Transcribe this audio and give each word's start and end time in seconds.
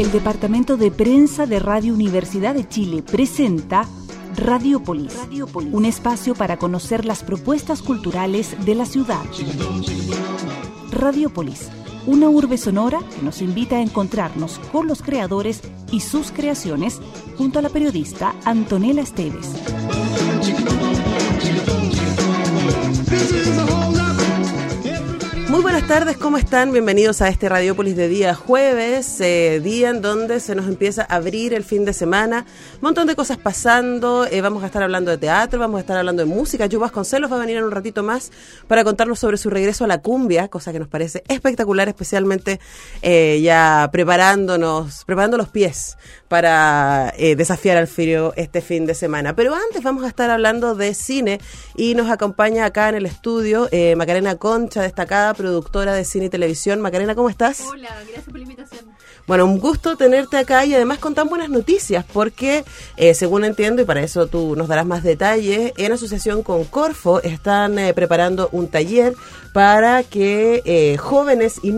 El 0.00 0.10
Departamento 0.12 0.78
de 0.78 0.90
Prensa 0.90 1.44
de 1.44 1.58
Radio 1.58 1.92
Universidad 1.92 2.54
de 2.54 2.66
Chile 2.66 3.02
presenta 3.02 3.86
Radiopolis, 4.34 5.14
un 5.72 5.84
espacio 5.84 6.34
para 6.34 6.56
conocer 6.56 7.04
las 7.04 7.22
propuestas 7.22 7.82
culturales 7.82 8.56
de 8.64 8.74
la 8.76 8.86
ciudad. 8.86 9.22
Radiopolis, 10.90 11.68
una 12.06 12.30
urbe 12.30 12.56
sonora 12.56 13.00
que 13.14 13.20
nos 13.20 13.42
invita 13.42 13.76
a 13.76 13.82
encontrarnos 13.82 14.58
con 14.72 14.86
los 14.86 15.02
creadores 15.02 15.60
y 15.92 16.00
sus 16.00 16.30
creaciones 16.30 16.98
junto 17.36 17.58
a 17.58 17.62
la 17.62 17.68
periodista 17.68 18.34
Antonella 18.46 19.02
Esteves. 19.02 19.48
Muy 25.60 25.72
buenas 25.72 25.88
tardes, 25.88 26.16
¿cómo 26.16 26.38
están? 26.38 26.72
Bienvenidos 26.72 27.20
a 27.20 27.28
este 27.28 27.46
Radiopolis 27.46 27.94
de 27.94 28.08
día 28.08 28.34
jueves, 28.34 29.20
eh, 29.20 29.60
día 29.62 29.90
en 29.90 30.00
donde 30.00 30.40
se 30.40 30.54
nos 30.54 30.66
empieza 30.66 31.02
a 31.02 31.16
abrir 31.16 31.52
el 31.52 31.64
fin 31.64 31.84
de 31.84 31.92
semana. 31.92 32.46
Un 32.76 32.80
montón 32.80 33.06
de 33.06 33.14
cosas 33.14 33.36
pasando, 33.36 34.24
eh, 34.24 34.40
vamos 34.40 34.62
a 34.62 34.66
estar 34.66 34.82
hablando 34.82 35.10
de 35.10 35.18
teatro, 35.18 35.60
vamos 35.60 35.76
a 35.76 35.80
estar 35.80 35.98
hablando 35.98 36.24
de 36.24 36.26
música. 36.26 36.64
Yo 36.64 36.80
Vasconcelos 36.80 37.30
va 37.30 37.36
a 37.36 37.40
venir 37.40 37.58
en 37.58 37.64
un 37.64 37.72
ratito 37.72 38.02
más 38.02 38.32
para 38.68 38.84
contarnos 38.84 39.18
sobre 39.18 39.36
su 39.36 39.50
regreso 39.50 39.84
a 39.84 39.86
la 39.86 40.00
cumbia, 40.00 40.48
cosa 40.48 40.72
que 40.72 40.78
nos 40.78 40.88
parece 40.88 41.24
espectacular, 41.28 41.88
especialmente 41.88 42.58
eh, 43.02 43.38
ya 43.42 43.90
preparándonos, 43.92 45.04
preparando 45.04 45.36
los 45.36 45.50
pies 45.50 45.98
para 46.30 47.12
desafiar 47.18 47.76
al 47.76 47.88
frío 47.88 48.32
este 48.36 48.60
fin 48.60 48.86
de 48.86 48.94
semana. 48.94 49.34
Pero 49.34 49.52
antes 49.52 49.82
vamos 49.82 50.04
a 50.04 50.08
estar 50.08 50.30
hablando 50.30 50.76
de 50.76 50.94
cine 50.94 51.40
y 51.74 51.96
nos 51.96 52.08
acompaña 52.08 52.64
acá 52.64 52.88
en 52.88 52.94
el 52.94 53.06
estudio 53.06 53.68
Macarena 53.96 54.36
Concha, 54.36 54.82
destacada 54.82 55.34
productora 55.34 55.92
de 55.92 56.04
cine 56.04 56.26
y 56.26 56.30
televisión. 56.30 56.80
Macarena, 56.80 57.16
¿cómo 57.16 57.28
estás? 57.28 57.62
Hola, 57.68 57.88
gracias 58.06 58.24
por 58.24 58.36
la 58.36 58.42
invitación. 58.42 58.86
Bueno, 59.26 59.44
un 59.44 59.60
gusto 59.60 59.96
tenerte 59.96 60.38
acá 60.38 60.64
y 60.64 60.74
además 60.74 60.98
con 60.98 61.14
tan 61.14 61.28
buenas 61.28 61.50
noticias, 61.50 62.04
porque 62.12 62.64
eh, 62.96 63.14
según 63.14 63.44
entiendo, 63.44 63.80
y 63.82 63.84
para 63.84 64.02
eso 64.02 64.26
tú 64.26 64.56
nos 64.56 64.66
darás 64.66 64.86
más 64.86 65.02
detalles, 65.02 65.72
en 65.76 65.92
asociación 65.92 66.42
con 66.42 66.64
Corfo 66.64 67.22
están 67.22 67.78
eh, 67.78 67.94
preparando 67.94 68.48
un 68.50 68.68
taller 68.68 69.14
para 69.52 70.02
que 70.02 70.62
eh, 70.64 70.96
jóvenes 70.96 71.60
y 71.62 71.70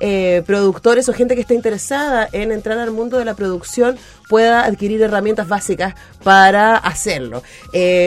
nobles 0.00 0.44
productores 0.46 1.08
o 1.08 1.12
gente 1.12 1.34
que 1.34 1.42
esté 1.42 1.54
interesada 1.54 2.28
en 2.32 2.52
entrar 2.52 2.78
al 2.78 2.90
mundo 2.90 3.18
de 3.18 3.24
la 3.24 3.34
producción 3.34 3.96
pueda 4.28 4.64
adquirir 4.64 5.00
herramientas 5.02 5.48
básicas 5.48 5.94
para 6.22 6.76
hacerlo. 6.76 7.42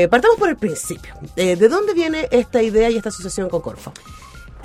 partamos 0.10 0.38
por 0.38 0.50
el 0.50 0.58
principio. 0.58 1.14
¿De 1.36 1.68
dónde 1.68 1.94
viene 1.94 2.28
esta 2.32 2.62
idea 2.62 2.90
y 2.90 2.98
esta 2.98 3.10
asociación 3.10 3.50
con 3.50 3.62
Corfo? 3.62 3.94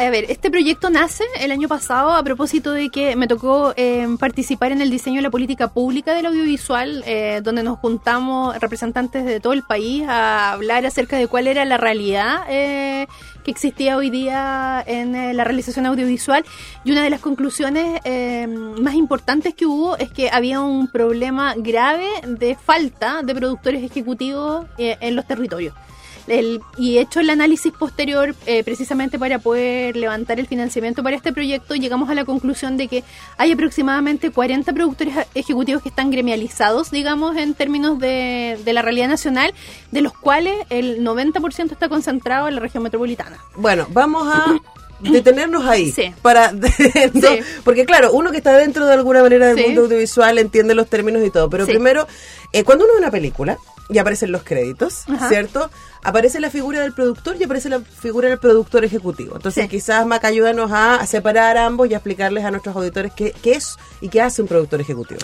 A 0.00 0.08
ver, 0.08 0.24
este 0.30 0.50
proyecto 0.50 0.88
nace 0.88 1.24
el 1.40 1.50
año 1.50 1.68
pasado 1.68 2.12
a 2.12 2.22
propósito 2.22 2.72
de 2.72 2.88
que 2.88 3.16
me 3.16 3.28
tocó 3.28 3.74
eh, 3.76 4.08
participar 4.18 4.72
en 4.72 4.80
el 4.80 4.88
diseño 4.88 5.16
de 5.16 5.22
la 5.22 5.30
política 5.30 5.68
pública 5.68 6.14
del 6.14 6.24
audiovisual, 6.24 7.04
eh, 7.06 7.42
donde 7.44 7.62
nos 7.62 7.78
juntamos 7.80 8.58
representantes 8.60 9.26
de 9.26 9.40
todo 9.40 9.52
el 9.52 9.62
país 9.62 10.04
a 10.08 10.52
hablar 10.52 10.86
acerca 10.86 11.18
de 11.18 11.26
cuál 11.26 11.48
era 11.48 11.66
la 11.66 11.76
realidad 11.76 12.44
eh, 12.48 13.08
existía 13.50 13.96
hoy 13.96 14.10
día 14.10 14.82
en 14.86 15.36
la 15.36 15.44
realización 15.44 15.86
audiovisual. 15.86 16.44
Y 16.84 16.92
una 16.92 17.02
de 17.02 17.10
las 17.10 17.20
conclusiones 17.20 18.00
más 18.80 18.94
importantes 18.94 19.54
que 19.54 19.66
hubo 19.66 19.96
es 19.96 20.10
que 20.10 20.30
había 20.30 20.60
un 20.60 20.88
problema 20.88 21.54
grave 21.56 22.08
de 22.26 22.54
falta 22.54 23.22
de 23.22 23.34
productores 23.34 23.82
ejecutivos 23.82 24.66
en 24.78 25.16
los 25.16 25.26
territorios 25.26 25.74
y 26.78 26.98
hecho 26.98 27.20
el 27.20 27.30
análisis 27.30 27.72
posterior 27.72 28.34
eh, 28.46 28.62
precisamente 28.64 29.18
para 29.18 29.38
poder 29.38 29.96
levantar 29.96 30.38
el 30.38 30.46
financiamiento 30.46 31.02
para 31.02 31.16
este 31.16 31.32
proyecto, 31.32 31.74
llegamos 31.74 32.10
a 32.10 32.14
la 32.14 32.24
conclusión 32.24 32.76
de 32.76 32.88
que 32.88 33.04
hay 33.36 33.52
aproximadamente 33.52 34.30
40 34.30 34.72
productores 34.72 35.14
ejecutivos 35.34 35.82
que 35.82 35.88
están 35.88 36.10
gremializados, 36.10 36.90
digamos, 36.90 37.36
en 37.36 37.54
términos 37.54 37.98
de, 37.98 38.58
de 38.64 38.72
la 38.72 38.82
realidad 38.82 39.08
nacional, 39.08 39.52
de 39.90 40.00
los 40.00 40.12
cuales 40.12 40.54
el 40.70 41.04
90% 41.04 41.72
está 41.72 41.88
concentrado 41.88 42.48
en 42.48 42.54
la 42.54 42.60
región 42.60 42.82
metropolitana. 42.82 43.38
Bueno, 43.56 43.86
vamos 43.90 44.28
a 44.32 44.60
detenernos 45.00 45.64
ahí. 45.64 45.94
Para, 46.22 46.52
Porque 47.64 47.84
claro, 47.84 48.12
uno 48.12 48.30
que 48.30 48.38
está 48.38 48.56
dentro 48.56 48.86
de 48.86 48.94
alguna 48.94 49.22
manera 49.22 49.48
del 49.52 49.66
mundo 49.66 49.82
audiovisual 49.82 50.38
entiende 50.38 50.74
los 50.74 50.88
términos 50.88 51.24
y 51.24 51.30
todo, 51.30 51.48
pero 51.50 51.66
primero, 51.66 52.06
eh, 52.52 52.64
cuando 52.64 52.84
uno 52.84 52.94
ve 52.94 53.00
una 53.00 53.10
película, 53.10 53.58
y 53.90 53.98
aparecen 53.98 54.32
los 54.32 54.42
créditos, 54.42 55.04
¿cierto? 55.28 55.70
Aparece 56.02 56.40
la 56.40 56.50
figura 56.50 56.80
del 56.80 56.92
productor 56.92 57.36
y 57.38 57.44
aparece 57.44 57.68
la 57.68 57.80
figura 57.80 58.28
del 58.28 58.38
productor 58.38 58.84
ejecutivo. 58.84 59.36
Entonces, 59.36 59.68
quizás 59.68 60.06
Mac 60.06 60.24
ayúdanos 60.24 60.70
a, 60.72 61.04
separar 61.06 61.58
ambos 61.58 61.90
y 61.90 61.94
a 61.94 61.96
explicarles 61.96 62.44
a 62.44 62.50
nuestros 62.50 62.76
auditores 62.76 63.12
qué, 63.12 63.34
qué 63.42 63.52
es 63.52 63.76
y 64.00 64.08
qué 64.08 64.22
hace 64.22 64.42
un 64.42 64.48
productor 64.48 64.80
ejecutivo. 64.80 65.20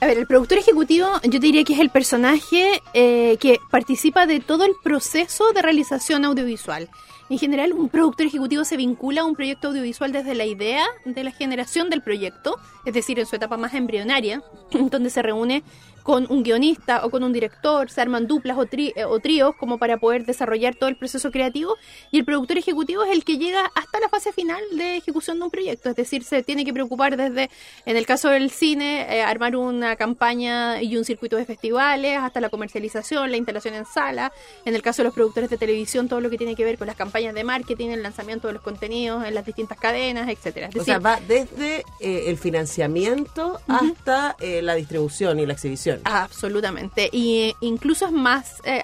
A 0.00 0.06
ver, 0.06 0.18
el 0.18 0.26
productor 0.26 0.58
ejecutivo 0.58 1.08
yo 1.24 1.40
diría 1.40 1.64
que 1.64 1.72
es 1.72 1.80
el 1.80 1.90
personaje 1.90 2.82
eh, 2.94 3.36
que 3.40 3.58
participa 3.68 4.26
de 4.26 4.38
todo 4.38 4.64
el 4.64 4.72
proceso 4.82 5.52
de 5.52 5.60
realización 5.60 6.24
audiovisual. 6.24 6.88
En 7.30 7.38
general, 7.38 7.72
un 7.72 7.88
productor 7.88 8.26
ejecutivo 8.26 8.64
se 8.64 8.76
vincula 8.76 9.22
a 9.22 9.24
un 9.24 9.34
proyecto 9.34 9.68
audiovisual 9.68 10.12
desde 10.12 10.34
la 10.34 10.46
idea 10.46 10.86
de 11.04 11.24
la 11.24 11.32
generación 11.32 11.90
del 11.90 12.00
proyecto, 12.00 12.56
es 12.86 12.94
decir, 12.94 13.18
en 13.18 13.26
su 13.26 13.36
etapa 13.36 13.56
más 13.56 13.74
embrionaria, 13.74 14.42
donde 14.70 15.10
se 15.10 15.20
reúne 15.20 15.64
con 16.08 16.24
un 16.30 16.42
guionista 16.42 17.04
o 17.04 17.10
con 17.10 17.22
un 17.22 17.34
director, 17.34 17.90
se 17.90 18.00
arman 18.00 18.26
duplas 18.26 18.56
o, 18.56 18.64
eh, 18.64 19.04
o, 19.04 19.20
tríos 19.20 19.54
como 19.56 19.76
para 19.76 19.98
poder 19.98 20.24
desarrollar 20.24 20.74
todo 20.74 20.88
el 20.88 20.96
proceso 20.96 21.30
creativo 21.30 21.76
y 22.10 22.18
el 22.18 22.24
productor 22.24 22.56
ejecutivo 22.56 23.04
es 23.04 23.10
el 23.10 23.24
que 23.24 23.36
llega 23.36 23.70
hasta 23.74 24.00
la 24.00 24.08
fase 24.08 24.32
final 24.32 24.58
de 24.74 24.96
ejecución 24.96 25.38
de 25.38 25.44
un 25.44 25.50
proyecto, 25.50 25.90
es 25.90 25.96
decir, 25.96 26.24
se 26.24 26.42
tiene 26.42 26.64
que 26.64 26.72
preocupar 26.72 27.18
desde, 27.18 27.50
en 27.84 27.98
el 27.98 28.06
caso 28.06 28.30
del 28.30 28.50
cine, 28.50 29.02
eh, 29.14 29.22
armar 29.22 29.54
una 29.54 29.96
campaña 29.96 30.80
y 30.80 30.96
un 30.96 31.04
circuito 31.04 31.36
de 31.36 31.44
festivales, 31.44 32.16
hasta 32.16 32.40
la 32.40 32.48
comercialización, 32.48 33.30
la 33.30 33.36
instalación 33.36 33.74
en 33.74 33.84
sala, 33.84 34.32
en 34.64 34.74
el 34.74 34.80
caso 34.80 35.02
de 35.02 35.08
los 35.08 35.14
productores 35.14 35.50
de 35.50 35.58
televisión, 35.58 36.08
todo 36.08 36.22
lo 36.22 36.30
que 36.30 36.38
tiene 36.38 36.56
que 36.56 36.64
ver 36.64 36.78
con 36.78 36.86
las 36.86 36.96
campañas 36.96 37.34
de 37.34 37.44
marketing, 37.44 37.90
el 37.90 38.02
lanzamiento 38.02 38.46
de 38.46 38.54
los 38.54 38.62
contenidos 38.62 39.26
en 39.26 39.34
las 39.34 39.44
distintas 39.44 39.78
cadenas, 39.78 40.26
etcétera. 40.30 40.70
o 40.74 40.84
sea, 40.84 41.00
va 41.00 41.20
desde 41.28 41.84
eh, 42.00 42.24
el 42.28 42.38
financiamiento 42.38 43.60
hasta 43.68 44.38
la 44.40 44.74
distribución 44.74 45.38
y 45.38 45.44
la 45.44 45.52
exhibición. 45.52 45.97
Absolutamente. 46.04 47.08
Y 47.12 47.40
eh, 47.40 47.56
incluso 47.60 48.06
es 48.06 48.12
más 48.12 48.60
eh, 48.64 48.82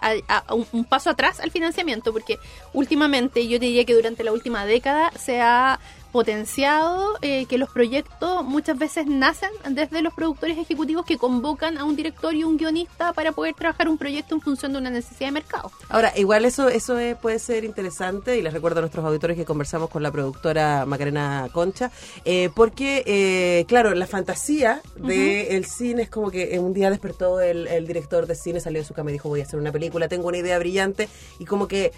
un, 0.72 0.84
paso 0.84 1.10
atrás 1.10 1.40
al 1.40 1.50
financiamiento, 1.50 2.12
porque 2.12 2.38
últimamente 2.72 3.46
yo 3.48 3.58
diría 3.58 3.84
que 3.84 3.94
durante 3.94 4.24
la 4.24 4.32
última 4.32 4.66
década 4.66 5.10
se 5.18 5.40
ha 5.40 5.78
potenciado 6.14 7.18
eh, 7.22 7.44
que 7.46 7.58
los 7.58 7.68
proyectos 7.70 8.44
muchas 8.44 8.78
veces 8.78 9.08
nacen 9.08 9.50
desde 9.68 10.00
los 10.00 10.14
productores 10.14 10.56
ejecutivos 10.56 11.04
que 11.04 11.18
convocan 11.18 11.76
a 11.76 11.82
un 11.82 11.96
director 11.96 12.36
y 12.36 12.44
un 12.44 12.56
guionista 12.56 13.12
para 13.12 13.32
poder 13.32 13.56
trabajar 13.56 13.88
un 13.88 13.98
proyecto 13.98 14.36
en 14.36 14.40
función 14.40 14.72
de 14.72 14.78
una 14.78 14.90
necesidad 14.90 15.26
de 15.26 15.32
mercado. 15.32 15.72
Ahora, 15.88 16.12
igual 16.16 16.44
eso 16.44 16.68
eso 16.68 16.96
puede 17.20 17.40
ser 17.40 17.64
interesante 17.64 18.38
y 18.38 18.42
les 18.42 18.52
recuerdo 18.52 18.78
a 18.78 18.82
nuestros 18.82 19.04
auditores 19.04 19.36
que 19.36 19.44
conversamos 19.44 19.90
con 19.90 20.04
la 20.04 20.12
productora 20.12 20.86
Macarena 20.86 21.48
Concha, 21.50 21.90
eh, 22.24 22.48
porque, 22.54 23.02
eh, 23.06 23.64
claro, 23.66 23.92
la 23.92 24.06
fantasía 24.06 24.82
del 24.94 25.64
cine 25.64 26.02
es 26.02 26.10
como 26.10 26.30
que 26.30 26.56
un 26.60 26.72
día 26.72 26.90
despertó 26.90 27.40
el, 27.40 27.66
el 27.66 27.88
director 27.88 28.28
de 28.28 28.36
cine, 28.36 28.60
salió 28.60 28.80
de 28.80 28.86
su 28.86 28.94
cama 28.94 29.10
y 29.10 29.14
dijo 29.14 29.28
voy 29.28 29.40
a 29.40 29.42
hacer 29.42 29.58
una 29.58 29.72
película, 29.72 30.06
tengo 30.06 30.28
una 30.28 30.38
idea 30.38 30.60
brillante 30.60 31.08
y 31.40 31.44
como 31.44 31.66
que 31.66 31.90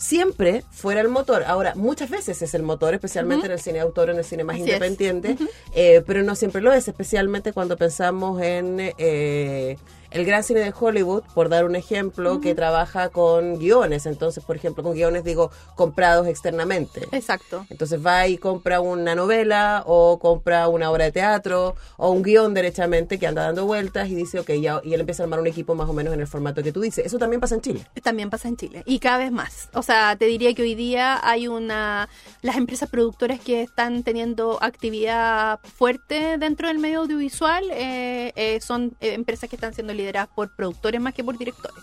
siempre 0.00 0.64
fuera 0.70 1.02
el 1.02 1.08
motor. 1.08 1.44
Ahora, 1.46 1.74
muchas 1.76 2.08
veces 2.08 2.40
es 2.40 2.54
el 2.54 2.62
motor, 2.62 2.94
especialmente 2.94 3.46
en 3.46 3.52
el 3.52 3.60
cine 3.60 3.80
autor, 3.80 4.08
en 4.10 4.16
el 4.16 4.24
cine 4.24 4.44
más 4.44 4.56
independiente, 4.56 5.36
eh, 5.74 6.02
pero 6.06 6.22
no 6.22 6.34
siempre 6.34 6.62
lo 6.62 6.72
es, 6.72 6.88
especialmente 6.88 7.52
cuando 7.52 7.76
pensamos 7.76 8.40
en, 8.40 8.78
eh, 8.96 9.76
el 10.10 10.24
gran 10.24 10.42
cine 10.42 10.60
de 10.60 10.72
Hollywood, 10.78 11.22
por 11.34 11.48
dar 11.48 11.64
un 11.64 11.76
ejemplo, 11.76 12.40
que 12.40 12.54
trabaja 12.54 13.08
con 13.10 13.58
guiones. 13.58 14.06
Entonces, 14.06 14.44
por 14.44 14.56
ejemplo, 14.56 14.82
con 14.82 14.94
guiones 14.94 15.24
digo 15.24 15.50
comprados 15.76 16.26
externamente. 16.26 17.08
Exacto. 17.12 17.66
Entonces 17.70 18.04
va 18.04 18.26
y 18.26 18.38
compra 18.38 18.80
una 18.80 19.14
novela 19.14 19.82
o 19.86 20.18
compra 20.18 20.68
una 20.68 20.90
obra 20.90 21.04
de 21.04 21.12
teatro 21.12 21.76
o 21.96 22.10
un 22.10 22.22
guion 22.22 22.54
derechamente 22.54 23.18
que 23.18 23.26
anda 23.26 23.42
dando 23.42 23.66
vueltas 23.66 24.08
y 24.08 24.14
dice, 24.14 24.40
ok, 24.40 24.50
ya, 24.52 24.80
y 24.84 24.94
él 24.94 25.00
empieza 25.00 25.22
a 25.22 25.24
armar 25.24 25.40
un 25.40 25.46
equipo 25.46 25.74
más 25.74 25.88
o 25.88 25.92
menos 25.92 26.12
en 26.14 26.20
el 26.20 26.26
formato 26.26 26.62
que 26.62 26.72
tú 26.72 26.80
dices. 26.80 27.06
Eso 27.06 27.18
también 27.18 27.40
pasa 27.40 27.54
en 27.54 27.60
Chile. 27.60 27.86
También 28.02 28.30
pasa 28.30 28.48
en 28.48 28.56
Chile 28.56 28.82
y 28.86 28.98
cada 28.98 29.18
vez 29.18 29.32
más. 29.32 29.68
O 29.74 29.82
sea, 29.82 30.16
te 30.16 30.26
diría 30.26 30.54
que 30.54 30.62
hoy 30.62 30.74
día 30.74 31.20
hay 31.22 31.48
una 31.48 32.08
las 32.42 32.56
empresas 32.56 32.88
productoras 32.88 33.40
que 33.40 33.62
están 33.62 34.02
teniendo 34.02 34.58
actividad 34.62 35.60
fuerte 35.60 36.38
dentro 36.38 36.68
del 36.68 36.78
medio 36.78 37.00
audiovisual 37.00 37.64
eh, 37.72 38.32
eh, 38.36 38.60
son 38.60 38.96
eh, 39.00 39.14
empresas 39.14 39.48
que 39.48 39.56
están 39.56 39.74
siendo 39.74 39.92
lideradas 40.00 40.30
por 40.34 40.54
productores 40.54 41.00
más 41.00 41.14
que 41.14 41.24
por 41.24 41.36
directores. 41.36 41.82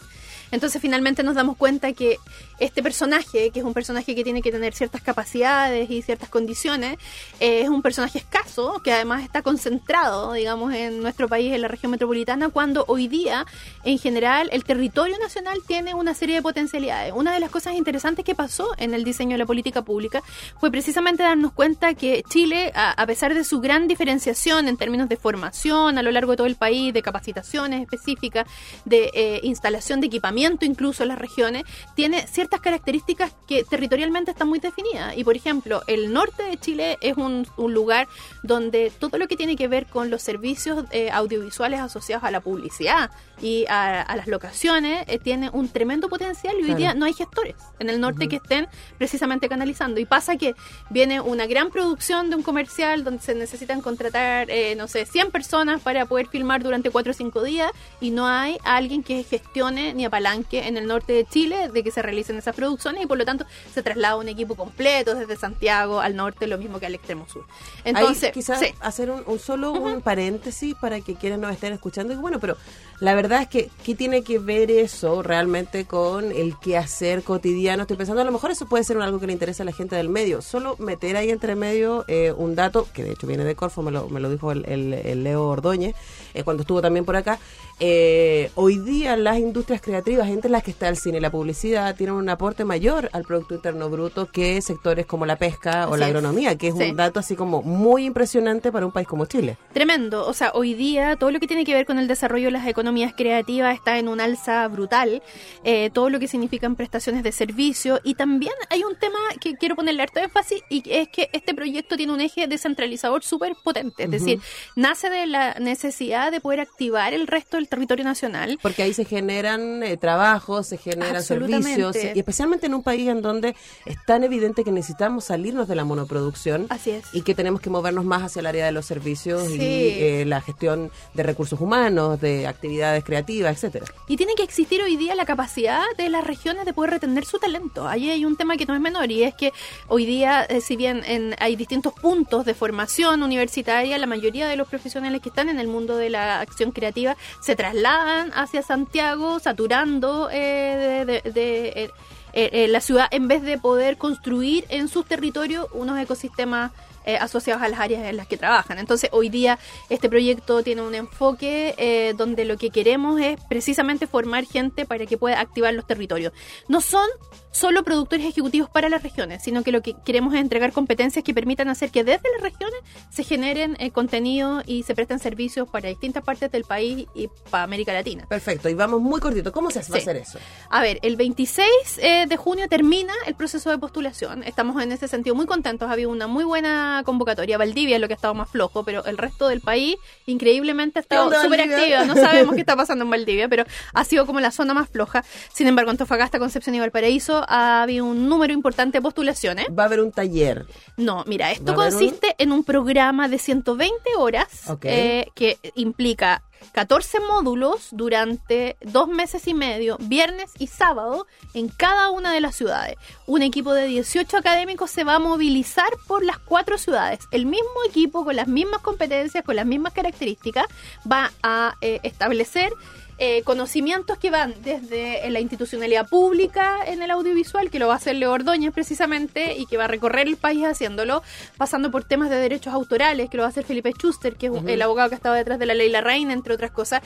Entonces 0.52 0.82
finalmente 0.82 1.24
nos 1.24 1.36
damos 1.36 1.58
cuenta 1.58 1.94
que 1.94 2.18
este 2.60 2.82
personaje, 2.82 3.52
que 3.52 3.60
es 3.60 3.66
un 3.66 3.74
personaje 3.74 4.16
que 4.16 4.24
tiene 4.24 4.42
que 4.42 4.52
tener 4.52 4.74
ciertas 4.74 5.02
capacidades 5.02 5.90
y 5.90 6.02
ciertas 6.02 6.30
condiciones, 6.30 6.98
eh, 7.40 7.62
es 7.62 7.70
un 7.70 7.82
personaje 7.82 8.20
escaso, 8.20 8.82
que 8.84 8.92
además 8.92 9.24
está 9.24 9.42
concentrado, 9.42 10.34
digamos, 10.34 10.74
en 10.74 11.02
nuestro 11.02 11.28
país, 11.28 11.54
en 11.54 11.62
la 11.62 11.68
región 11.68 11.92
metropolitana, 11.92 12.50
cuando 12.50 12.86
hoy 12.88 13.08
día, 13.08 13.46
en 13.84 14.00
general, 14.00 14.50
el 14.52 14.64
territorio 14.64 15.18
nacional 15.20 15.60
tiene 15.66 15.94
una 15.94 16.14
serie 16.14 16.36
de 16.36 16.42
potencialidades. 16.42 17.14
Una 17.16 17.34
de 17.34 17.40
las 17.40 17.52
cosas 17.52 17.76
interesantes 17.76 18.26
que 18.26 18.36
pasó 18.36 18.72
en 18.78 18.94
el 18.94 19.04
diseño 19.04 19.34
de 19.34 19.40
la 19.40 19.46
política 19.46 19.82
pública 19.84 20.24
fue 20.60 20.72
precisamente 20.72 21.24
darnos 21.24 21.52
cuenta 21.52 21.94
que 21.94 22.24
Chile, 22.30 22.72
a, 22.76 23.06
pesar 23.06 23.34
de 23.34 23.44
su 23.44 23.60
gran 23.60 23.88
diferenciación 23.88 24.68
en 24.68 24.78
términos 24.78 25.10
de 25.10 25.18
formación 25.18 25.98
a 25.98 26.04
lo 26.04 26.12
largo 26.12 26.32
de 26.32 26.38
todo 26.38 26.48
el 26.48 26.56
país, 26.56 26.94
de 26.94 27.02
capacitaciones 27.02 27.82
específicas, 27.82 28.48
de 28.86 29.12
eh, 29.14 29.40
instalación 29.44 30.02
de 30.02 30.08
equipamiento, 30.08 30.37
incluso 30.38 31.04
en 31.04 31.10
las 31.10 31.19
regiones, 31.19 31.63
tiene 31.95 32.28
ciertas 32.28 32.62
características 32.62 33.34
que 33.48 33.63
territorialmente 33.63 34.31
están 34.31 34.48
muy 34.48 34.60
definidas. 34.60 35.18
Y 35.18 35.24
por 35.24 35.36
ejemplo, 35.36 35.81
el 35.88 36.13
norte 36.13 36.44
de 36.44 36.57
Chile 36.57 36.98
es 37.01 37.18
un, 37.18 37.48
lugar 37.57 38.07
donde 38.44 38.92
todo 38.98 39.18
lo 39.18 39.28
que 39.28 39.36
tiene 39.36 39.56
que 39.56 39.68
ver 39.68 39.88
con 39.88 40.10
los 40.10 40.22
servicios 40.22 40.86
eh, 40.92 41.10
audiovisuales 41.12 41.80
asociados 41.80 42.24
a 42.24 42.31
la 42.31 42.39
publicidad 42.39 43.12
y 43.42 43.66
a, 43.69 44.16
las 44.16 44.28
locaciones 44.28 45.04
eh, 45.07 45.19
tiene 45.19 45.50
un 45.51 45.69
tremendo 45.69 46.10
potencial 46.10 46.56
y 46.60 46.63
hoy 46.63 46.75
día 46.75 46.94
no 46.94 47.06
hay 47.06 47.13
gestores 47.13 47.56
en 47.80 47.90
el 47.90 48.00
norte 48.00 48.28
que 48.28 48.38
estén 48.38 48.68
precisamente 48.98 49.50
canalizando. 49.50 50.00
Y 50.00 50.06
pasa 50.06 50.38
que 50.38 50.56
viene 50.90 51.22
una 51.22 51.45
gran 51.45 51.69
producción 51.69 52.30
de 52.30 52.36
un 52.36 52.44
comercial 52.44 53.04
donde 53.04 53.22
se 53.22 53.36
necesitan 53.36 53.81
contratar, 53.81 54.50
eh, 54.50 54.75
no 54.75 54.88
sé, 54.88 55.06
100 55.06 55.31
personas 55.31 55.81
para 55.81 56.06
poder 56.06 56.28
filmar 56.28 56.63
durante 56.63 56.90
4 56.90 57.12
o 57.12 57.13
5 57.13 57.44
días 57.44 57.72
y 58.00 58.12
no 58.12 58.28
hay 58.28 58.57
alguien 58.63 59.04
que 59.04 59.24
gestione 59.24 59.94
ni 59.94 60.06
en 60.34 60.78
el 60.78 60.88
norte 60.88 61.14
de 61.14 61.26
Chile 61.26 61.70
de 61.70 61.84
que 61.84 61.92
se 61.92 62.02
realicen 62.02 62.38
esas 62.38 62.56
producciones 62.56 63.04
y 63.04 63.06
por 63.06 63.18
lo 63.18 63.26
tanto 63.26 63.46
se 63.74 63.82
traslada 63.82 64.16
un 64.16 64.28
equipo 64.28 64.56
completo 64.56 65.16
desde 65.16 65.36
Santiago 65.36 66.00
al 66.00 66.16
norte, 66.16 66.48
lo 66.48 66.58
mismo 66.58 66.80
que 66.80 66.86
al 66.86 66.96
extremo 66.96 67.28
sur. 67.28 67.46
Entonces, 67.84 68.32
quizás 68.32 68.62
hacer 68.80 69.12
un, 69.12 69.40
solo 69.40 69.72
un 69.72 70.02
paréntesis 70.02 70.76
para 70.76 71.02
que 71.02 71.16
quienes 71.16 71.40
nos 71.40 71.52
estén 71.52 71.74
escuchando. 71.74 72.14
Y 72.14 72.18
bueno, 72.18 72.40
pero 72.40 72.58
la 73.00 73.14
verdad 73.14 73.44
es 73.44 73.48
que, 73.48 73.70
¿qué 73.86 73.94
tiene 73.94 74.24
que 74.24 74.40
ver 74.40 74.72
eso 74.72 75.22
realmente 75.22 75.86
con 75.86 76.32
el 76.32 76.58
quehacer 76.58 77.24
cotidiano? 77.24 77.84
Estoy 77.84 77.98
pensando, 77.98 78.22
a 78.22 78.26
lo 78.26 78.32
mejor 78.32 78.52
eso 78.52 78.66
puede 78.68 78.84
ser 78.84 78.98
algo 78.98 79.20
que 79.20 79.28
le 79.28 79.34
interesa 79.34 79.64
a 79.64 79.66
la 79.66 79.72
gente 79.72 79.96
del 79.96 80.10
medio. 80.10 80.42
Solo 80.42 80.76
meter 80.80 81.16
ahí 81.16 81.30
entre 81.30 81.56
medio 81.56 82.06
eh, 82.08 82.34
un 82.36 82.56
dato, 82.56 82.88
que 82.94 83.04
de 83.04 83.12
hecho 83.12 83.28
viene 83.28 83.44
de 83.44 83.56
Corfo, 83.56 83.84
me 83.84 83.92
lo, 83.92 84.10
me 84.10 84.20
lo 84.20 84.30
dijo 84.30 84.52
el, 84.52 85.24
Leo 85.24 85.48
Ordóñez, 85.48 85.96
eh, 86.34 86.44
cuando 86.44 86.62
estuvo 86.62 86.82
también 86.82 87.06
por 87.06 87.16
acá. 87.16 87.40
Eh, 87.80 88.50
hoy 88.56 88.80
día 88.80 89.16
las 89.16 89.38
industrias 89.38 89.82
creativas, 89.82 90.17
entre 90.25 90.50
las 90.50 90.64
que 90.64 90.72
está 90.72 90.90
el 90.90 90.98
cine 90.98 91.18
y 91.18 91.22
la 91.22 91.30
publicidad, 91.30 91.96
tienen 91.96 92.16
un 92.16 92.30
aporte 92.30 92.66
mayor 92.66 93.10
al 93.14 93.24
Producto 93.24 93.54
Interno 93.54 93.90
Bruto 93.90 94.31
que 94.31 94.62
sectores 94.62 95.06
como 95.06 95.25
la 95.25 95.36
pesca 95.36 95.88
o 95.88 95.98
la 95.98 96.08
agronomía, 96.08 96.58
que 96.58 96.69
es 96.69 96.74
un 96.74 96.96
dato 96.96 97.19
así 97.19 97.36
como 97.36 97.62
muy 97.62 98.06
impresionante 98.06 98.72
para 98.72 98.86
un 98.86 98.92
país 98.92 99.08
como 99.08 99.25
Chile. 99.25 99.58
Tremendo. 99.74 100.25
O 100.25 100.34
sea, 100.34 100.52
hoy 100.56 100.74
día 100.74 101.16
todo 101.16 101.31
lo 101.31 101.40
que 101.40 101.48
tiene 101.48 101.64
que 101.64 101.74
ver 101.74 101.86
con 101.86 102.00
el 102.00 102.08
desarrollo 102.08 102.46
de 102.46 102.52
las 102.52 102.68
economías 102.68 102.88
economías 102.88 103.14
creativas 103.18 103.75
está 103.75 104.00
en 104.00 104.08
un 104.08 104.22
alza 104.22 104.66
brutal, 104.69 105.22
eh, 105.66 105.90
todo 105.90 106.10
lo 106.10 106.19
que 106.19 106.28
significan 106.30 106.78
prestaciones 106.78 107.22
de 107.22 107.34
servicio 107.34 108.00
y 108.02 108.16
también 108.16 108.54
hay 108.69 108.84
un 108.84 108.96
tema 108.96 109.19
que 109.42 109.56
quiero 109.56 109.75
ponerle 109.75 110.04
harto 110.04 110.22
énfasis 110.22 110.62
y 110.69 110.84
es 110.90 111.10
que 111.10 111.30
este 111.34 111.54
proyecto 111.54 111.98
tiene 111.98 112.14
un 112.14 112.22
eje 112.22 112.48
descentralizador 112.48 113.24
súper 113.24 113.56
potente, 113.62 114.04
es 114.04 114.12
decir, 114.12 114.40
nace 114.78 115.10
de 115.10 115.25
la 115.25 115.56
necesidad 115.56 116.31
de 116.31 116.40
poder 116.40 116.62
activar 116.62 117.14
el 117.14 117.28
resto 117.28 117.58
del 117.58 117.68
territorio 117.68 118.06
nacional. 118.06 118.58
Porque 118.62 118.84
ahí 118.84 118.94
se 118.94 119.04
generan 119.04 119.84
eh, 119.84 119.98
trabajos, 120.07 120.68
se 120.68 120.77
generan 120.77 121.21
servicios 121.21 121.98
y 121.98 122.18
especialmente 122.18 122.68
en 122.68 122.74
un 122.74 122.81
país 122.81 123.09
en 123.09 123.21
donde 123.21 123.57
es 123.86 123.98
tan 124.06 124.24
evidente 124.24 124.63
que 124.63 124.71
necesitamos 124.71 125.25
salirnos 125.25 125.68
de 125.68 125.75
la 125.75 125.83
monoproducción 125.83 126.68
Así 126.69 126.92
es. 126.92 127.04
y 127.12 127.24
que 127.24 127.36
tenemos 127.36 127.59
que 127.59 127.69
movernos 127.69 128.06
más 128.06 128.24
hacia 128.24 128.39
el 128.39 128.45
área 128.45 128.65
de 128.65 128.71
los 128.71 128.86
servicios 128.86 129.50
y 129.50 129.59
eh, 129.59 130.24
la 130.25 130.39
gestión 130.39 130.92
de 131.13 131.24
recursos 131.24 131.59
humanos, 131.59 132.21
de 132.21 132.48
actividades 132.48 133.04
creativas, 133.04 133.51
etcétera. 133.51 133.86
Y 134.07 134.15
tiene 134.15 134.33
que 134.36 134.44
existir 134.44 134.81
hoy 134.81 134.95
día 134.95 135.13
la 135.13 135.25
capacidad 135.25 135.83
de 135.98 136.07
las 136.07 136.24
regiones 136.24 136.63
de 136.65 136.71
poder 136.71 136.92
retener 136.92 137.25
su 137.25 137.38
talento. 137.38 137.86
Ahí 137.86 138.09
hay 138.09 138.24
un 138.24 138.38
tema 138.38 138.56
que 138.56 138.65
no 138.65 138.75
es 138.75 138.80
menor 138.80 139.12
y 139.12 139.24
es 139.24 139.36
que 139.36 139.51
hoy 139.89 140.06
día, 140.06 140.45
eh, 140.45 140.62
si 140.62 140.77
bien 140.77 141.04
hay 141.38 141.57
distintos 141.57 141.92
puntos 141.92 142.45
de 142.45 142.54
formación 142.54 143.24
universitaria, 143.24 143.98
la 143.98 144.07
mayoría 144.07 144.48
de 144.48 144.56
los 144.56 144.69
profesionales 144.69 145.21
que 145.21 145.27
están 145.27 145.50
en 145.50 145.59
el 145.59 145.68
mundo 145.68 145.98
de 145.98 146.09
la 146.09 146.39
acción 146.39 146.71
creativa 146.71 147.18
se 147.42 147.57
trasladan 147.57 148.31
hacia 148.33 148.62
Santiago, 148.62 149.39
saturando 149.39 149.97
eh, 150.32 151.22
de, 151.24 151.92
eh, 152.34 152.68
la 152.68 152.82
ciudad 152.82 153.08
en 153.12 153.28
vez 153.28 153.42
de 153.42 153.58
poder 153.58 153.98
construir 153.98 154.66
en 154.70 154.88
sus 154.88 155.06
territorios 155.06 155.68
unos 155.74 156.00
ecosistemas 156.00 156.72
eh, 157.08 157.16
asociados 157.16 157.64
a 157.64 157.70
las 157.70 157.80
áreas 157.80 158.04
en 158.04 158.18
las 158.18 158.28
que 158.28 158.36
trabajan. 158.36 158.80
Entonces, 158.80 159.10
hoy 159.14 159.30
día 159.30 159.58
este 159.90 160.10
proyecto 160.10 160.62
tiene 160.62 160.82
un 160.82 160.94
enfoque 160.94 161.74
eh, 161.78 162.14
donde 162.18 162.44
lo 162.44 162.58
que 162.58 162.70
queremos 162.70 163.22
es 163.22 163.40
precisamente 163.48 164.08
formar 164.08 164.44
gente 164.44 164.86
para 164.86 165.06
que 165.06 165.18
pueda 165.18 165.40
activar 165.40 165.74
los 165.74 165.88
territorios. 165.88 166.34
No 166.68 166.82
son 166.82 167.08
solo 167.57 167.83
productores 167.83 168.25
ejecutivos 168.25 168.69
para 168.69 168.88
las 168.88 169.01
regiones, 169.01 169.42
sino 169.42 169.63
que 169.63 169.71
lo 169.71 169.81
que 169.81 169.95
queremos 170.06 170.33
es 170.36 170.42
entregar 170.42 170.71
competencias 170.74 171.24
que 171.25 171.33
permitan 171.33 171.69
hacer 171.69 171.89
que 171.89 172.04
desde 172.04 172.30
las 172.33 172.42
regiones 172.42 172.80
se 173.09 173.24
generen 173.24 173.75
eh, 173.80 173.89
contenido 173.89 174.62
y 174.68 174.83
se 174.83 174.94
presten 174.94 175.18
servicios 175.18 175.68
para 175.68 175.89
distintas 175.89 176.24
partes 176.24 176.51
del 176.51 176.65
país 176.65 177.07
y 177.15 177.30
para 177.50 177.63
América 177.63 177.94
Latina. 177.94 178.27
Perfecto, 178.30 178.69
y 178.69 178.75
vamos 178.75 179.01
muy 179.01 179.19
cortito. 179.19 179.51
¿Cómo 179.51 179.71
se 179.71 179.80
va 179.80 179.95
a 179.95 179.98
hacer 179.98 180.18
eso? 180.18 180.38
A 180.69 180.83
ver, 180.83 181.00
el 181.01 181.15
26 181.15 181.68
eh, 181.98 182.25
de 182.27 182.38
junio 182.38 182.68
termina 182.69 183.13
el 183.25 183.33
proceso 183.33 183.71
de 183.71 183.80
postulación. 183.80 184.44
Estamos 184.44 184.81
en 184.83 184.92
ese 184.92 185.07
sentido 185.07 185.36
muy 185.36 185.48
contentos. 185.48 185.89
Ha 185.89 185.94
habido 185.94 186.12
una 186.12 186.27
muy 186.27 186.44
buena 186.44 187.01
convocatoria. 187.06 187.57
Valdivia 187.57 187.95
es 187.95 188.01
lo 188.01 188.07
que 188.07 188.13
ha 188.13 188.18
estado 188.18 188.36
más 188.36 188.51
flojo, 188.51 188.83
pero 188.83 189.04
el 189.06 189.18
resto 189.18 189.48
del 189.48 189.62
país 189.62 189.95
increíblemente 190.27 191.00
ha 191.00 191.01
estado 191.01 191.31
súper 191.42 191.62
activo. 191.62 192.06
No 192.06 192.13
sabemos 192.13 192.54
qué 192.54 192.62
está 192.68 192.75
pasando 192.75 193.04
en 193.04 193.09
Valdivia, 193.09 193.50
pero 193.50 193.63
ha 193.95 194.04
sido 194.04 194.27
como 194.27 194.39
la 194.42 194.51
zona 194.51 194.75
más 194.75 194.89
floja. 194.89 195.24
Sin 195.51 195.65
embargo, 195.65 195.89
Antofagasta, 195.89 196.38
Concepción 196.38 196.75
y 196.75 196.80
Valparaíso 196.80 197.47
ha 197.48 197.84
habido 197.84 198.06
un 198.06 198.28
número 198.28 198.54
importante 198.54 198.98
de 198.98 199.02
postulaciones. 199.02 199.68
Va 199.78 199.83
a 199.83 199.86
haber 199.88 200.02
un 200.02 200.12
taller. 200.12 200.66
No, 200.98 201.24
mira, 201.28 201.52
esto 201.52 201.74
consiste 201.76 202.36
en 202.38 202.52
un 202.52 202.64
programa 202.64 203.28
de 203.28 203.40
120 203.40 204.16
horas 204.18 204.48
eh, 204.83 205.28
que 205.33 205.57
implica 205.76 206.44
14 206.74 207.19
módulos 207.21 207.90
durante 207.92 208.78
dos 208.81 209.07
meses 209.07 209.48
y 209.48 209.54
medio, 209.54 209.98
viernes 210.00 210.52
y 210.60 210.68
sábado, 210.68 211.28
en 211.54 211.69
cada 211.69 212.10
una 212.10 212.31
de 212.31 212.42
las 212.42 212.56
ciudades. 212.56 212.98
Un 213.26 213.42
equipo 213.42 213.74
de 213.74 213.88
18 213.88 214.38
académicos 214.38 214.92
se 214.92 215.04
va 215.04 215.16
a 215.16 215.19
movilizar 215.19 215.90
por 216.07 216.24
las 216.24 216.38
cuatro 216.40 216.78
ciudades. 216.78 217.19
El 217.31 217.45
mismo 217.45 217.83
equipo, 217.88 218.24
con 218.26 218.36
las 218.36 218.48
mismas 218.48 218.81
competencias, 218.81 219.44
con 219.44 219.56
las 219.56 219.66
mismas 219.66 219.94
características, 219.94 220.68
va 221.10 221.31
a 221.42 221.76
eh, 221.81 222.00
establecer 222.04 222.71
eh, 223.19 223.42
conocimientos 223.44 224.18
que 224.18 224.30
van 224.30 224.54
desde 224.64 225.30
la 225.30 225.40
institucionalidad 225.40 226.07
pública 226.07 226.80
en 226.86 227.02
el 227.02 227.12
audiovisual, 227.12 227.69
que 227.69 227.80
lo 227.80 227.88
va 227.88 227.94
a 227.94 227.97
hacer 227.97 228.16
Leo 228.16 228.31
Ordóñez 228.31 228.74
precisamente, 228.74 229.56
y 229.57 229.66
que 229.66 229.78
va 229.78 229.86
a 229.86 229.88
recorrer 229.88 230.28
el 230.28 230.38
país 230.38 230.66
haciéndolo, 230.66 231.24
pasando 231.57 231.90
por 231.92 232.04
temas 232.04 232.30
de 232.30 232.38
derechos 232.38 232.74
autorales, 232.74 233.30
que 233.30 233.38
lo 233.38 233.44
va 233.44 233.47
a 233.47 233.50
hacer 233.50 233.66
Felipe 233.66 233.92
Schuster, 233.92 234.36
que 234.36 234.47
es 234.47 234.54
el 234.66 234.81
abogado 234.81 235.09
que 235.09 235.16
ha 235.16 235.18
estado 235.18 235.36
detrás 235.36 235.59
de 235.59 235.66
la 235.66 235.74
ley 235.74 235.90
La 235.90 236.02
Reina, 236.02 236.33
entre 236.33 236.54
otras 236.54 236.71
cosas. 236.71 237.02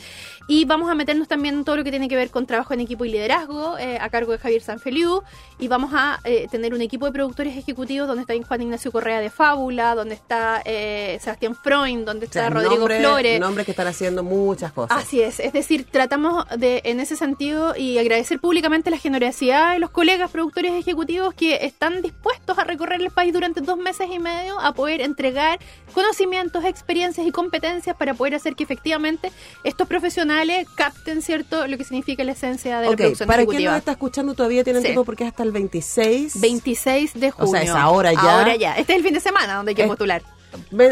Y 0.48 0.65
vamos 0.65 0.89
a 0.89 0.96
meternos 0.96 1.27
también 1.27 1.56
en 1.56 1.63
todo 1.63 1.77
lo 1.77 1.84
que 1.84 1.91
tiene 1.91 2.10
que 2.10 2.15
ver 2.15 2.30
con 2.30 2.46
trabajo 2.46 2.74
en 2.74 2.82
equipo 2.82 3.06
y 3.06 3.12
liderazgo, 3.12 3.77
eh, 3.77 3.98
a 4.00 4.10
cargo 4.10 4.32
de 4.32 4.38
Javier 4.38 4.62
Sanfeliu, 4.62 5.24
y 5.60 5.68
vamos 5.68 5.91
a 5.94 6.20
eh, 6.24 6.48
tener 6.51 6.74
un 6.74 6.82
equipo 6.82 7.06
de 7.06 7.12
productores 7.12 7.56
ejecutivos 7.56 8.08
donde 8.08 8.22
está 8.22 8.34
Juan 8.48 8.62
Ignacio 8.62 8.91
Correa 8.91 9.20
de 9.20 9.30
Fábula, 9.30 9.96
donde 9.96 10.15
está 10.15 10.62
Sebastián 10.65 11.56
Freund, 11.56 12.06
donde 12.06 12.25
está 12.25 12.50
Rodrigo 12.50 12.88
Flores. 12.88 13.39
Nombres 13.39 13.65
que 13.65 13.72
están 13.72 13.88
haciendo 13.88 14.24
muchas 14.24 14.72
cosas. 14.72 14.98
Así 14.98 15.22
es, 15.22 15.39
es 15.39 15.53
decir, 15.53 15.86
tratamos 16.01 16.46
de, 16.58 16.81
en 16.86 17.00
ese 17.00 17.15
sentido, 17.15 17.75
y 17.77 18.00
agradecer 18.00 18.39
públicamente 18.39 18.89
la 18.89 18.98
generosidad 18.98 19.74
de 19.74 19.79
los 19.79 19.91
colegas 19.91 20.31
productores 20.31 20.74
ejecutivos 20.74 21.36
que 21.36 21.60
están 21.63 22.01
dispuestos 22.01 22.58
a 22.58 22.63
recorrer 22.63 23.00
el 23.01 23.12
país 23.12 23.31
durante 23.31 23.62
dos 23.62 23.77
meses 23.77 24.08
y 24.12 24.17
medio 24.17 24.60
a 24.60 24.74
poder 24.74 25.01
entregar 25.01 25.60
conocimientos, 25.93 26.65
experiencias 26.65 27.27
y 27.27 27.31
competencias 27.31 27.96
para 27.96 28.15
poder 28.15 28.34
hacer 28.34 28.55
que 28.55 28.63
efectivamente 28.63 29.31
estos 29.63 29.88
profesionales 29.88 30.67
capten, 30.75 31.22
¿cierto?, 31.22 31.67
lo 31.67 31.77
que 31.77 31.84
significa 31.84 32.24
la 32.24 32.31
esencia 32.31 32.79
de 32.79 32.89
la 32.89 32.96
producción 32.96 33.27
para 33.27 33.43
ejecutiva. 33.43 33.60
quien 33.60 33.70
nos 33.72 33.77
está 33.79 33.91
escuchando 33.91 34.34
todavía 34.34 34.63
tienen 34.63 34.81
Sí. 34.81 34.88
tiempo 34.88 35.05
porque 35.05 35.25
es 35.25 35.29
hasta 35.29 35.43
el 35.43 35.51
26. 35.51 36.41
26 36.41 37.13
de 37.13 37.29
junio. 37.29 37.48
O 37.48 37.53
sea, 37.53 37.62
es 37.62 37.70
ahora 37.70 38.12
ya. 38.12 38.39
Ahora 38.39 38.55
ya. 38.55 38.72
Este 38.75 38.93
es 38.93 38.98
el 38.98 39.03
fin 39.05 39.13
de 39.13 39.20
semana 39.20 39.53
donde 39.55 39.70
hay 39.72 39.75
que 39.75 39.86
postular. 39.86 40.24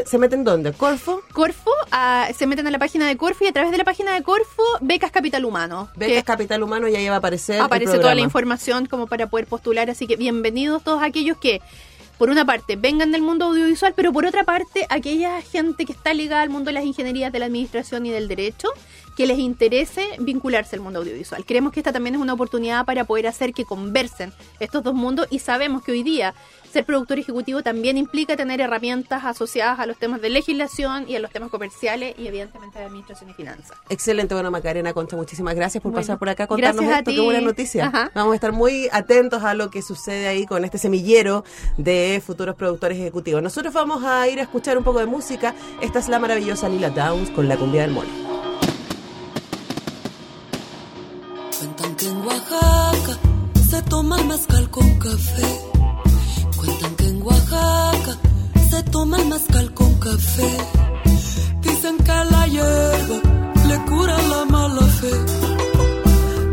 ¿Se 0.05 0.17
meten 0.17 0.43
dónde? 0.43 0.73
¿Corfo? 0.73 1.21
Corfo, 1.33 1.71
ah, 1.91 2.27
se 2.35 2.47
meten 2.47 2.67
a 2.67 2.71
la 2.71 2.79
página 2.79 3.07
de 3.07 3.17
Corfo 3.17 3.43
y 3.43 3.47
a 3.47 3.51
través 3.51 3.71
de 3.71 3.77
la 3.77 3.83
página 3.83 4.13
de 4.13 4.23
Corfo, 4.23 4.63
Becas 4.81 5.11
Capital 5.11 5.45
Humano. 5.45 5.89
Becas 5.95 6.23
Capital 6.23 6.63
Humano 6.63 6.87
y 6.87 6.95
ahí 6.95 7.07
va 7.07 7.15
a 7.15 7.17
aparecer 7.17 7.55
el 7.55 7.61
aparece 7.61 7.99
toda 7.99 8.15
la 8.15 8.21
información 8.21 8.85
como 8.85 9.07
para 9.07 9.27
poder 9.27 9.47
postular. 9.47 9.89
Así 9.89 10.07
que 10.07 10.15
bienvenidos 10.15 10.83
todos 10.83 11.03
aquellos 11.03 11.37
que, 11.37 11.61
por 12.17 12.29
una 12.29 12.45
parte, 12.45 12.75
vengan 12.75 13.11
del 13.11 13.21
mundo 13.21 13.45
audiovisual, 13.45 13.93
pero 13.95 14.13
por 14.13 14.25
otra 14.25 14.43
parte, 14.43 14.85
aquella 14.89 15.41
gente 15.41 15.85
que 15.85 15.93
está 15.93 16.13
ligada 16.13 16.41
al 16.41 16.49
mundo 16.49 16.69
de 16.69 16.73
las 16.73 16.85
ingenierías, 16.85 17.31
de 17.31 17.39
la 17.39 17.45
administración 17.45 18.05
y 18.05 18.11
del 18.11 18.27
derecho, 18.27 18.69
que 19.19 19.27
les 19.27 19.39
interese 19.39 20.07
vincularse 20.19 20.77
al 20.77 20.81
mundo 20.81 20.99
audiovisual. 20.99 21.43
Creemos 21.45 21.73
que 21.73 21.81
esta 21.81 21.91
también 21.91 22.15
es 22.15 22.21
una 22.21 22.31
oportunidad 22.31 22.85
para 22.85 23.03
poder 23.03 23.27
hacer 23.27 23.53
que 23.53 23.65
conversen 23.65 24.31
estos 24.61 24.81
dos 24.81 24.93
mundos 24.93 25.27
y 25.29 25.39
sabemos 25.39 25.83
que 25.83 25.91
hoy 25.91 26.03
día 26.03 26.33
ser 26.71 26.85
productor 26.85 27.19
ejecutivo 27.19 27.61
también 27.63 27.97
implica 27.97 28.35
tener 28.37 28.61
herramientas 28.61 29.23
asociadas 29.25 29.79
a 29.79 29.85
los 29.85 29.97
temas 29.97 30.21
de 30.21 30.29
legislación 30.29 31.05
y 31.09 31.15
a 31.15 31.19
los 31.19 31.31
temas 31.31 31.49
comerciales 31.49 32.15
y 32.17 32.27
evidentemente 32.27 32.79
de 32.79 32.85
administración 32.85 33.29
y 33.29 33.33
finanzas. 33.33 33.77
Excelente, 33.89 34.33
bueno, 34.33 34.51
Macarena 34.51 34.93
Concha, 34.93 35.15
muchísimas 35.15 35.55
gracias 35.55 35.81
por 35.81 35.91
Bueno, 35.91 36.03
pasar 36.03 36.19
por 36.19 36.29
acá 36.29 36.43
a 36.43 36.47
contarnos 36.47 36.75
gracias 36.85 36.95
a 36.95 36.99
esto. 36.99 37.11
ti. 37.11 37.17
Qué 37.17 37.21
buena 37.23 37.41
noticia. 37.41 37.87
Ajá. 37.87 38.11
Vamos 38.13 38.33
a 38.33 38.35
estar 38.35 38.51
muy 38.51 38.87
atentos 38.91 39.43
a 39.43 39.53
lo 39.53 39.69
que 39.69 39.81
sucede 39.81 40.27
ahí 40.27 40.45
con 40.45 40.63
este 40.65 40.77
semillero 40.77 41.43
de 41.77 42.21
futuros 42.25 42.55
productores 42.55 42.97
ejecutivos. 42.97 43.41
Nosotros 43.41 43.73
vamos 43.73 44.03
a 44.03 44.27
ir 44.27 44.39
a 44.39 44.43
escuchar 44.43 44.77
un 44.77 44.83
poco 44.83 44.99
de 44.99 45.05
música. 45.05 45.55
Esta 45.81 45.99
es 45.99 46.07
la 46.09 46.19
maravillosa 46.19 46.69
Lila 46.69 46.89
Downs 46.89 47.29
con 47.31 47.47
la 47.47 47.57
cumbia 47.57 47.81
del 47.81 47.91
mole. 47.91 48.09
Cuentan 51.57 51.95
que 51.95 52.05
en 52.07 52.17
Oaxaca 52.25 53.17
se 53.69 53.81
toma 53.83 54.19
el 54.19 54.25
mezcal 54.27 54.69
con 54.69 54.99
café. 54.99 55.45
En 57.19 57.25
Oaxaca 57.25 58.17
se 58.69 58.83
toma 58.83 59.17
el 59.17 59.27
mezcal 59.27 59.73
con 59.73 59.93
café. 59.99 60.57
Dicen 61.61 61.97
que 61.97 62.17
la 62.31 62.47
hierba 62.47 63.17
le 63.67 63.77
cura 63.89 64.17
la 64.29 64.45
mala 64.45 64.85
fe. 64.99 65.11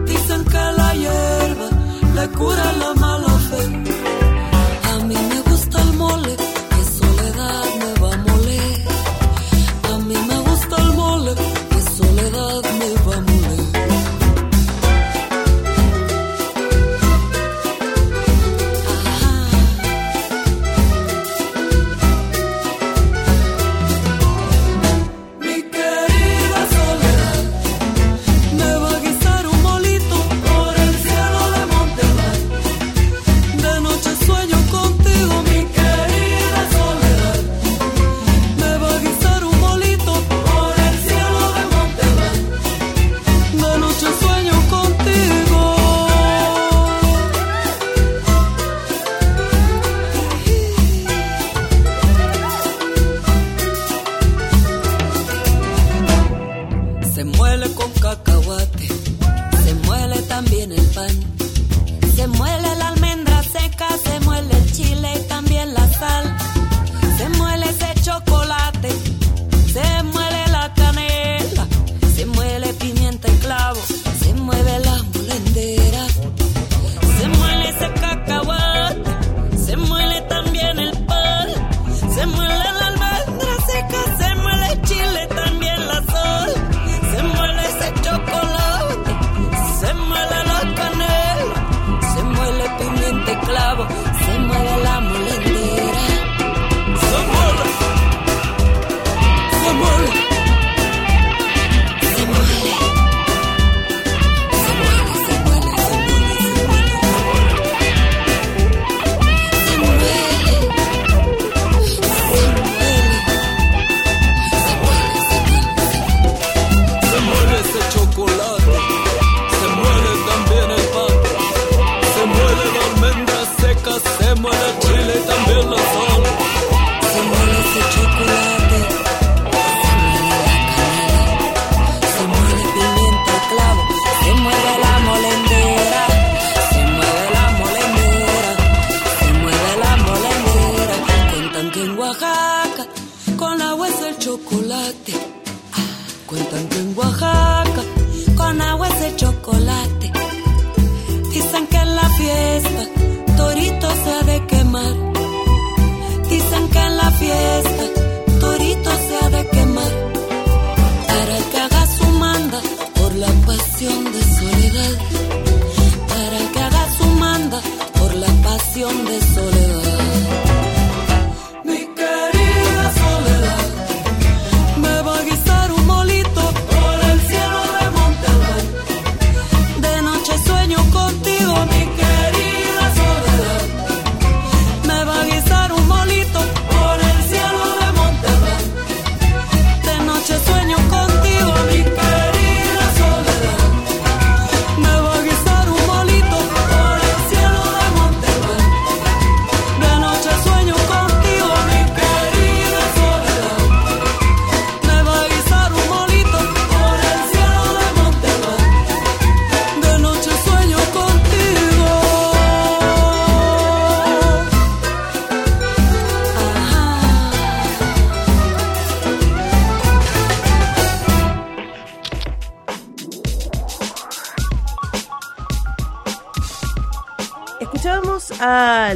Dicen 0.06 0.44
que 0.44 0.64
la 0.78 0.94
hierba 0.94 1.68
le 2.16 2.28
cura 2.36 2.72
la 2.80 2.94
mala 2.94 3.32
fe. 3.48 3.85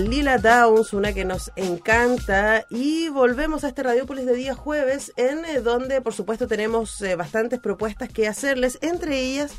Lila 0.09 0.39
Downs, 0.39 0.93
una 0.93 1.13
que 1.13 1.25
nos 1.25 1.53
encanta, 1.57 2.65
y 2.71 3.09
volvemos 3.09 3.65
a 3.65 3.69
este 3.69 3.83
Radiópolis 3.83 4.25
de 4.25 4.35
día 4.35 4.55
jueves, 4.55 5.13
en 5.17 5.45
eh, 5.45 5.61
donde 5.61 6.01
por 6.01 6.15
supuesto 6.15 6.47
tenemos 6.47 7.03
eh, 7.03 7.17
bastantes 7.17 7.61
propuestas 7.61 8.09
que 8.09 8.29
hacerles, 8.29 8.79
entre 8.83 9.21
ellas 9.21 9.53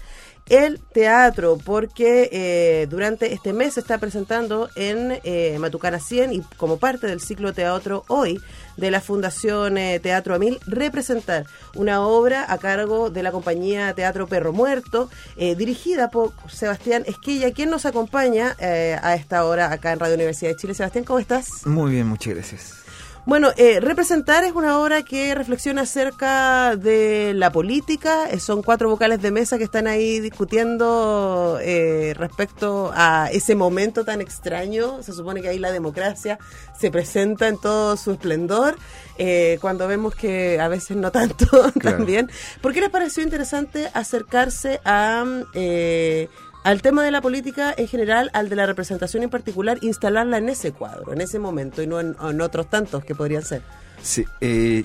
el 0.52 0.80
teatro, 0.80 1.58
porque 1.58 2.30
eh, 2.32 2.88
durante 2.90 3.34
este 3.34 3.54
mes 3.54 3.76
se 3.76 3.80
está 3.80 3.98
presentando 3.98 4.70
en 4.76 5.20
eh, 5.24 5.58
Matucana 5.60 5.98
100 5.98 6.34
y 6.34 6.42
como 6.58 6.78
parte 6.78 7.08
del 7.08 7.22
ciclo 7.22 7.54
Teatro 7.54 8.04
Hoy 8.10 8.40
de 8.76 8.92
la 8.92 9.00
Fundación 9.00 9.78
eh, 9.78 10.00
Teatro 10.02 10.36
Amil, 10.36 10.60
representar 10.68 11.46
una 11.76 12.02
obra 12.02 12.52
a 12.52 12.58
cargo 12.58 13.10
de 13.10 13.24
la 13.24 13.32
compañía 13.32 13.94
Teatro 13.94 14.28
Perro 14.28 14.52
Muerto, 14.52 15.10
eh, 15.38 15.56
dirigida 15.56 16.10
por 16.10 16.34
Sebastián 16.50 17.04
Esquilla, 17.06 17.52
quien 17.52 17.70
nos 17.70 17.86
acompaña 17.86 18.56
eh, 18.60 18.98
a 19.02 19.16
esta 19.16 19.46
hora 19.46 19.72
acá 19.72 19.94
en 19.94 20.00
Radio 20.00 20.16
Universidad 20.16 20.52
de 20.52 20.58
Chile. 20.58 20.74
Sebastián, 20.74 21.06
¿cómo 21.06 21.20
estás? 21.20 21.66
Muy 21.66 21.92
bien, 21.92 22.08
muchas 22.08 22.34
gracias. 22.34 22.81
Bueno, 23.24 23.50
eh, 23.56 23.80
Representar 23.80 24.44
es 24.44 24.54
una 24.54 24.80
obra 24.80 25.04
que 25.04 25.36
reflexiona 25.36 25.84
acerca 25.84 26.76
de 26.76 27.34
la 27.36 27.52
política. 27.52 28.28
Eh, 28.28 28.40
son 28.40 28.64
cuatro 28.64 28.90
vocales 28.90 29.22
de 29.22 29.30
mesa 29.30 29.60
que 29.60 29.64
están 29.64 29.86
ahí 29.86 30.20
discutiendo 30.20 31.60
eh, 31.62 32.16
respecto 32.18 32.92
a 32.96 33.30
ese 33.32 33.54
momento 33.54 34.04
tan 34.06 34.22
extraño. 34.22 35.04
Se 35.04 35.14
supone 35.14 35.42
que 35.44 35.50
ahí 35.50 35.60
la 35.60 35.72
democracia 35.72 36.40
se 36.78 36.90
presenta 36.90 37.48
en 37.48 37.60
todo 37.60 37.96
su 37.96 38.12
esplendor, 38.12 38.76
eh, 39.20 39.60
cuando 39.62 39.88
vemos 39.88 40.16
que 40.16 40.60
a 40.60 40.68
veces 40.68 40.98
no 40.98 41.12
tanto 41.12 41.46
también. 41.82 42.28
¿Por 42.60 42.74
qué 42.74 42.82
les 42.82 42.90
pareció 42.90 43.22
interesante 43.22 43.92
acercarse 43.94 44.82
a... 44.84 45.24
al 46.64 46.82
tema 46.82 47.04
de 47.04 47.12
la 47.12 47.22
política 47.22 47.74
en 47.78 47.88
general, 47.88 48.30
al 48.34 48.50
de 48.50 48.56
la 48.56 48.66
representación 48.66 49.24
en 49.24 49.30
particular, 49.30 49.78
instalarla 49.82 50.38
en 50.38 50.50
ese 50.50 50.72
cuadro, 50.72 51.14
en 51.14 51.22
ese 51.22 51.40
momento 51.40 51.82
y 51.82 51.88
no 51.88 52.00
en, 52.00 52.16
en 52.22 52.42
otros 52.42 52.70
tantos 52.70 53.04
que 53.04 53.16
podrían 53.16 53.44
ser. 53.44 53.62
Sí, 54.02 54.26
eh, 54.42 54.84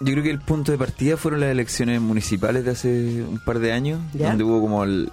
yo 0.00 0.12
creo 0.12 0.22
que 0.24 0.30
el 0.30 0.40
punto 0.40 0.72
de 0.72 0.78
partida 0.78 1.16
fueron 1.18 1.40
las 1.40 1.50
elecciones 1.50 2.00
municipales 2.00 2.64
de 2.64 2.70
hace 2.70 3.22
un 3.22 3.38
par 3.38 3.58
de 3.58 3.72
años, 3.72 4.00
¿Ya? 4.14 4.28
donde 4.28 4.44
hubo 4.44 4.60
como 4.62 4.84
el- 4.84 5.10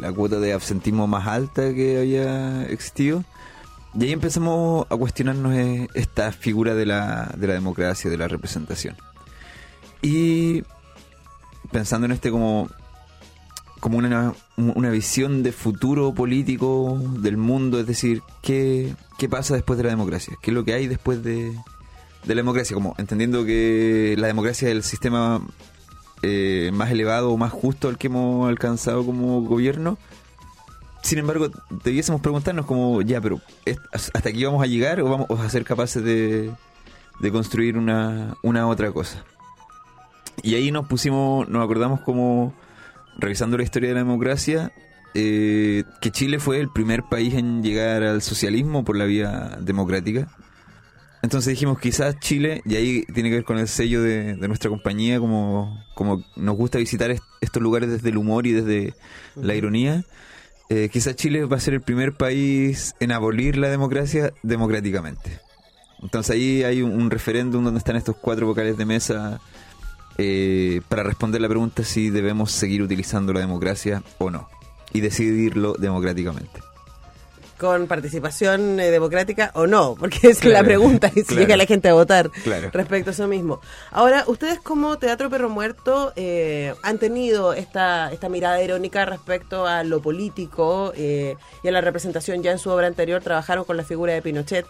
la 0.00 0.12
cuota 0.12 0.38
de 0.40 0.52
absentismo 0.52 1.06
más 1.06 1.26
alta 1.26 1.72
que 1.74 1.98
había 2.00 2.64
existido. 2.66 3.24
Y 3.98 4.04
ahí 4.04 4.12
empezamos 4.12 4.86
a 4.90 4.96
cuestionarnos 4.96 5.54
eh, 5.54 5.88
esta 5.94 6.30
figura 6.32 6.74
de 6.74 6.84
la, 6.84 7.32
de 7.38 7.46
la 7.46 7.54
democracia, 7.54 8.10
de 8.10 8.18
la 8.18 8.28
representación. 8.28 8.94
Y 10.02 10.62
pensando 11.72 12.04
en 12.04 12.12
este 12.12 12.30
como, 12.30 12.68
como 13.80 13.98
una, 13.98 14.34
una 14.56 14.90
visión 14.90 15.42
de 15.42 15.52
futuro 15.52 16.14
político 16.14 16.98
del 17.20 17.36
mundo, 17.36 17.78
es 17.78 17.86
decir, 17.86 18.22
¿qué, 18.42 18.94
qué 19.18 19.28
pasa 19.28 19.54
después 19.54 19.76
de 19.76 19.84
la 19.84 19.90
democracia? 19.90 20.36
¿Qué 20.42 20.50
es 20.50 20.54
lo 20.54 20.64
que 20.64 20.72
hay 20.74 20.86
después 20.86 21.22
de, 21.22 21.50
de 22.24 22.34
la 22.34 22.40
democracia? 22.40 22.74
Como 22.74 22.94
entendiendo 22.98 23.44
que 23.44 24.14
la 24.18 24.26
democracia 24.28 24.68
es 24.68 24.74
el 24.74 24.82
sistema 24.82 25.40
eh, 26.22 26.70
más 26.72 26.90
elevado 26.90 27.30
o 27.30 27.36
más 27.36 27.52
justo 27.52 27.88
al 27.88 27.98
que 27.98 28.06
hemos 28.06 28.48
alcanzado 28.48 29.04
como 29.04 29.42
gobierno. 29.42 29.98
Sin 31.02 31.18
embargo, 31.18 31.48
debiésemos 31.84 32.20
preguntarnos 32.20 32.66
como, 32.66 33.00
ya, 33.02 33.20
pero 33.20 33.40
¿es- 33.64 33.78
¿hasta 33.92 34.28
aquí 34.30 34.44
vamos 34.44 34.62
a 34.62 34.66
llegar 34.66 35.00
o 35.00 35.08
vamos 35.08 35.28
a 35.30 35.48
ser 35.50 35.64
capaces 35.64 36.02
de, 36.02 36.50
de 37.20 37.30
construir 37.30 37.76
una, 37.78 38.36
una 38.42 38.66
otra 38.66 38.90
cosa? 38.90 39.22
Y 40.42 40.54
ahí 40.54 40.72
nos 40.72 40.86
pusimos, 40.86 41.48
nos 41.48 41.62
acordamos 41.64 42.00
como, 42.00 42.52
revisando 43.18 43.56
la 43.56 43.62
historia 43.64 43.88
de 43.88 43.94
la 43.94 44.00
democracia, 44.00 44.72
eh, 45.14 45.84
que 46.00 46.10
Chile 46.10 46.38
fue 46.38 46.60
el 46.60 46.68
primer 46.70 47.02
país 47.04 47.34
en 47.34 47.62
llegar 47.62 48.02
al 48.02 48.22
socialismo 48.22 48.84
por 48.84 48.96
la 48.96 49.04
vía 49.04 49.58
democrática. 49.60 50.28
Entonces 51.22 51.52
dijimos, 51.52 51.80
quizás 51.80 52.20
Chile, 52.20 52.60
y 52.66 52.76
ahí 52.76 53.04
tiene 53.12 53.30
que 53.30 53.36
ver 53.36 53.44
con 53.44 53.58
el 53.58 53.66
sello 53.66 54.02
de, 54.02 54.34
de 54.34 54.48
nuestra 54.48 54.70
compañía, 54.70 55.18
como, 55.18 55.82
como 55.94 56.22
nos 56.36 56.56
gusta 56.56 56.78
visitar 56.78 57.10
est- 57.10 57.24
estos 57.40 57.62
lugares 57.62 57.90
desde 57.90 58.10
el 58.10 58.18
humor 58.18 58.46
y 58.46 58.52
desde 58.52 58.94
la 59.34 59.54
ironía, 59.54 60.04
eh, 60.68 60.88
quizás 60.92 61.16
Chile 61.16 61.44
va 61.44 61.56
a 61.56 61.60
ser 61.60 61.74
el 61.74 61.80
primer 61.80 62.12
país 62.12 62.94
en 63.00 63.12
abolir 63.12 63.56
la 63.56 63.68
democracia 63.68 64.32
democráticamente. 64.42 65.40
Entonces 66.02 66.36
ahí 66.36 66.62
hay 66.62 66.82
un, 66.82 66.92
un 66.92 67.10
referéndum 67.10 67.64
donde 67.64 67.78
están 67.78 67.96
estos 67.96 68.16
cuatro 68.16 68.46
vocales 68.46 68.76
de 68.76 68.84
mesa 68.84 69.40
eh, 70.18 70.80
para 70.88 71.02
responder 71.02 71.40
la 71.40 71.48
pregunta 71.48 71.84
si 71.84 72.10
debemos 72.10 72.52
seguir 72.52 72.82
utilizando 72.82 73.32
la 73.32 73.40
democracia 73.40 74.02
o 74.18 74.30
no. 74.30 74.48
Y 74.92 75.00
decidirlo 75.00 75.74
democráticamente. 75.74 76.60
Con 77.58 77.86
participación 77.86 78.78
eh, 78.80 78.90
democrática 78.90 79.50
o 79.54 79.66
no, 79.66 79.94
porque 79.98 80.28
es 80.28 80.44
la 80.44 80.62
pregunta 80.64 81.08
y 81.14 81.20
si 81.20 81.24
claro. 81.24 81.40
llega 81.42 81.56
la 81.56 81.66
gente 81.66 81.88
a 81.88 81.94
votar 81.94 82.30
Claro. 82.44 82.70
respecto 82.72 83.10
a 83.10 83.12
eso 83.12 83.26
mismo. 83.28 83.60
Ahora, 83.90 84.24
ustedes 84.26 84.58
como 84.60 84.98
Teatro 84.98 85.30
Perro 85.30 85.48
Muerto 85.48 86.12
eh, 86.16 86.74
han 86.82 86.98
tenido 86.98 87.52
esta, 87.52 88.12
esta 88.12 88.28
mirada 88.28 88.62
irónica 88.62 89.04
respecto 89.04 89.66
a 89.66 89.84
lo 89.84 90.00
político 90.02 90.92
eh, 90.96 91.36
y 91.62 91.68
a 91.68 91.72
la 91.72 91.80
representación 91.80 92.42
ya 92.42 92.52
en 92.52 92.58
su 92.58 92.70
obra 92.70 92.86
anterior, 92.86 93.22
trabajaron 93.22 93.64
con 93.64 93.76
la 93.76 93.84
figura 93.84 94.12
de 94.12 94.22
Pinochet. 94.22 94.66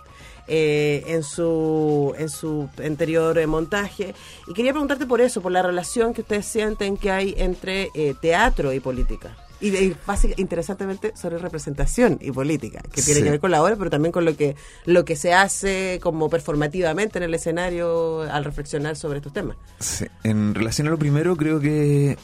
eh, 0.49 1.03
en 1.09 1.25
su 1.25 2.15
en 2.19 2.29
su 2.29 2.69
anterior 2.85 3.37
eh, 3.37 3.49
montaje 3.49 4.15
y 4.47 4.55
quería 4.55 4.71
preguntarte 4.73 5.05
por 5.05 5.21
eso 5.21 5.41
por 5.41 5.51
la 5.51 5.61
relación 5.61 6.15
que 6.15 6.21
ustedes 6.21 6.47
sienten 6.47 6.97
que 6.97 7.11
hay 7.11 7.35
entre 7.37 7.91
eh, 7.95 8.15
teatro 8.21 8.73
y 8.73 8.79
política 8.79 9.37
y, 9.61 9.71
de- 9.71 9.97
básica- 10.07 10.35
interesantemente 10.37 11.13
sobre 11.17 11.39
representación 11.39 12.19
y 12.21 12.31
política, 12.31 12.83
que 12.93 13.01
tiene 13.03 13.21
Sí. 13.21 13.25
que 13.25 13.31
ver 13.31 13.41
con 13.41 13.51
la 13.51 13.63
obra, 13.63 13.77
pero 13.77 13.89
también 13.91 14.13
con 14.13 14.25
lo 14.25 14.37
que 14.37 14.55
lo 14.85 15.05
que 15.05 15.17
se 15.17 15.33
hace 15.33 15.99
como 16.03 16.29
performativamente 16.29 17.19
en 17.19 17.23
el 17.25 17.35
escenario 17.35 18.23
al 18.23 18.45
reflexionar 18.45 18.97
sobre 18.97 19.19
estos 19.19 19.33
temas. 19.33 19.57
Sí, 19.81 20.07
En 20.25 20.55
relación 20.55 20.89
a 20.89 20.91
lo 20.91 20.99
primero, 20.99 21.37
creo 21.37 21.59
que 21.61 22.19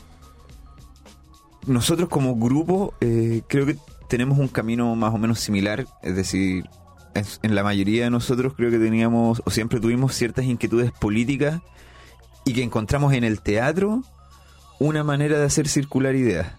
nosotros 1.66 2.08
como 2.08 2.34
grupo 2.36 2.94
eh, 3.00 3.42
creo 3.48 3.66
que 3.66 3.76
tenemos 4.08 4.38
un 4.38 4.48
camino 4.48 4.94
más 4.96 5.14
o 5.14 5.18
menos 5.18 5.38
similar, 5.40 5.86
es 6.02 6.16
decir, 6.16 6.64
en, 7.14 7.24
en 7.42 7.54
la 7.54 7.62
mayoría 7.62 8.04
de 8.04 8.10
nosotros 8.10 8.54
creo 8.56 8.70
que 8.70 8.78
teníamos 8.78 9.42
o 9.44 9.50
siempre 9.50 9.80
tuvimos 9.80 10.14
ciertas 10.14 10.44
inquietudes 10.44 10.92
políticas 10.92 11.60
y 12.44 12.52
que 12.52 12.62
encontramos 12.62 13.12
en 13.14 13.24
el 13.24 13.40
teatro 13.40 14.02
una 14.80 15.04
manera 15.04 15.38
de 15.38 15.44
hacer 15.46 15.68
circular 15.68 16.14
ideas. 16.16 16.52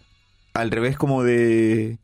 Al 0.54 0.70
revés 0.72 0.98
como 0.98 1.24
de, 1.24 1.98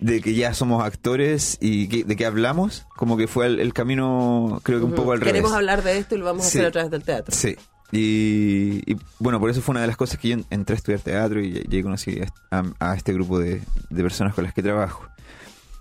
de 0.00 0.20
que 0.20 0.34
ya 0.34 0.54
somos 0.54 0.84
actores 0.84 1.56
y 1.60 1.88
que- 1.88 2.04
de 2.04 2.16
que 2.16 2.26
hablamos, 2.26 2.86
como 2.96 3.16
que 3.16 3.26
fue 3.28 3.46
el, 3.46 3.60
el 3.60 3.72
camino 3.72 4.60
creo 4.64 4.78
que 4.80 4.84
un 4.84 4.92
poco 4.94 5.12
al 5.12 5.20
revés. 5.20 5.32
Queremos 5.34 5.52
hablar 5.52 5.82
de 5.82 5.98
esto 5.98 6.14
y 6.14 6.18
lo 6.18 6.24
vamos 6.24 6.44
a 6.44 6.48
hacer 6.48 6.66
a 6.66 6.70
través 6.70 6.90
del 6.90 7.02
teatro. 7.04 7.34
Sí. 7.34 7.56
Y, 7.92 8.82
y, 8.92 8.96
bueno, 9.20 9.38
por 9.38 9.48
eso 9.48 9.62
fue 9.62 9.72
una 9.74 9.80
de 9.82 9.86
las 9.86 9.96
cosas 9.96 10.18
que 10.18 10.28
yo 10.30 10.36
entré 10.50 10.74
a 10.74 10.76
estudiar 10.78 11.00
teatro 11.00 11.40
y, 11.40 11.64
y 11.70 11.76
ahí 11.76 11.82
conocí 11.84 12.18
a, 12.50 12.64
a 12.80 12.96
este 12.96 13.12
grupo 13.12 13.38
de, 13.38 13.62
de 13.90 14.02
personas 14.02 14.34
con 14.34 14.42
las 14.42 14.52
que 14.52 14.62
trabajo. 14.62 15.06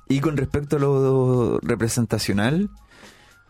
Y 0.08 0.20
con 0.20 0.38
respecto 0.38 0.76
a 0.76 0.80
lo 0.80 1.60
representacional, 1.63 2.70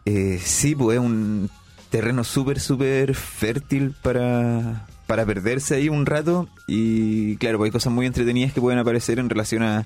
eh, 0.06 0.39
sí, 0.41 0.74
pues 0.74 0.98
es 0.98 1.04
un 1.04 1.50
terreno 1.89 2.24
súper, 2.24 2.62
súper 2.62 3.13
fértil 3.13 3.94
para, 4.02 4.88
para 5.08 5.26
perderse 5.26 5.76
ahí 5.76 5.89
un 5.89 6.06
rato. 6.06 6.48
Y 6.68 7.38
claro, 7.38 7.58
pues 7.58 7.70
hay 7.70 7.72
cosas 7.72 7.94
muy 7.94 8.06
entretenidas 8.06 8.54
que 8.54 8.62
pueden 8.62 8.80
aparecer 8.80 9.20
en 9.20 9.30
relación 9.30 9.63
a, 9.63 9.86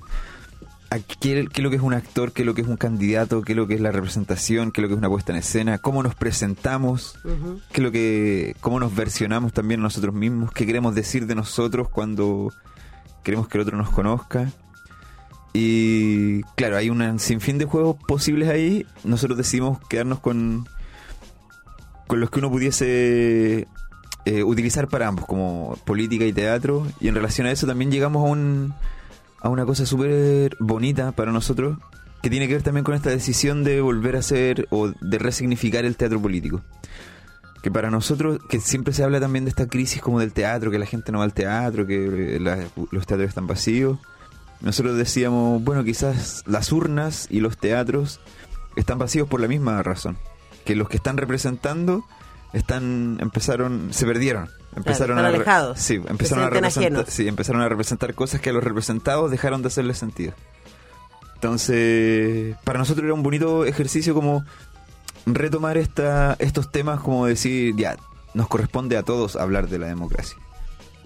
a 0.90 0.98
qué, 0.98 1.46
qué 1.52 1.60
es 1.60 1.62
lo 1.62 1.70
que 1.70 1.76
es 1.76 1.82
un 1.82 1.94
actor, 1.94 2.32
qué 2.32 2.42
es 2.42 2.46
lo 2.46 2.54
que 2.54 2.62
es 2.62 2.68
un 2.68 2.76
candidato, 2.76 3.42
qué 3.42 3.52
es 3.52 3.56
lo 3.56 3.66
que 3.66 3.74
es 3.74 3.80
la 3.80 3.92
representación, 3.92 4.72
qué 4.72 4.80
es 4.80 4.82
lo 4.82 4.88
que 4.88 4.94
es 4.94 4.98
una 4.98 5.08
puesta 5.08 5.32
en 5.32 5.38
escena, 5.38 5.78
cómo 5.78 6.02
nos 6.02 6.16
presentamos, 6.16 7.16
qué 7.70 7.80
es 7.80 7.82
lo 7.82 7.92
que, 7.92 8.56
cómo 8.60 8.80
nos 8.80 8.94
versionamos 8.94 9.52
también 9.52 9.80
nosotros 9.80 10.14
mismos, 10.14 10.52
qué 10.52 10.66
queremos 10.66 10.94
decir 10.94 11.26
de 11.26 11.36
nosotros 11.36 11.88
cuando 11.88 12.52
queremos 13.22 13.48
que 13.48 13.58
el 13.58 13.62
otro 13.62 13.76
nos 13.76 13.90
conozca. 13.90 14.50
Y 15.52 16.42
claro, 16.56 16.76
hay 16.76 16.90
un 16.90 17.18
sinfín 17.18 17.58
de 17.58 17.64
juegos 17.64 17.96
posibles 18.06 18.48
ahí. 18.48 18.86
Nosotros 19.04 19.36
decidimos 19.36 19.78
quedarnos 19.88 20.20
con, 20.20 20.68
con 22.06 22.20
los 22.20 22.30
que 22.30 22.38
uno 22.38 22.50
pudiese 22.50 23.66
eh, 24.24 24.42
utilizar 24.42 24.88
para 24.88 25.08
ambos, 25.08 25.26
como 25.26 25.76
política 25.84 26.24
y 26.24 26.32
teatro. 26.32 26.86
Y 27.00 27.08
en 27.08 27.14
relación 27.14 27.46
a 27.46 27.50
eso 27.50 27.66
también 27.66 27.90
llegamos 27.90 28.26
a, 28.26 28.30
un, 28.30 28.74
una 29.44 29.64
cosa 29.64 29.86
súper 29.86 30.56
bonita 30.60 31.12
para 31.12 31.32
nosotros, 31.32 31.78
que 32.22 32.30
tiene 32.30 32.46
que 32.46 32.54
ver 32.54 32.62
también 32.62 32.84
con 32.84 32.94
esta 32.94 33.10
decisión 33.10 33.64
de 33.64 33.80
volver 33.80 34.16
a 34.16 34.20
hacer 34.20 34.66
o 34.70 34.88
de 34.88 35.18
resignificar 35.18 35.84
el 35.84 35.96
teatro 35.96 36.20
político. 36.20 36.62
Que 37.62 37.70
para 37.70 37.90
nosotros, 37.90 38.38
que 38.48 38.60
siempre 38.60 38.94
se 38.94 39.04
habla 39.04 39.20
también 39.20 39.44
de 39.44 39.50
esta 39.50 39.68
crisis 39.68 40.00
como 40.00 40.20
del 40.20 40.32
teatro, 40.32 40.70
que 40.70 40.78
la 40.78 40.86
gente 40.86 41.12
no 41.12 41.18
va 41.18 41.24
al 41.24 41.34
teatro, 41.34 41.86
que 41.86 42.36
eh, 42.36 42.40
los 42.40 43.06
teatros 43.06 43.28
están 43.28 43.46
vacíos. 43.46 43.98
Nosotros 44.60 44.96
decíamos, 44.96 45.62
bueno, 45.62 45.84
quizás 45.84 46.42
las 46.46 46.72
urnas 46.72 47.26
y 47.30 47.40
los 47.40 47.56
teatros 47.58 48.20
están 48.76 48.98
vacíos 48.98 49.28
por 49.28 49.40
la 49.40 49.48
misma 49.48 49.82
razón. 49.82 50.18
Que 50.64 50.74
los 50.74 50.88
que 50.88 50.96
están 50.96 51.16
representando 51.16 52.04
están 52.52 53.18
empezaron 53.20 53.92
se 53.92 54.06
perdieron 54.06 54.48
empezaron 54.76 55.18
están 55.18 55.32
a 55.32 55.36
alejados, 55.36 55.78
sí 55.78 56.00
empezaron 56.08 56.44
a 56.44 56.50
representar 56.50 57.00
ajenos. 57.00 57.04
sí 57.08 57.28
empezaron 57.28 57.62
a 57.62 57.68
representar 57.68 58.14
cosas 58.14 58.40
que 58.40 58.50
a 58.50 58.52
los 58.52 58.64
representados 58.64 59.30
dejaron 59.30 59.62
de 59.62 59.68
hacerle 59.68 59.94
sentido 59.94 60.34
Entonces, 61.34 62.56
para 62.64 62.78
nosotros 62.78 63.04
era 63.04 63.14
un 63.14 63.22
bonito 63.22 63.64
ejercicio 63.64 64.14
como 64.14 64.44
retomar 65.26 65.76
esta, 65.76 66.36
estos 66.38 66.70
temas, 66.70 67.00
como 67.00 67.26
decir, 67.26 67.74
ya, 67.76 67.96
nos 68.34 68.48
corresponde 68.48 68.96
a 68.96 69.02
todos 69.02 69.36
hablar 69.36 69.68
de 69.68 69.78
la 69.78 69.86
democracia. 69.86 70.38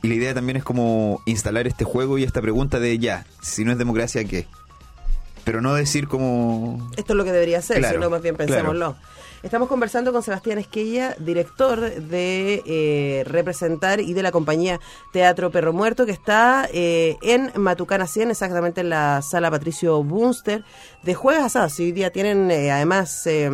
Y 0.03 0.09
la 0.09 0.15
idea 0.15 0.35
también 0.35 0.57
es 0.57 0.65
como 0.65 1.23
instalar 1.25 1.67
este 1.67 1.85
juego 1.85 2.19
y 2.19 2.25
esta 2.25 2.43
pregunta 2.43 2.79
de 2.79 2.99
ya, 2.99 3.27
si 3.41 3.65
no 3.65 3.73
es 3.73 3.79
democracia, 3.79 4.25
¿qué? 4.25 4.47
Pero 5.45 5.61
no 5.61 5.75
decir 5.75 6.09
como... 6.09 6.91
Esto 6.97 7.13
es 7.13 7.17
lo 7.17 7.25
que 7.25 7.33
debería 7.33 7.61
ser, 7.63 7.79
Claro, 7.79 7.97
sino 7.97 8.11
más 8.11 8.23
bien 8.23 8.37
pensémoslo. 8.37 8.97
Estamos 9.45 9.69
conversando 9.69 10.11
con 10.11 10.23
Sebastián 10.23 10.57
Esquella, 10.57 11.15
director 11.19 11.79
de 11.79 12.63
eh, 12.65 13.25
Representar 13.27 14.01
y 14.01 14.15
de 14.15 14.23
la 14.23 14.33
compañía 14.33 14.81
Teatro 15.13 15.51
Perro 15.51 15.75
Muerto, 15.75 16.07
que 16.07 16.13
está 16.13 16.67
eh, 16.73 17.19
en 17.21 17.53
Matucana 17.55 18.07
100, 18.07 18.31
exactamente 18.31 18.81
en 18.81 18.89
la 18.89 19.21
sala 19.21 19.51
Patricio 19.51 20.03
Bunster, 20.03 20.65
de 21.03 21.15
jueves 21.15 21.45
a 21.45 21.49
sábados. 21.51 21.79
Y 21.79 21.83
hoy 21.83 21.93
día 21.93 22.11
tienen 22.11 22.51
eh, 22.51 22.73
además 22.73 23.27
eh, 23.27 23.51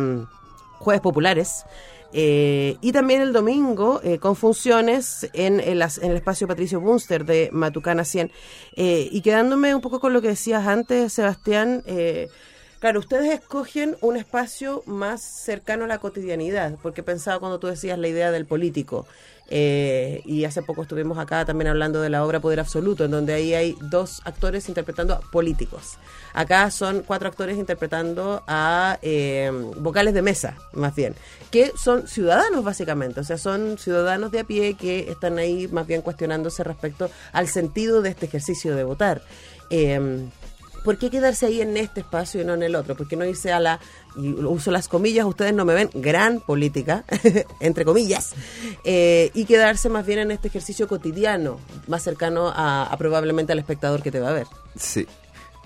jueves 0.79 1.01
populares. 1.01 1.65
Eh, 2.13 2.77
y 2.81 2.91
también 2.91 3.21
el 3.21 3.31
domingo 3.31 4.01
eh, 4.03 4.17
con 4.17 4.35
funciones 4.35 5.29
en, 5.33 5.59
en 5.59 5.81
el 5.81 6.15
espacio 6.15 6.47
Patricio 6.47 6.79
Bunster 6.81 7.25
de 7.25 7.49
Matucana 7.51 8.03
100. 8.03 8.31
Eh, 8.75 9.09
y 9.11 9.21
quedándome 9.21 9.73
un 9.75 9.81
poco 9.81 9.99
con 9.99 10.13
lo 10.13 10.21
que 10.21 10.29
decías 10.29 10.67
antes, 10.67 11.13
Sebastián, 11.13 11.83
eh, 11.85 12.29
claro, 12.81 12.99
ustedes 12.99 13.31
escogen 13.33 13.95
un 14.01 14.17
espacio 14.17 14.83
más 14.87 15.21
cercano 15.21 15.85
a 15.85 15.87
la 15.87 15.99
cotidianidad, 15.99 16.77
porque 16.81 17.03
pensaba 17.03 17.39
cuando 17.39 17.59
tú 17.59 17.67
decías 17.67 17.97
la 17.97 18.09
idea 18.09 18.31
del 18.31 18.45
político. 18.45 19.07
eh, 19.53 20.21
y 20.25 20.45
hace 20.45 20.61
poco 20.63 20.83
estuvimos 20.83 21.17
acá 21.17 21.43
también 21.43 21.67
hablando 21.67 22.01
de 22.01 22.09
la 22.09 22.23
obra 22.23 22.39
Poder 22.39 22.61
Absoluto, 22.61 23.03
en 23.03 23.11
donde 23.11 23.33
ahí 23.33 23.53
hay 23.53 23.75
dos 23.81 24.21
actores 24.23 24.69
interpretando 24.69 25.13
a 25.13 25.19
políticos. 25.19 25.97
Acá 26.33 26.71
son 26.71 27.03
cuatro 27.05 27.27
actores 27.27 27.57
interpretando 27.57 28.43
a 28.47 28.97
eh, 29.01 29.51
vocales 29.77 30.13
de 30.13 30.21
mesa, 30.21 30.55
más 30.71 30.95
bien, 30.95 31.15
que 31.51 31.73
son 31.75 32.07
ciudadanos 32.07 32.63
básicamente, 32.63 33.19
o 33.19 33.23
sea, 33.25 33.37
son 33.37 33.77
ciudadanos 33.77 34.31
de 34.31 34.39
a 34.39 34.43
pie 34.45 34.75
que 34.75 35.11
están 35.11 35.37
ahí 35.37 35.67
más 35.67 35.85
bien 35.85 36.01
cuestionándose 36.01 36.63
respecto 36.63 37.11
al 37.33 37.49
sentido 37.49 38.01
de 38.01 38.09
este 38.09 38.27
ejercicio 38.27 38.73
de 38.73 38.85
votar. 38.85 39.21
Eh, 39.69 40.29
¿Por 40.83 40.97
qué 40.97 41.09
quedarse 41.09 41.45
ahí 41.45 41.61
en 41.61 41.77
este 41.77 42.01
espacio 42.01 42.41
y 42.41 42.45
no 42.45 42.53
en 42.53 42.63
el 42.63 42.75
otro? 42.75 42.95
¿Por 42.95 43.07
qué 43.07 43.15
no 43.15 43.25
irse 43.25 43.51
a 43.51 43.59
la, 43.59 43.79
uso 44.15 44.71
las 44.71 44.87
comillas, 44.87 45.25
ustedes 45.25 45.53
no 45.53 45.65
me 45.65 45.73
ven, 45.73 45.89
gran 45.93 46.39
política, 46.39 47.05
entre 47.59 47.85
comillas, 47.85 48.33
eh, 48.83 49.31
y 49.33 49.45
quedarse 49.45 49.89
más 49.89 50.05
bien 50.05 50.19
en 50.19 50.31
este 50.31 50.47
ejercicio 50.47 50.87
cotidiano, 50.87 51.59
más 51.87 52.03
cercano 52.03 52.49
a, 52.49 52.83
a 52.83 52.97
probablemente 52.97 53.51
al 53.51 53.59
espectador 53.59 54.01
que 54.01 54.11
te 54.11 54.19
va 54.19 54.29
a 54.29 54.33
ver? 54.33 54.47
Sí. 54.75 55.07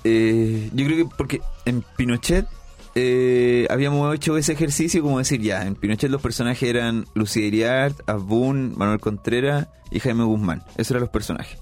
Eh, 0.03 0.69
yo 0.73 0.85
creo 0.85 0.97
que 0.97 1.15
porque 1.17 1.41
en 1.65 1.83
Pinochet 1.97 2.45
eh, 2.93 3.67
habíamos 3.69 4.13
hecho 4.15 4.37
ese 4.37 4.53
ejercicio 4.53 5.01
como 5.01 5.17
decir, 5.17 5.41
ya, 5.41 5.65
en 5.65 5.75
Pinochet 5.75 6.09
los 6.09 6.21
personajes 6.21 6.69
eran 6.69 7.05
Lucía 7.13 7.45
Iriart, 7.45 8.07
Abun, 8.07 8.73
Manuel 8.77 8.99
Contreras 8.99 9.67
y 9.91 9.99
Jaime 9.99 10.23
Guzmán. 10.23 10.63
Esos 10.77 10.91
eran 10.91 11.01
los 11.01 11.09
personajes. 11.09 11.59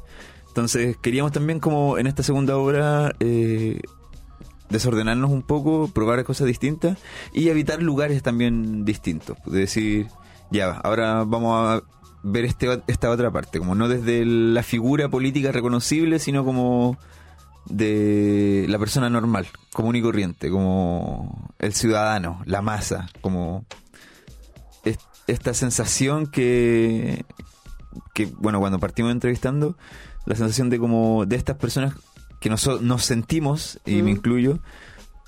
Entonces 0.54 0.98
queríamos 0.98 1.32
también 1.32 1.60
como 1.60 1.98
en 1.98 2.06
esta 2.06 2.22
segunda 2.22 2.56
obra 2.58 3.16
eh, 3.20 3.82
desordenarnos 4.70 5.32
un 5.32 5.42
poco, 5.42 5.88
probar 5.92 6.24
cosas 6.26 6.46
distintas 6.46 7.00
y 7.34 7.50
evitar 7.50 7.82
lugares 7.82 8.22
también 8.22 8.86
distintos. 8.86 9.36
De 9.48 9.62
decir, 9.62 10.10
ya, 10.52 10.70
ahora 10.84 11.24
vamos 11.24 11.56
a 11.58 11.82
ver 12.22 12.46
este, 12.46 12.84
esta 12.86 13.10
otra 13.10 13.32
parte, 13.32 13.58
como 13.58 13.74
no 13.74 13.88
desde 13.88 14.26
la 14.26 14.62
figura 14.62 15.10
política 15.10 15.52
reconocible, 15.52 16.20
sino 16.20 16.46
como 16.46 17.00
de 17.66 18.68
la 18.70 18.78
persona 18.78 19.10
normal, 19.10 19.48
común 19.74 19.96
y 19.96 20.04
corriente, 20.04 20.52
como 20.52 21.50
el 21.58 21.74
ciudadano, 21.74 22.44
la 22.46 22.62
masa, 22.62 23.10
como 23.22 23.66
es- 24.86 25.00
esta 25.26 25.56
sensación 25.56 26.28
que, 26.28 27.26
que, 28.14 28.28
bueno, 28.28 28.60
cuando 28.60 28.80
partimos 28.80 29.12
entrevistando, 29.12 29.76
la 30.26 30.36
sensación 30.36 30.70
de 30.70 30.80
como 30.80 31.26
de 31.26 31.36
estas 31.36 31.58
personas 31.58 31.94
que 32.40 32.50
nos, 32.50 32.82
nos 32.82 33.06
sentimos, 33.06 33.80
y 33.86 34.02
me 34.02 34.04
Mm. 34.14 34.16
incluyo, 34.18 34.60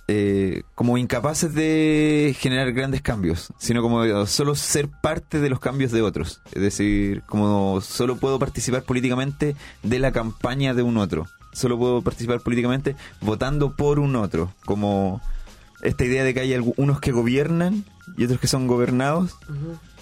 eh, 0.07 0.61
como 0.75 0.97
incapaces 0.97 1.53
de 1.55 2.35
generar 2.37 2.71
grandes 2.73 3.01
cambios, 3.01 3.51
sino 3.57 3.81
como 3.81 4.03
de 4.03 4.27
solo 4.27 4.53
ser 4.53 4.89
parte 5.01 5.39
de 5.39 5.49
los 5.49 5.59
cambios 5.59 5.91
de 5.91 6.01
otros. 6.01 6.41
Es 6.51 6.61
decir, 6.61 7.23
como 7.27 7.81
solo 7.81 8.17
puedo 8.17 8.37
participar 8.37 8.83
políticamente 8.83 9.55
de 9.81 9.99
la 9.99 10.11
campaña 10.11 10.73
de 10.73 10.83
un 10.83 10.97
otro. 10.97 11.25
Solo 11.53 11.77
puedo 11.79 12.01
participar 12.01 12.41
políticamente 12.41 12.95
votando 13.21 13.75
por 13.75 13.97
un 13.97 14.15
otro. 14.17 14.53
Como 14.65 15.21
esta 15.81 16.03
idea 16.03 16.23
de 16.23 16.33
que 16.33 16.41
hay 16.41 16.73
unos 16.77 16.99
que 16.99 17.11
gobiernan 17.11 17.85
y 18.17 18.25
otros 18.25 18.39
que 18.39 18.47
son 18.47 18.67
gobernados. 18.67 19.35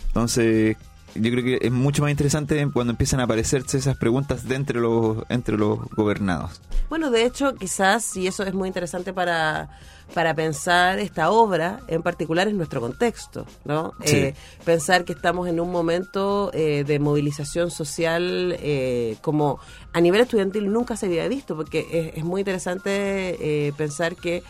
Entonces, 0.08 0.76
yo 1.15 1.32
creo 1.32 1.43
que 1.43 1.60
es 1.62 1.71
mucho 1.71 2.02
más 2.02 2.12
interesante 2.12 2.67
cuando 2.73 2.91
empiezan 2.91 3.19
a 3.19 3.23
aparecerse 3.23 3.78
esas 3.78 3.97
preguntas 3.97 4.47
de 4.47 4.56
entre 4.56 4.80
los, 4.80 5.17
entre 5.30 5.58
los 5.58 5.80
gobernados. 5.91 6.62
Bueno, 6.89 7.12
de 7.12 7.26
hecho, 7.26 7.56
quizás, 7.56 8.15
y 8.17 8.28
eso 8.28 8.43
es 8.43 8.54
muy 8.54 8.67
interesante 8.67 9.13
para, 9.13 9.69
para 10.13 10.34
pensar 10.34 10.99
esta 10.99 11.32
obra, 11.32 11.80
en 11.88 12.04
particular 12.04 12.47
en 12.47 12.58
nuestro 12.58 12.82
contexto, 12.82 13.45
¿no? 13.65 13.93
Sí. 14.04 14.17
Eh, 14.17 14.36
pensar 14.65 15.06
que 15.06 15.13
estamos 15.13 15.47
en 15.47 15.60
un 15.60 15.71
momento 15.71 16.52
eh, 16.54 16.84
de 16.86 16.99
movilización 16.99 17.71
social 17.71 18.56
eh, 18.60 19.15
como 19.21 19.60
a 19.93 20.02
nivel 20.02 20.21
estudiantil 20.21 20.71
nunca 20.71 20.97
se 20.97 21.06
había 21.08 21.28
visto, 21.28 21.56
porque 21.56 21.88
es, 21.91 22.17
es 22.17 22.23
muy 22.23 22.41
interesante 22.41 23.73
pensar 23.78 24.15
que 24.15 24.43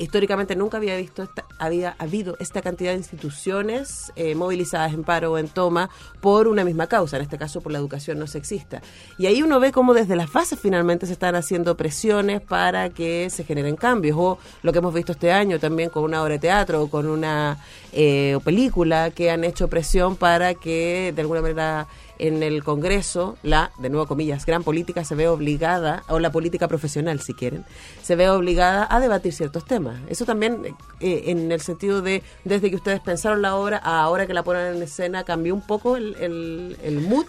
históricamente 0.00 0.56
nunca 0.56 0.78
había 0.78 0.96
visto 0.96 1.22
esta, 1.22 1.44
había 1.58 1.94
habido 1.98 2.36
esta 2.40 2.62
cantidad 2.62 2.92
de 2.92 2.96
instituciones 2.96 4.12
eh, 4.16 4.34
movilizadas 4.34 4.94
en 4.94 5.04
paro 5.04 5.32
o 5.32 5.38
en 5.38 5.48
toma 5.48 5.90
por 6.20 6.48
una 6.48 6.64
misma 6.64 6.86
causa, 6.86 7.16
en 7.16 7.22
este 7.22 7.36
caso 7.36 7.60
por 7.60 7.70
la 7.70 7.78
educación 7.78 8.18
no 8.18 8.26
sexista. 8.26 8.80
Y 9.18 9.26
ahí 9.26 9.42
uno 9.42 9.60
ve 9.60 9.72
cómo 9.72 9.92
desde 9.92 10.16
las 10.16 10.32
bases 10.32 10.58
finalmente 10.58 11.06
se 11.06 11.12
están 11.12 11.34
haciendo 11.34 11.76
presiones 11.76 12.40
para 12.40 12.88
que 12.88 13.28
se 13.28 13.44
generen 13.44 13.76
cambios, 13.76 14.16
o 14.18 14.38
lo 14.62 14.72
que 14.72 14.78
hemos 14.78 14.94
visto 14.94 15.12
este 15.12 15.32
año 15.32 15.58
también 15.58 15.90
con 15.90 16.04
una 16.04 16.22
obra 16.22 16.32
de 16.32 16.38
teatro 16.38 16.82
o 16.82 16.88
con 16.88 17.06
una 17.06 17.58
eh, 17.92 18.38
película 18.42 19.10
que 19.10 19.30
han 19.30 19.44
hecho 19.44 19.68
presión 19.68 20.16
para 20.16 20.54
que 20.54 21.12
de 21.14 21.20
alguna 21.20 21.42
manera 21.42 21.86
en 22.20 22.42
el 22.42 22.62
Congreso, 22.62 23.36
la, 23.42 23.72
de 23.78 23.88
nuevo 23.88 24.06
comillas, 24.06 24.46
gran 24.46 24.62
política 24.62 25.04
se 25.04 25.14
ve 25.14 25.28
obligada, 25.28 26.04
o 26.08 26.18
la 26.18 26.30
política 26.30 26.68
profesional 26.68 27.20
si 27.20 27.34
quieren, 27.34 27.64
se 28.02 28.16
ve 28.16 28.28
obligada 28.28 28.86
a 28.90 29.00
debatir 29.00 29.32
ciertos 29.32 29.64
temas. 29.64 30.00
Eso 30.08 30.24
también 30.24 30.76
eh, 31.00 31.24
en 31.26 31.50
el 31.50 31.60
sentido 31.60 32.02
de, 32.02 32.22
desde 32.44 32.70
que 32.70 32.76
ustedes 32.76 33.00
pensaron 33.00 33.42
la 33.42 33.56
obra 33.56 33.80
a 33.82 34.02
ahora 34.02 34.26
que 34.26 34.34
la 34.34 34.42
ponen 34.42 34.76
en 34.76 34.82
escena, 34.82 35.24
cambió 35.24 35.54
un 35.54 35.66
poco 35.66 35.96
el, 35.96 36.14
el, 36.20 36.76
el 36.82 37.00
mood. 37.00 37.26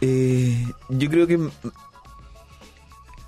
Eh, 0.00 0.66
yo 0.88 1.08
creo 1.08 1.26
que 1.26 1.38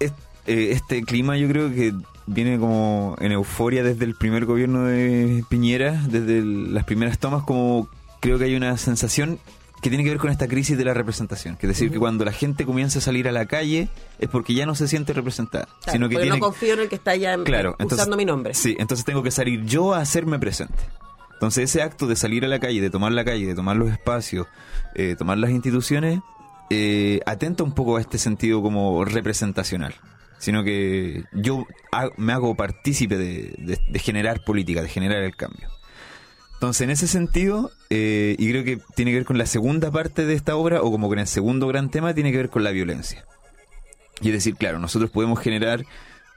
eh, 0.01 0.11
este 0.47 1.03
clima 1.03 1.37
yo 1.37 1.49
creo 1.49 1.71
que 1.71 1.95
viene 2.27 2.59
como 2.59 3.17
en 3.21 3.33
euforia 3.33 3.83
desde 3.83 4.05
el 4.05 4.15
primer 4.15 4.45
gobierno 4.45 4.85
de 4.85 5.45
Piñera, 5.49 6.03
desde 6.09 6.43
las 6.43 6.85
primeras 6.85 7.19
tomas, 7.19 7.45
como 7.45 7.89
creo 8.21 8.39
que 8.39 8.45
hay 8.45 8.57
una 8.57 8.77
sensación 8.77 9.39
que 9.83 9.89
tiene 9.91 10.03
que 10.05 10.11
ver 10.11 10.19
con 10.19 10.31
esta 10.31 10.49
crisis 10.49 10.77
de 10.79 10.85
la 10.85 10.95
representación, 10.95 11.57
que 11.57 11.67
es 11.67 11.73
decir, 11.73 11.91
que 11.93 11.99
cuando 11.99 12.25
la 12.25 12.33
gente 12.33 12.65
comienza 12.65 12.99
a 12.99 13.03
salir 13.03 13.29
a 13.29 13.33
la 13.33 13.47
calle 13.47 13.89
es 14.19 14.29
porque 14.29 14.55
ya 14.55 14.67
no 14.67 14.75
se 14.75 14.89
siente 14.89 15.13
representada, 15.13 15.67
Claro, 15.67 15.93
sino 15.93 16.09
que 16.09 16.15
porque 16.15 16.25
tiene 16.25 16.39
no 16.39 16.45
confío 16.47 16.75
en 16.75 16.81
el 16.81 16.89
que 16.89 16.95
está 16.97 17.15
ya 17.15 17.37
Claro, 17.45 17.71
usando 17.79 17.95
entonces- 17.95 18.17
mi 18.17 18.25
nombre. 18.25 18.55
Sí, 18.55 18.75
entonces 18.79 19.05
tengo 19.05 19.23
que 19.23 19.31
salir 19.31 19.65
yo 19.65 19.95
a 19.95 19.99
hacerme 20.01 20.39
presente. 20.39 20.75
Entonces 21.35 21.65
ese 21.71 21.83
acto 21.83 22.07
de 22.07 22.17
salir 22.17 22.45
a 22.47 22.49
la 22.49 22.59
calle, 22.59 22.81
de 22.81 22.89
tomar 22.91 23.13
la 23.13 23.25
calle, 23.25 23.47
de 23.47 23.55
tomar 23.55 23.77
los 23.77 23.91
espacios, 23.91 24.47
eh, 24.95 25.15
tomar 25.19 25.37
las 25.37 25.51
instituciones, 25.51 26.21
eh, 26.71 27.21
atenta 27.27 27.63
un 27.63 27.73
poco 27.75 27.99
a 27.99 28.01
este 28.01 28.17
sentido 28.19 28.63
como 28.63 29.05
representacional. 29.05 29.95
Sino 30.39 30.65
que 30.65 31.25
yo 31.33 31.67
me 32.17 32.33
hago 32.33 32.55
partícipe 32.57 33.17
de, 33.19 33.55
de- 33.59 33.81
de 33.89 33.99
generar 33.99 34.43
política, 34.45 34.83
de 34.83 34.89
generar 34.89 35.23
el 35.23 35.37
cambio. 35.37 35.69
Entonces, 36.57 36.81
en 36.83 36.91
ese 36.91 37.07
sentido, 37.07 37.71
eh, 37.91 38.35
y 38.39 38.51
creo 38.51 38.65
que 38.65 38.81
tiene 38.95 39.11
que 39.11 39.19
ver 39.19 39.27
con 39.27 39.37
la 39.37 39.47
segunda 39.47 39.91
parte 39.91 40.25
de 40.25 40.35
esta 40.35 40.57
obra, 40.57 40.81
o 40.83 40.91
como 40.91 41.09
con 41.09 41.19
el 41.19 41.27
segundo 41.27 41.69
gran 41.69 41.91
tema, 41.91 42.15
tiene 42.15 42.33
que 42.33 42.39
ver 42.39 42.51
con 42.51 42.65
la 42.65 42.71
violencia. 42.71 43.25
Y 44.23 44.29
es 44.29 44.35
decir, 44.35 44.57
claro, 44.57 44.79
nosotros 44.79 45.11
podemos 45.11 45.39
generar 45.39 45.85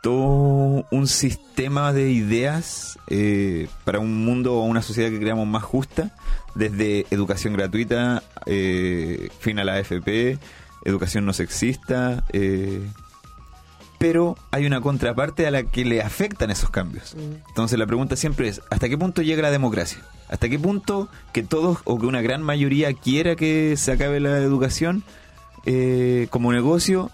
todo 0.02 0.86
un 0.92 1.08
sistema 1.08 1.94
de 1.94 2.12
ideas 2.12 2.98
eh, 3.08 3.68
para 3.84 4.00
un 4.00 4.24
mundo 4.24 4.56
o 4.56 4.64
una 4.64 4.82
sociedad 4.82 5.10
que 5.10 5.20
creamos 5.20 5.48
más 5.48 5.64
justa, 5.64 6.16
desde 6.56 7.06
educación 7.12 7.54
gratuita, 7.54 8.24
eh, 8.46 9.30
fin 9.40 9.60
a 9.60 9.64
la 9.64 9.76
AFP, 9.76 10.38
educación 10.86 11.26
no 11.26 11.34
sexista, 11.34 12.24
eh, 12.34 12.82
pero 14.00 14.36
hay 14.52 14.66
una 14.66 14.82
contraparte 14.82 15.46
a 15.46 15.52
la 15.52 15.64
que 15.64 15.86
le 15.86 16.02
afectan 16.02 16.50
esos 16.50 16.70
cambios. 16.72 17.16
Entonces 17.50 17.78
la 17.78 17.86
pregunta 17.86 18.16
siempre 18.16 18.48
es, 18.48 18.62
¿hasta 18.72 18.90
qué 18.90 18.98
punto 18.98 19.22
llega 19.22 19.42
la 19.44 19.52
democracia? 19.52 20.00
¿Hasta 20.30 20.48
qué 20.50 20.58
punto 20.58 21.10
que 21.34 21.44
todos 21.44 21.80
o 21.84 22.00
que 22.00 22.06
una 22.06 22.22
gran 22.22 22.42
mayoría 22.42 22.94
quiera 22.94 23.36
que 23.36 23.76
se 23.78 23.92
acabe 23.92 24.20
la 24.20 24.38
educación 24.40 25.04
eh, 25.66 26.28
como 26.30 26.52
negocio? 26.54 27.12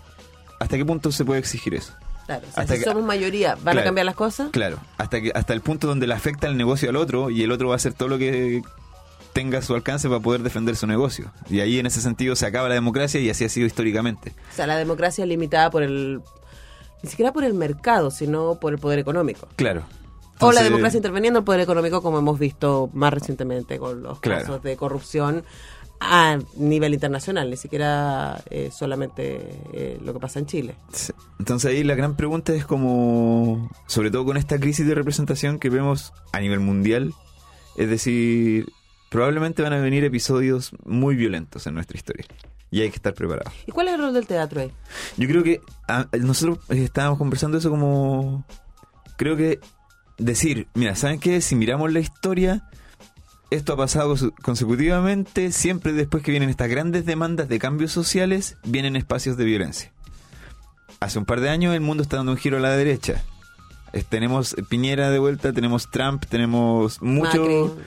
¿Hasta 0.59 0.77
qué 0.77 0.85
punto 0.85 1.11
se 1.11 1.25
puede 1.25 1.39
exigir 1.39 1.73
eso? 1.75 1.93
Claro, 2.25 2.45
o 2.49 2.53
sea, 2.53 2.63
Hasta 2.63 2.73
si 2.75 2.79
que- 2.79 2.85
somos 2.85 3.03
mayoría, 3.03 3.55
¿van 3.63 3.77
a 3.77 3.83
cambiar 3.83 4.05
las 4.05 4.15
cosas? 4.15 4.49
Claro, 4.51 4.77
hasta 4.97 5.21
que 5.21 5.31
hasta 5.35 5.53
el 5.53 5.61
punto 5.61 5.87
donde 5.87 6.07
le 6.07 6.13
afecta 6.13 6.47
el 6.47 6.57
negocio 6.57 6.89
al 6.89 6.95
otro 6.95 7.29
y 7.29 7.43
el 7.43 7.51
otro 7.51 7.67
va 7.67 7.75
a 7.75 7.77
hacer 7.77 7.93
todo 7.93 8.09
lo 8.09 8.17
que 8.17 8.61
tenga 9.33 9.59
a 9.59 9.61
su 9.61 9.75
alcance 9.75 10.07
para 10.07 10.21
poder 10.21 10.41
defender 10.41 10.75
su 10.75 10.87
negocio. 10.87 11.31
Y 11.49 11.59
ahí 11.59 11.77
en 11.77 11.85
ese 11.85 12.01
sentido 12.01 12.35
se 12.35 12.45
acaba 12.45 12.69
la 12.69 12.75
democracia 12.75 13.19
y 13.19 13.29
así 13.29 13.43
ha 13.43 13.49
sido 13.49 13.67
históricamente. 13.67 14.33
O 14.51 14.55
sea, 14.55 14.65
la 14.65 14.77
democracia 14.77 15.23
es 15.23 15.29
limitada 15.29 15.69
por 15.69 15.83
el... 15.83 16.21
Ni 17.05 17.11
siquiera 17.11 17.31
por 17.31 17.43
el 17.43 17.53
mercado, 17.53 18.09
sino 18.09 18.55
por 18.59 18.73
el 18.73 18.79
poder 18.79 18.97
económico. 18.97 19.47
Claro. 19.57 19.83
o 20.39 20.51
la 20.51 20.63
democracia 20.63 20.97
interviniendo 20.97 21.39
el 21.39 21.45
poder 21.45 21.61
económico, 21.61 22.01
como 22.01 22.17
hemos 22.17 22.37
visto 22.39 22.89
más 22.93 23.13
recientemente 23.13 23.77
con 23.79 24.01
los 24.03 24.19
Claro. 24.19 24.41
casos 24.41 24.63
de 24.63 24.75
corrupción 24.75 25.43
a 25.99 26.39
nivel 26.57 26.93
internacional, 26.95 27.49
ni 27.49 27.55
siquiera 27.57 28.43
eh, 28.49 28.69
solamente 28.73 29.39
eh, 29.71 29.97
lo 30.03 30.13
que 30.13 30.19
pasa 30.19 30.39
en 30.39 30.45
Chile. 30.47 30.75
Entonces 31.39 31.71
ahí 31.71 31.83
la 31.83 31.95
gran 31.95 32.15
pregunta 32.17 32.53
es 32.53 32.65
como, 32.65 33.69
sobre 33.85 34.09
todo 34.11 34.25
con 34.25 34.35
esta 34.35 34.59
crisis 34.59 34.85
de 34.87 34.93
representación 34.95 35.57
que 35.59 35.69
vemos 35.69 36.11
a 36.33 36.39
nivel 36.41 36.59
mundial, 36.59 37.13
es 37.77 37.87
decir, 37.89 38.65
probablemente 39.15 39.61
van 39.63 39.73
a 39.73 39.79
venir 39.79 40.03
episodios 40.03 40.71
muy 40.85 41.15
violentos 41.15 41.65
en 41.67 41.73
nuestra 41.73 41.97
historia 41.97 42.25
y 42.71 42.81
hay 42.81 42.89
que 42.89 42.95
estar 42.97 43.13
preparados. 43.13 43.53
¿Y 43.65 43.71
cuál 43.71 43.87
es 43.87 43.93
el 43.95 44.01
rol 44.01 44.13
del 44.13 44.27
teatro 44.27 44.61
ahí? 44.61 44.71
Yo 45.17 45.27
creo 45.27 45.43
que 45.43 45.61
ah, 45.87 46.07
nosotros 46.19 46.59
eh, 46.69 46.83
estábamos 46.83 47.17
conversando 47.17 47.57
eso 47.57 47.69
como, 47.69 48.45
creo 49.17 49.35
que 49.37 49.59
decir, 50.17 50.67
mira, 50.73 50.95
¿saben 50.95 51.19
qué? 51.19 51.41
Si 51.41 51.55
miramos 51.55 51.91
la 51.93 51.99
historia, 51.99 52.69
esto 53.51 53.73
ha 53.73 53.77
pasado 53.77 54.15
conse- 54.15 54.33
consecutivamente, 54.41 55.51
siempre 55.51 55.93
después 55.93 56.23
que 56.23 56.31
vienen 56.31 56.49
estas 56.49 56.69
grandes 56.69 57.05
demandas 57.05 57.47
de 57.47 57.59
cambios 57.59 57.91
sociales, 57.91 58.57
vienen 58.63 58.95
espacios 58.95 59.37
de 59.37 59.45
violencia. 59.45 59.91
Hace 60.99 61.19
un 61.19 61.25
par 61.25 61.41
de 61.41 61.49
años 61.49 61.73
el 61.75 61.81
mundo 61.81 62.01
está 62.03 62.17
dando 62.17 62.31
un 62.31 62.37
giro 62.37 62.57
a 62.57 62.61
la 62.61 62.75
derecha. 62.75 63.23
Eh, 63.95 64.03
Tenemos 64.07 64.55
Piñera 64.67 65.09
de 65.09 65.19
vuelta, 65.19 65.53
tenemos 65.53 65.89
Trump, 65.89 66.25
tenemos 66.27 67.01
mucho... 67.01 67.77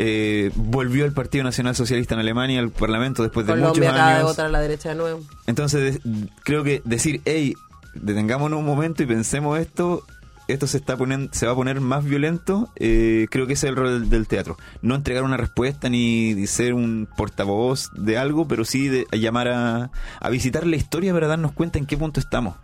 Eh, 0.00 0.50
volvió 0.54 1.04
el 1.04 1.12
Partido 1.12 1.44
Nacional 1.44 1.74
Socialista 1.76 2.14
en 2.14 2.20
Alemania 2.20 2.60
al 2.60 2.70
Parlamento 2.70 3.22
después 3.22 3.46
de 3.46 3.52
Colombia 3.52 3.80
muchos 3.80 3.92
acaba 3.92 4.08
de 4.08 4.14
años. 4.14 4.28
votar 4.28 4.46
a 4.46 4.48
la 4.48 4.60
derecha 4.60 4.90
de 4.90 4.94
nuevo. 4.94 5.20
Entonces, 5.46 6.00
creo 6.44 6.62
que 6.64 6.80
decir, 6.84 7.20
hey, 7.24 7.54
detengámonos 7.94 8.60
un 8.60 8.64
momento 8.64 9.02
y 9.02 9.06
pensemos 9.06 9.58
esto, 9.58 10.04
esto 10.46 10.66
se 10.68 10.78
está 10.78 10.96
poniendo, 10.96 11.28
se 11.34 11.46
va 11.46 11.52
a 11.52 11.56
poner 11.56 11.80
más 11.80 12.04
violento, 12.04 12.70
eh, 12.76 13.26
creo 13.28 13.46
que 13.46 13.54
ese 13.54 13.66
es 13.66 13.70
el 13.70 13.76
rol 13.76 14.00
del, 14.00 14.08
del 14.08 14.28
teatro. 14.28 14.56
No 14.80 14.94
entregar 14.94 15.24
una 15.24 15.36
respuesta 15.36 15.88
ni 15.90 16.46
ser 16.46 16.74
un 16.74 17.08
portavoz 17.16 17.90
de 17.94 18.16
algo, 18.16 18.46
pero 18.48 18.64
sí 18.64 18.88
de, 18.88 19.06
llamar 19.12 19.48
a, 19.48 19.90
a 20.20 20.30
visitar 20.30 20.64
la 20.66 20.76
historia 20.76 21.12
para 21.12 21.26
darnos 21.26 21.52
cuenta 21.52 21.78
en 21.78 21.86
qué 21.86 21.98
punto 21.98 22.20
estamos. 22.20 22.54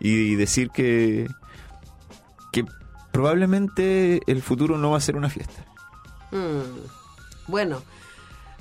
Y, 0.00 0.34
decir 0.36 0.70
que, 0.70 1.28
que 2.52 2.64
probablemente 3.12 4.20
el 4.26 4.42
futuro 4.42 4.78
no 4.78 4.90
va 4.92 4.96
a 4.98 5.00
ser 5.00 5.16
una 5.16 5.28
fiesta. 5.28 5.64
Mm, 6.32 6.86
Bueno, 7.48 7.82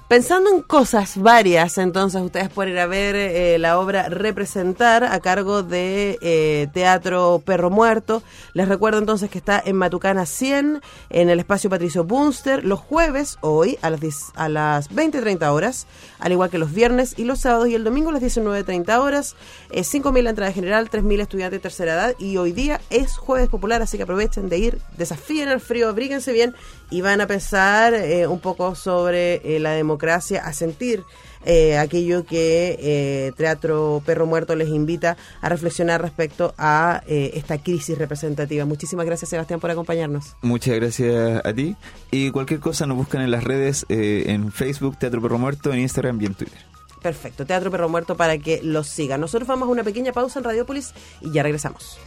pensando 0.09 0.49
en 0.49 0.63
cosas 0.63 1.17
varias, 1.21 1.77
entonces 1.77 2.19
ustedes 2.19 2.49
pueden 2.49 2.73
ir 2.73 2.79
a 2.79 2.87
ver 2.87 3.15
eh, 3.15 3.59
la 3.59 3.79
obra 3.79 4.09
Representar 4.09 5.03
a 5.03 5.19
cargo 5.19 5.61
de 5.61 6.17
eh, 6.21 6.67
Teatro 6.73 7.43
Perro 7.45 7.69
Muerto. 7.69 8.23
Les 8.53 8.67
recuerdo 8.67 8.97
entonces 8.97 9.29
que 9.29 9.37
está 9.37 9.61
en 9.63 9.75
Matucana 9.75 10.25
100, 10.25 10.81
en 11.11 11.29
el 11.29 11.39
espacio 11.39 11.69
Patricio 11.69 12.05
Bunster, 12.05 12.65
los 12.65 12.79
jueves, 12.79 13.37
hoy, 13.41 13.77
a 13.83 13.91
las, 13.91 13.99
10 13.99 14.15
a 14.33 14.49
las 14.49 14.89
20.30 14.89 15.47
horas, 15.53 15.85
al 16.17 16.31
igual 16.31 16.49
que 16.49 16.57
los 16.57 16.73
viernes 16.73 17.13
y 17.15 17.23
los 17.23 17.41
sábados 17.41 17.67
y 17.67 17.75
el 17.75 17.83
domingo 17.83 18.09
a 18.09 18.13
las 18.13 18.23
19.30 18.23 18.99
horas. 18.99 19.35
Eh, 19.69 19.81
5.000 19.81 20.23
la 20.23 20.31
entrada 20.31 20.51
general, 20.51 20.89
3.000 20.89 21.21
estudiantes 21.21 21.59
de 21.59 21.61
tercera 21.61 21.93
edad 21.93 22.15
y 22.17 22.37
hoy 22.37 22.51
día 22.51 22.81
es 22.89 23.15
jueves 23.15 23.47
popular, 23.47 23.83
así 23.83 23.97
que 23.97 24.03
aprovechen 24.03 24.49
de 24.49 24.57
ir, 24.57 24.81
desafíen 24.97 25.49
el 25.49 25.59
frío, 25.59 25.87
abríguense 25.87 26.33
bien 26.33 26.55
y 26.89 27.01
van 27.01 27.21
a 27.21 27.27
pensar 27.27 27.93
eh, 27.93 28.27
un 28.27 28.39
poco 28.39 28.75
sobre 28.75 29.35
eh, 29.55 29.59
la 29.59 29.71
democracia, 29.71 30.45
a 30.45 30.53
sentir 30.53 31.03
eh, 31.45 31.77
aquello 31.77 32.25
que 32.25 33.33
Teatro 33.37 34.01
Perro 34.05 34.25
Muerto 34.25 34.55
les 34.55 34.69
invita 34.69 35.15
a 35.41 35.49
reflexionar 35.49 36.01
respecto 36.01 36.53
a 36.57 37.01
esta 37.07 37.57
crisis 37.59 37.97
representativa. 37.97 38.65
Muchísimas 38.65 39.05
gracias 39.05 39.29
Sebastián 39.29 39.59
por 39.59 39.71
acompañarnos. 39.71 40.35
Muchas 40.41 40.75
gracias 40.75 41.41
a 41.45 41.53
ti. 41.53 41.75
Y 42.11 42.31
cualquier 42.31 42.59
cosa 42.59 42.85
nos 42.85 42.97
buscan 42.97 43.21
en 43.21 43.31
las 43.31 43.45
redes, 43.45 43.85
en 43.87 44.51
Facebook, 44.51 44.97
Teatro 44.97 45.21
Perro 45.21 45.37
Muerto, 45.37 45.71
en 45.71 45.79
Instagram 45.79 46.21
y 46.21 46.25
en 46.25 46.33
Twitter. 46.33 46.59
Perfecto, 47.01 47.45
Teatro 47.45 47.71
Perro 47.71 47.87
Muerto 47.87 48.17
para 48.17 48.37
que 48.37 48.59
los 48.61 48.87
sigan. 48.87 49.21
Nosotros 49.21 49.47
vamos 49.47 49.69
a 49.69 49.71
una 49.71 49.83
pequeña 49.83 50.11
pausa 50.11 50.39
en 50.39 50.45
Radiopolis 50.45 50.93
y 51.21 51.31
ya 51.31 51.43
regresamos. 51.43 51.97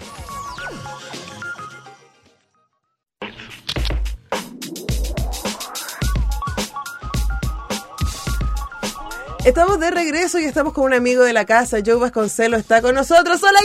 Estamos 9.44 9.80
de 9.80 9.90
regreso 9.90 10.38
y 10.38 10.44
estamos 10.44 10.72
con 10.72 10.84
un 10.84 10.94
amigo 10.94 11.24
de 11.24 11.32
la 11.32 11.44
casa, 11.44 11.78
Joe 11.84 11.96
Vasconcelo, 11.96 12.56
está 12.56 12.80
con 12.80 12.94
nosotros. 12.94 13.40
¡Hola, 13.42 13.58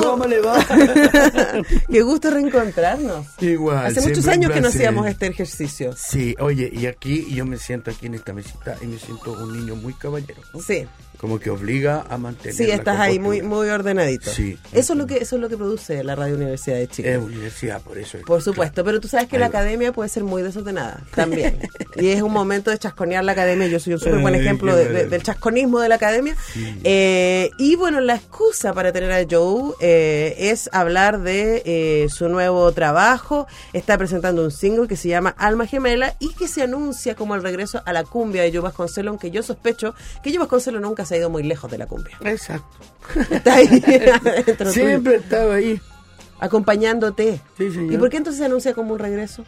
Joe! 0.00 0.26
le 0.26 0.40
va? 0.40 0.58
Qué 1.90 2.00
gusto 2.00 2.30
reencontrarnos. 2.30 3.26
Igual. 3.42 3.84
Hace 3.84 4.00
muchos 4.00 4.26
años 4.26 4.50
que 4.52 4.62
no 4.62 4.68
hacíamos 4.68 5.06
este 5.06 5.26
ejercicio. 5.26 5.94
Sí, 5.94 6.34
oye, 6.40 6.70
y 6.72 6.86
aquí 6.86 7.26
yo 7.34 7.44
me 7.44 7.58
siento 7.58 7.90
aquí 7.90 8.06
en 8.06 8.14
esta 8.14 8.32
mesita 8.32 8.78
y 8.80 8.86
me 8.86 8.98
siento 8.98 9.32
un 9.32 9.52
niño 9.52 9.76
muy 9.76 9.92
caballero. 9.92 10.40
¿no? 10.54 10.60
Sí, 10.62 10.86
Como 11.20 11.38
que 11.38 11.50
obliga 11.50 12.04
a 12.10 12.18
mantener. 12.18 12.54
sí, 12.54 12.66
la 12.66 12.74
estás 12.74 13.00
ahí 13.00 13.18
muy, 13.18 13.42
muy 13.42 13.68
ordenadito. 13.70 14.30
Sí. 14.30 14.58
Eso 14.72 14.92
es 14.92 14.98
lo 14.98 15.06
que, 15.06 15.16
eso 15.16 15.36
es 15.36 15.42
lo 15.42 15.48
que 15.48 15.56
produce 15.56 16.04
la 16.04 16.14
Radio 16.14 16.34
Universidad 16.36 16.76
de 16.76 16.88
Chile. 16.88 17.14
Es 17.14 17.18
universidad, 17.18 17.80
por 17.80 17.96
eso. 17.98 18.18
Por 18.26 18.42
supuesto, 18.42 18.84
pero 18.84 19.00
tú 19.00 19.08
sabes 19.08 19.26
que 19.28 19.36
Ahí 19.36 19.40
la 19.40 19.46
va. 19.48 19.58
academia 19.58 19.92
puede 19.92 20.08
ser 20.10 20.24
muy 20.24 20.42
desordenada 20.42 21.00
también. 21.14 21.58
y 21.96 22.08
es 22.08 22.20
un 22.22 22.32
momento 22.32 22.70
de 22.70 22.78
chasconear 22.78 23.24
la 23.24 23.32
academia. 23.32 23.66
Yo 23.66 23.80
soy 23.80 23.94
un 23.94 23.98
súper 23.98 24.18
buen 24.20 24.34
ejemplo 24.34 24.76
de- 24.76 24.88
de- 24.88 25.06
del 25.06 25.22
chasconismo 25.22 25.80
de 25.80 25.88
la 25.88 25.94
academia. 25.96 26.36
Eh, 26.84 27.50
y 27.58 27.76
bueno, 27.76 28.00
la 28.00 28.14
excusa 28.16 28.72
para 28.74 28.92
tener 28.92 29.10
a 29.12 29.24
Joe 29.28 29.72
eh, 29.80 30.34
es 30.38 30.68
hablar 30.72 31.20
de 31.22 31.62
eh, 31.64 32.08
su 32.10 32.28
nuevo 32.28 32.70
trabajo. 32.72 33.46
Está 33.72 33.96
presentando 33.98 34.44
un 34.44 34.50
single 34.50 34.86
que 34.88 34.96
se 34.96 35.08
llama 35.08 35.34
Alma 35.38 35.66
Gemela 35.66 36.14
y 36.18 36.34
que 36.34 36.48
se 36.48 36.62
anuncia 36.62 37.14
como 37.14 37.34
el 37.34 37.42
regreso 37.42 37.82
a 37.84 37.92
la 37.92 38.04
cumbia 38.04 38.42
de 38.42 38.50
Joe 38.52 38.60
Vasconcelos, 38.60 39.10
aunque 39.10 39.30
yo 39.30 39.42
sospecho 39.42 39.94
que 40.22 40.30
Joe 40.30 40.38
Vasconcelos 40.40 40.80
nunca 40.82 41.04
se 41.06 41.15
ha 41.16 41.20
ido 41.20 41.30
muy 41.30 41.42
lejos 41.42 41.70
de 41.70 41.78
la 41.78 41.86
cumbia. 41.86 42.16
Exacto. 42.24 42.76
Está 43.30 43.54
ahí 43.54 43.68
tuyo, 44.58 44.70
Siempre 44.72 45.16
estaba 45.16 45.54
ahí. 45.56 45.80
acompañándote. 46.40 47.40
Sí, 47.58 47.70
señor. 47.70 47.92
¿Y 47.92 47.96
por 47.98 48.10
qué 48.10 48.16
entonces 48.18 48.38
se 48.40 48.46
anuncia 48.46 48.74
como 48.74 48.92
un 48.94 48.98
regreso? 48.98 49.44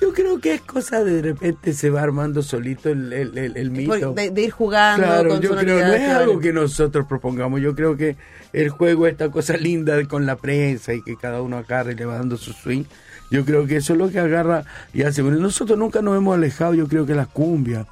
Yo 0.00 0.12
creo 0.12 0.38
que 0.40 0.54
es 0.54 0.60
cosa 0.60 1.02
de, 1.02 1.14
de 1.14 1.22
repente 1.22 1.72
se 1.72 1.90
va 1.90 2.02
armando 2.02 2.40
solito 2.40 2.88
el, 2.88 3.12
el, 3.12 3.36
el, 3.36 3.56
el 3.56 3.70
mito. 3.72 4.12
De, 4.12 4.30
de 4.30 4.42
ir 4.42 4.50
jugando 4.52 5.04
Claro, 5.04 5.28
con 5.30 5.40
yo 5.40 5.56
creo, 5.56 5.78
no 5.80 5.92
es 5.92 6.08
algo 6.08 6.38
que 6.38 6.52
nosotros 6.52 7.04
propongamos, 7.08 7.60
yo 7.60 7.74
creo 7.74 7.96
que 7.96 8.16
el 8.52 8.68
juego, 8.68 9.08
esta 9.08 9.28
cosa 9.28 9.56
linda 9.56 10.00
con 10.06 10.24
la 10.24 10.36
prensa 10.36 10.94
y 10.94 11.02
que 11.02 11.16
cada 11.16 11.42
uno 11.42 11.56
agarre 11.58 11.92
y 11.92 11.96
le 11.96 12.04
va 12.04 12.14
dando 12.14 12.36
su 12.36 12.52
swing, 12.52 12.84
yo 13.32 13.44
creo 13.44 13.66
que 13.66 13.76
eso 13.78 13.94
es 13.94 13.98
lo 13.98 14.08
que 14.08 14.20
agarra 14.20 14.64
y 14.94 15.02
hace. 15.02 15.20
Bueno, 15.20 15.38
nosotros 15.40 15.76
nunca 15.76 16.00
nos 16.00 16.16
hemos 16.16 16.36
alejado, 16.36 16.74
yo 16.74 16.86
creo 16.86 17.04
que 17.04 17.16
la 17.16 17.26
cumbia, 17.26 17.84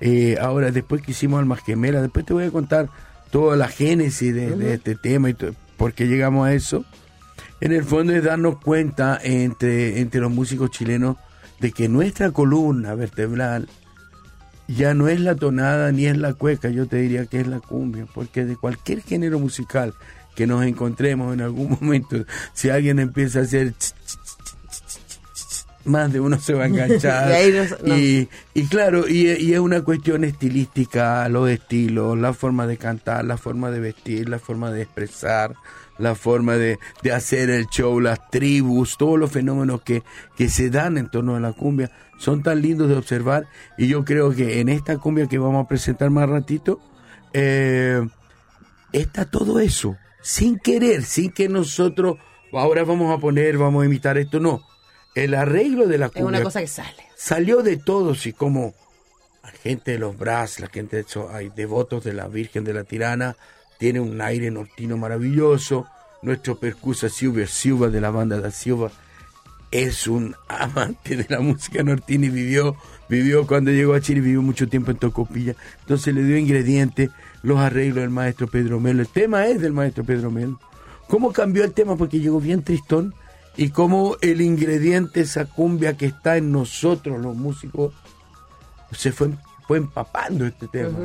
eh, 0.00 0.38
ahora 0.40 0.70
después 0.70 1.02
que 1.02 1.12
hicimos 1.12 1.40
Almas 1.40 1.62
Gemelas, 1.64 2.02
después 2.02 2.24
te 2.24 2.32
voy 2.32 2.44
a 2.44 2.50
contar 2.50 2.88
toda 3.30 3.56
la 3.56 3.68
génesis 3.68 4.34
de, 4.34 4.56
de 4.56 4.74
este 4.74 4.94
tema 4.94 5.30
y 5.30 5.36
por 5.76 5.92
qué 5.92 6.06
llegamos 6.06 6.46
a 6.46 6.54
eso. 6.54 6.84
En 7.60 7.72
el 7.72 7.84
fondo 7.84 8.14
es 8.14 8.24
darnos 8.24 8.58
cuenta 8.58 9.18
entre, 9.22 10.00
entre 10.00 10.20
los 10.20 10.30
músicos 10.30 10.70
chilenos 10.70 11.16
de 11.60 11.72
que 11.72 11.88
nuestra 11.88 12.30
columna 12.30 12.94
vertebral 12.94 13.68
ya 14.66 14.94
no 14.94 15.08
es 15.08 15.20
la 15.20 15.34
tonada 15.34 15.92
ni 15.92 16.06
es 16.06 16.16
la 16.16 16.32
cueca, 16.34 16.70
yo 16.70 16.86
te 16.86 16.96
diría 16.96 17.26
que 17.26 17.40
es 17.40 17.46
la 17.46 17.60
cumbia, 17.60 18.06
porque 18.14 18.44
de 18.44 18.56
cualquier 18.56 19.02
género 19.02 19.38
musical 19.38 19.94
que 20.34 20.46
nos 20.46 20.64
encontremos 20.64 21.34
en 21.34 21.42
algún 21.42 21.70
momento, 21.80 22.24
si 22.54 22.70
alguien 22.70 22.98
empieza 22.98 23.40
a 23.40 23.42
hacer 23.42 23.74
ch, 23.74 23.92
ch, 24.06 24.39
más 25.90 26.12
de 26.12 26.20
uno 26.20 26.38
se 26.38 26.54
va 26.54 26.64
a 26.64 26.66
enganchar. 26.66 27.30
Y 27.30 27.32
ahí 27.34 27.52
nos- 27.52 27.82
no. 27.82 27.98
y, 27.98 28.28
y 28.54 28.66
claro, 28.68 29.08
y, 29.08 29.28
y 29.30 29.52
es 29.52 29.58
una 29.60 29.82
cuestión 29.82 30.24
estilística, 30.24 31.28
los 31.28 31.50
estilos, 31.50 32.16
la 32.18 32.32
forma 32.32 32.66
de 32.66 32.76
cantar, 32.76 33.24
la 33.24 33.36
forma 33.36 33.70
de 33.70 33.80
vestir, 33.80 34.28
la 34.28 34.38
forma 34.38 34.70
de 34.70 34.82
expresar, 34.82 35.54
la 35.98 36.14
forma 36.14 36.54
de, 36.56 36.78
de 37.02 37.12
hacer 37.12 37.50
el 37.50 37.66
show, 37.66 38.00
las 38.00 38.30
tribus, 38.30 38.96
todos 38.96 39.18
los 39.18 39.30
fenómenos 39.30 39.82
que, 39.82 40.02
que 40.36 40.48
se 40.48 40.70
dan 40.70 40.96
en 40.96 41.10
torno 41.10 41.36
a 41.36 41.40
la 41.40 41.52
cumbia 41.52 41.90
son 42.18 42.42
tan 42.42 42.60
lindos 42.62 42.88
de 42.88 42.96
observar 42.96 43.46
y 43.78 43.86
yo 43.88 44.04
creo 44.04 44.30
que 44.34 44.60
en 44.60 44.68
esta 44.68 44.96
cumbia 44.98 45.26
que 45.26 45.38
vamos 45.38 45.64
a 45.64 45.68
presentar 45.68 46.10
más 46.10 46.28
ratito 46.28 46.80
eh, 47.32 48.00
está 48.92 49.24
todo 49.24 49.60
eso, 49.60 49.96
sin 50.22 50.58
querer, 50.58 51.02
sin 51.02 51.30
que 51.32 51.48
nosotros 51.48 52.16
ahora 52.52 52.84
vamos 52.84 53.16
a 53.16 53.20
poner, 53.20 53.56
vamos 53.58 53.82
a 53.82 53.86
imitar 53.86 54.18
esto, 54.18 54.40
no. 54.40 54.60
El 55.14 55.34
arreglo 55.34 55.86
de 55.86 55.98
la 55.98 56.06
Es 56.06 56.12
cumbia 56.12 56.28
una 56.28 56.42
cosa 56.42 56.60
que 56.60 56.66
sale. 56.68 57.02
salió 57.16 57.62
de 57.62 57.76
todos 57.76 58.26
y 58.26 58.32
como 58.32 58.74
la 59.42 59.50
gente 59.50 59.92
de 59.92 59.98
los 59.98 60.16
Bras, 60.16 60.60
la 60.60 60.68
gente 60.68 60.98
de, 60.98 61.04
so- 61.04 61.30
hay 61.30 61.50
devotos 61.54 62.04
de 62.04 62.12
la 62.12 62.28
Virgen 62.28 62.64
de 62.64 62.74
la 62.74 62.84
Tirana, 62.84 63.36
tiene 63.78 63.98
un 64.00 64.20
aire 64.20 64.50
nortino 64.50 64.96
maravilloso, 64.96 65.86
nuestro 66.22 66.58
percusa 66.60 67.08
Silver 67.08 67.48
Silva 67.48 67.88
de 67.88 68.00
la 68.00 68.10
banda 68.10 68.40
da 68.40 68.50
Silva, 68.50 68.92
es 69.70 70.06
un 70.06 70.36
amante 70.48 71.16
de 71.16 71.26
la 71.28 71.40
música 71.40 71.82
nortina 71.82 72.26
y 72.26 72.30
vivió, 72.30 72.76
vivió 73.08 73.46
cuando 73.46 73.70
llegó 73.70 73.94
a 73.94 74.00
Chile, 74.00 74.20
vivió 74.20 74.42
mucho 74.42 74.68
tiempo 74.68 74.90
en 74.90 74.98
Tocopilla. 74.98 75.54
Entonces 75.80 76.14
le 76.14 76.22
dio 76.24 76.36
ingredientes, 76.36 77.10
los 77.42 77.58
arreglos 77.58 77.96
del 78.02 78.10
maestro 78.10 78.46
Pedro 78.48 78.78
Melo. 78.80 79.00
El 79.02 79.08
tema 79.08 79.46
es 79.46 79.60
del 79.60 79.72
maestro 79.72 80.04
Pedro 80.04 80.30
Melo. 80.30 80.60
¿Cómo 81.08 81.32
cambió 81.32 81.64
el 81.64 81.72
tema? 81.72 81.96
Porque 81.96 82.20
llegó 82.20 82.38
bien 82.40 82.62
tristón 82.62 83.14
y 83.56 83.70
cómo 83.70 84.16
el 84.20 84.40
ingrediente, 84.40 85.20
esa 85.20 85.44
cumbia 85.46 85.96
que 85.96 86.06
está 86.06 86.36
en 86.36 86.52
nosotros 86.52 87.20
los 87.20 87.36
músicos, 87.36 87.92
se 88.92 89.12
fue, 89.12 89.30
fue 89.66 89.78
empapando 89.78 90.46
este 90.46 90.66
tema. 90.68 90.98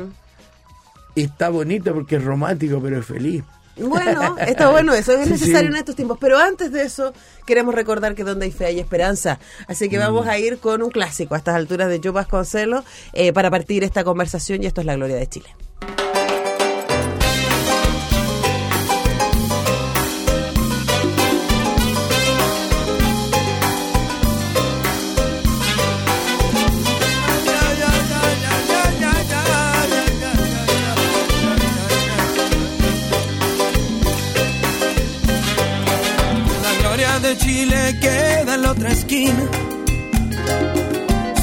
Y 1.14 1.22
está 1.24 1.48
bonito 1.48 1.92
porque 1.94 2.16
es 2.16 2.24
romántico, 2.24 2.80
pero 2.82 2.98
es 3.00 3.06
feliz. 3.06 3.42
Bueno, 3.78 4.36
está 4.46 4.70
bueno 4.70 4.94
eso, 4.94 5.12
es 5.12 5.24
Sí, 5.24 5.30
necesario 5.32 5.60
sí. 5.60 5.66
en 5.66 5.76
estos 5.76 5.96
tiempos. 5.96 6.18
Pero 6.20 6.38
antes 6.38 6.72
de 6.72 6.82
eso, 6.82 7.12
queremos 7.46 7.74
recordar 7.74 8.14
que 8.14 8.24
donde 8.24 8.46
hay 8.46 8.52
fe 8.52 8.66
hay 8.66 8.80
esperanza. 8.80 9.38
Así 9.68 9.88
que 9.88 9.98
Mm. 9.98 10.00
vamos 10.02 10.26
a 10.26 10.38
ir 10.38 10.58
con 10.58 10.82
un 10.82 10.90
clásico 10.90 11.34
a 11.34 11.38
estas 11.38 11.54
alturas 11.56 11.88
de 11.88 12.00
Joe 12.02 12.12
Vasconcelos 12.12 12.84
eh, 13.12 13.32
para 13.32 13.50
partir 13.50 13.84
esta 13.84 14.02
conversación 14.04 14.62
y 14.62 14.66
esto 14.66 14.80
es 14.80 14.86
la 14.86 14.96
gloria 14.96 15.16
de 15.16 15.26
Chile. 15.28 15.48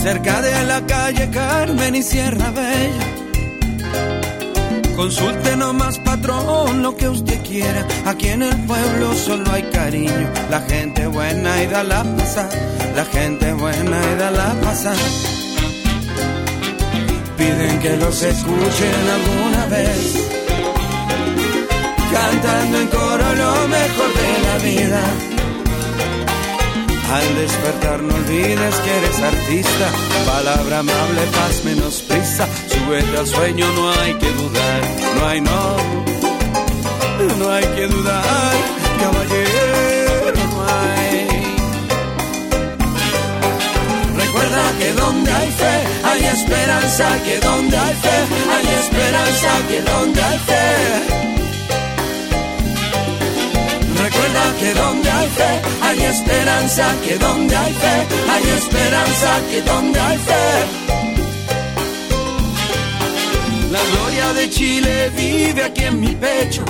Cerca 0.03 0.41
de 0.41 0.65
la 0.65 0.85
calle 0.85 1.29
Carmen 1.29 1.95
y 1.95 2.03
Sierra 2.03 2.51
Bella. 2.51 3.07
Consulte 4.95 5.55
nomás, 5.55 5.97
patrón, 5.99 6.83
lo 6.83 6.95
que 6.95 7.09
usted 7.09 7.41
quiera. 7.43 7.87
Aquí 8.05 8.27
en 8.27 8.43
el 8.43 8.55
pueblo 8.65 9.13
solo 9.15 9.51
hay 9.51 9.63
cariño. 9.63 10.29
La 10.51 10.61
gente 10.61 11.07
buena 11.07 11.63
y 11.63 11.67
da 11.67 11.83
la 11.83 12.03
pasar. 12.03 12.49
La 12.95 13.05
gente 13.05 13.53
buena 13.53 13.97
y 14.11 14.15
da 14.19 14.29
la 14.31 14.53
pasar. 14.61 14.97
Piden 17.37 17.79
que 17.79 17.97
los 17.97 18.21
escuchen 18.21 19.09
alguna 19.17 19.65
vez 19.67 20.33
cantando 22.13 22.79
en 22.79 22.87
coro 22.87 23.35
lo 23.35 23.67
mejor 23.67 24.09
de 24.13 24.31
la 24.47 24.57
vida. 24.59 25.32
Al 27.11 27.35
despertar 27.35 28.01
no 28.01 28.15
olvides 28.15 28.75
que 28.75 28.97
eres 28.97 29.19
artista, 29.19 29.87
palabra 30.25 30.79
amable, 30.79 31.21
paz 31.31 31.63
menos 31.63 32.01
prisa, 32.01 32.47
súbete 32.67 33.17
al 33.17 33.27
sueño, 33.27 33.65
no 33.73 33.91
hay 33.91 34.13
que 34.15 34.31
dudar, 34.31 34.81
no 35.19 35.27
hay 35.27 35.41
no, 35.41 35.77
no 37.37 37.51
hay 37.51 37.65
que 37.75 37.87
dudar, 37.87 38.55
caballero, 38.99 40.33
no 40.35 40.65
hay. 40.65 41.27
Recuerda 44.17 44.63
que 44.79 44.93
donde 44.93 45.31
hay 45.31 45.51
fe, 45.51 45.75
hay 46.03 46.23
esperanza, 46.25 47.23
que 47.23 47.39
donde 47.39 47.77
hay 47.77 47.95
fe, 47.95 48.17
hay 48.53 48.67
esperanza, 48.83 49.49
que 49.67 49.81
donde 49.81 50.23
hay 50.23 50.39
fe. 50.39 51.32
Recuerda 54.13 54.55
que 54.59 54.73
donde 54.75 55.09
hay 55.09 55.29
fe, 55.29 55.61
hay 55.81 56.01
esperanza, 56.03 56.95
que 57.03 57.17
donde 57.17 57.55
hay 57.55 57.73
fe, 57.73 58.07
hay 58.29 58.43
esperanza, 58.57 59.41
que 59.49 59.61
donde 59.63 59.99
hay 59.99 60.17
fe. 60.17 60.65
La 63.71 63.79
gloria 63.91 64.33
de 64.33 64.49
Chile 64.51 65.11
vive 65.17 65.63
aquí 65.63 65.83
en 65.85 65.99
mi 65.99 66.15
pecho. 66.15 66.63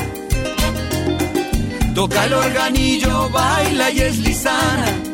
Toca 1.93 2.25
el 2.25 2.33
organillo, 2.33 3.29
baila 3.29 3.91
y 3.91 3.99
es 3.99 4.17
lisana. 4.19 5.12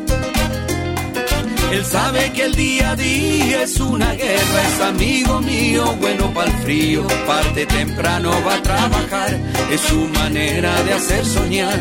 Él 1.70 1.84
sabe 1.84 2.32
que 2.32 2.44
el 2.46 2.54
día 2.56 2.90
a 2.90 2.96
día 2.96 3.62
es 3.62 3.78
una 3.78 4.12
guerra, 4.14 4.68
es 4.68 4.80
amigo 4.80 5.40
mío, 5.40 5.84
bueno 6.00 6.34
para 6.34 6.50
el 6.50 6.56
frío, 6.58 7.06
parte 7.28 7.64
temprano 7.64 8.32
va 8.44 8.54
a 8.54 8.62
trabajar, 8.62 9.38
es 9.70 9.80
su 9.80 10.00
manera 10.08 10.82
de 10.82 10.92
hacer 10.94 11.24
soñar. 11.24 11.78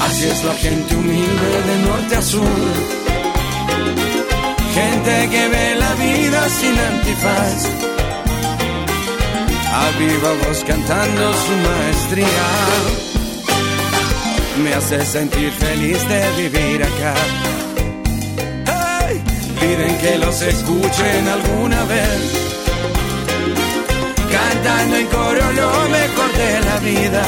Así 0.00 0.24
es 0.24 0.44
la 0.44 0.54
gente 0.54 0.96
humilde 0.96 1.62
de 1.68 1.76
norte 1.88 2.16
a 2.16 2.22
sur, 2.22 2.58
gente 4.74 5.28
que 5.30 5.48
ve 5.48 5.74
la 5.76 5.94
vida 5.94 6.48
sin 6.50 6.78
antifaz, 6.78 7.68
a 9.72 9.98
viva 9.98 10.32
voz 10.46 10.62
cantando 10.64 11.32
su 11.32 11.52
maestría 11.68 13.15
me 14.58 14.74
hace 14.74 15.04
sentir 15.04 15.50
feliz 15.52 15.98
de 16.08 16.42
vivir 16.42 16.82
acá. 16.82 17.14
¡Ay! 18.66 19.22
Piden 19.60 19.98
que 19.98 20.18
los 20.18 20.40
escuchen 20.42 21.28
alguna 21.28 21.84
vez, 21.84 22.20
cantando 24.30 24.96
en 24.96 25.06
coro 25.06 25.52
lo 25.52 25.88
mejor 25.88 26.32
de 26.32 26.60
la 26.60 26.78
vida. 26.78 27.24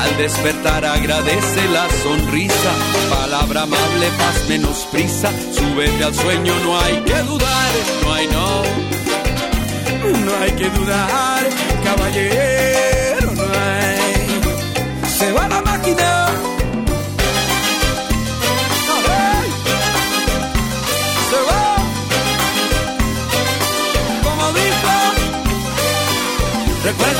Al 0.00 0.16
despertar 0.16 0.84
agradece 0.84 1.68
la 1.72 1.88
sonrisa, 2.02 2.72
palabra 3.10 3.62
amable, 3.62 4.06
paz 4.18 4.48
menos 4.48 4.86
prisa, 4.90 5.30
súbete 5.52 6.04
al 6.04 6.14
sueño, 6.14 6.54
no 6.64 6.80
hay 6.80 6.96
que 7.02 7.18
dudar, 7.22 7.72
no 8.02 8.12
hay 8.14 8.26
no, 8.28 8.62
no 10.24 10.36
hay 10.40 10.52
que 10.52 10.70
dudar, 10.70 11.46
caballero, 11.84 12.61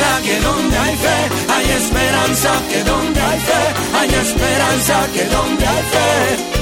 Que 0.03 0.41
donde 0.41 0.77
hay 0.79 0.97
fe, 0.97 1.19
hay 1.49 1.71
esperanza, 1.71 2.51
que 2.69 2.83
donde 2.83 3.21
hay 3.21 3.41
fe, 3.41 3.63
hay 3.99 4.11
esperanza, 4.15 5.07
que 5.15 5.25
donde 5.25 5.67
hay 5.67 5.83
fe. 5.93 6.53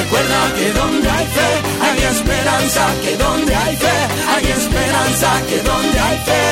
Recuerda 0.00 0.40
que 0.56 0.72
donde 0.72 1.10
hay 1.10 1.26
fe, 1.26 1.50
hay 1.86 1.98
esperanza, 2.14 2.86
que 3.02 3.16
donde 3.16 3.54
hay 3.54 3.76
fe, 3.76 3.96
hay 4.34 4.46
esperanza, 4.46 5.28
que 5.48 5.58
donde 5.62 5.98
hay 5.98 6.18
fe. 6.28 6.44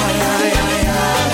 Ay, 0.00 0.16
ay, 0.32 0.52
ay, 0.66 0.82
ay. 1.00 1.30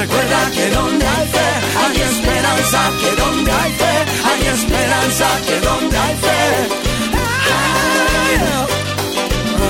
Recuerda 0.00 0.50
que 0.50 0.70
donde 0.70 1.06
hay 1.06 1.28
fe, 1.36 1.50
hay 1.82 1.96
esperanza, 2.02 2.80
que 3.00 3.10
donde 3.22 3.50
hay 3.52 3.72
fe, 3.72 3.94
hay 4.28 4.46
esperanza, 4.56 5.26
que 5.46 5.60
donde 5.60 5.98
hay 5.98 6.16
fe. 6.16 6.93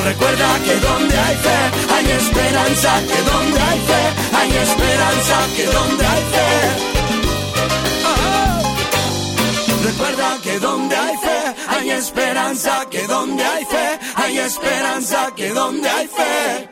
Recuerda 0.05 0.59
que 0.63 0.75
donde 0.81 1.19
hay 1.19 1.37
fe, 1.37 1.59
hay 1.95 2.11
esperanza, 2.11 3.01
que 3.09 3.23
donde 3.31 3.61
hay 3.61 3.81
fe, 3.81 4.03
hay 4.37 4.51
esperanza, 4.53 5.37
que 5.57 5.65
donde 5.65 6.05
hay 6.05 6.23
fe. 6.35 6.95
Recuerda 9.83 10.39
que 10.43 10.59
donde 10.59 10.97
hay 10.97 11.17
fe, 11.17 11.55
hay 11.69 11.91
esperanza, 11.91 12.87
que 12.91 13.07
donde 13.07 13.45
hay 13.45 13.65
fe, 13.65 13.99
hay 14.17 14.39
esperanza, 14.39 15.33
que 15.35 15.49
donde 15.51 15.89
hay 15.89 16.07
fe. 16.07 16.69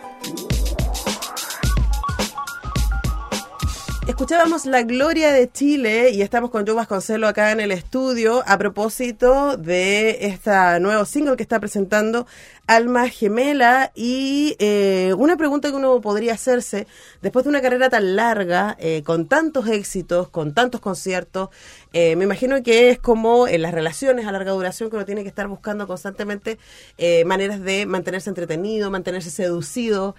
Escuchábamos 4.06 4.66
La 4.66 4.82
Gloria 4.82 5.32
de 5.32 5.50
Chile 5.50 6.10
y 6.10 6.22
estamos 6.22 6.50
con 6.50 6.66
Joe 6.66 6.74
Vasconcelo 6.74 7.28
acá 7.28 7.52
en 7.52 7.60
el 7.60 7.70
estudio 7.70 8.42
a 8.46 8.58
propósito 8.58 9.56
de 9.56 10.26
este 10.26 10.80
nuevo 10.80 11.04
single 11.04 11.36
que 11.36 11.42
está 11.44 11.60
presentando 11.60 12.26
Alma 12.66 13.08
Gemela 13.08 13.90
y 13.94 14.56
eh, 14.60 15.15
una 15.19 15.37
pregunta 15.37 15.71
que 15.71 15.77
uno 15.77 16.00
podría 16.00 16.35
hacerse 16.35 16.87
después 17.21 17.44
de 17.44 17.48
una 17.48 17.60
carrera 17.60 17.90
tan 17.90 18.15
larga, 18.15 18.77
eh, 18.79 19.02
con 19.04 19.27
tantos 19.27 19.67
éxitos, 19.67 20.29
con 20.29 20.54
tantos 20.54 20.81
conciertos, 20.81 21.48
eh, 21.92 22.15
me 22.17 22.25
imagino 22.25 22.63
que 22.63 22.90
es 22.90 22.98
como 22.98 23.48
en 23.48 23.63
las 23.63 23.73
relaciones 23.73 24.27
a 24.27 24.33
larga 24.33 24.52
duración 24.52 24.90
que 24.90 24.96
uno 24.96 25.04
tiene 25.04 25.23
que 25.23 25.29
estar 25.29 25.48
buscando 25.48 25.87
constantemente 25.87 26.58
eh, 26.98 27.25
maneras 27.25 27.60
de 27.60 27.85
mantenerse 27.85 28.31
entretenido, 28.31 28.90
mantenerse 28.90 29.31
seducido 29.31 30.15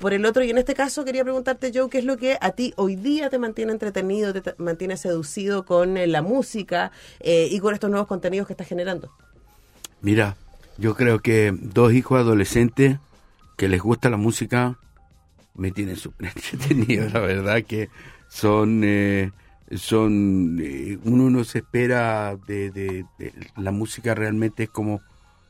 por 0.00 0.12
el 0.12 0.26
otro. 0.26 0.44
Y 0.44 0.50
en 0.50 0.58
este 0.58 0.74
caso 0.74 1.04
quería 1.04 1.24
preguntarte, 1.24 1.72
Joe, 1.74 1.88
¿qué 1.88 1.98
es 1.98 2.04
lo 2.04 2.16
que 2.16 2.36
a 2.40 2.52
ti 2.52 2.74
hoy 2.76 2.96
día 2.96 3.30
te 3.30 3.38
mantiene 3.38 3.72
entretenido, 3.72 4.32
te, 4.32 4.54
mantiene 4.58 4.96
seducido 4.96 5.64
con 5.64 5.96
la 6.10 6.22
música 6.22 6.92
y 7.20 7.58
con 7.60 7.74
estos 7.74 7.90
nuevos 7.90 8.08
contenidos 8.08 8.46
que 8.46 8.52
estás 8.52 8.68
generando? 8.68 9.10
Mira, 10.00 10.36
yo 10.78 10.94
creo 10.94 11.20
que 11.20 11.52
dos 11.60 11.92
hijos 11.92 12.18
adolescentes 12.20 12.98
que 13.56 13.68
les 13.68 13.80
gusta 13.82 14.10
la 14.10 14.16
música 14.16 14.78
me 15.54 15.72
tienen 15.72 15.96
súper 15.96 16.32
la 17.12 17.20
verdad 17.20 17.62
que 17.64 17.90
son, 18.28 18.82
eh, 18.84 19.32
son, 19.76 20.58
eh, 20.62 20.98
uno 21.04 21.30
no 21.30 21.44
se 21.44 21.58
espera 21.60 22.36
de, 22.36 22.70
de- 22.70 23.06
de- 23.18 23.34
la 23.56 23.72
música 23.72 24.14
realmente 24.14 24.64
es 24.64 24.70
como 24.70 25.02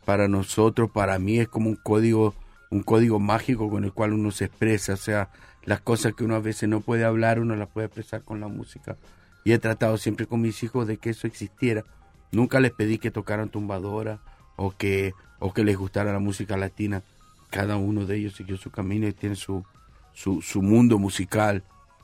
para 0.04 0.28
nosotros, 0.28 0.90
para 0.90 1.18
mí 1.18 1.38
es 1.40 1.48
como 1.48 1.68
un 1.70 1.76
código, 1.76 2.34
un 2.70 2.82
código 2.82 3.18
mágico 3.20 3.70
con 3.70 3.84
el 3.84 3.92
cual 3.92 4.12
uno 4.14 4.30
se 4.30 4.46
expresa, 4.46 4.94
o 4.94 4.96
sea, 4.96 5.30
las 5.64 5.80
cosas 5.80 6.14
que 6.14 6.24
uno 6.24 6.36
a 6.36 6.40
veces 6.40 6.68
no 6.68 6.80
puede 6.80 7.04
hablar, 7.04 7.40
uno 7.40 7.56
las 7.56 7.68
puede 7.68 7.86
expresar 7.88 8.22
con 8.24 8.40
la 8.40 8.48
música. 8.48 8.96
Y 9.44 9.52
he 9.52 9.58
tratado 9.58 9.98
siempre 9.98 10.26
con 10.26 10.40
mis 10.40 10.62
hijos 10.62 10.86
de 10.86 10.96
que 10.98 11.10
eso 11.10 11.26
existiera. 11.26 11.84
Nunca 12.32 12.60
les 12.60 12.72
pedí 12.72 12.98
que 12.98 13.10
tocaran 13.10 13.50
tumbadora 13.50 14.20
o 14.58 14.72
que, 14.72 15.14
o 15.38 15.54
que 15.54 15.64
les 15.64 15.78
gustara 15.78 16.12
la 16.12 16.18
música 16.18 16.58
latina. 16.58 17.02
Cada 17.48 17.76
uno 17.76 18.04
de 18.04 18.16
ellos 18.16 18.34
siguió 18.34 18.58
su 18.58 18.70
camino 18.70 19.06
y 19.06 19.12
tiene 19.12 19.36
su, 19.36 19.64
su, 20.12 20.42
su 20.42 20.60
mundo 20.60 20.98
musical. 20.98 21.62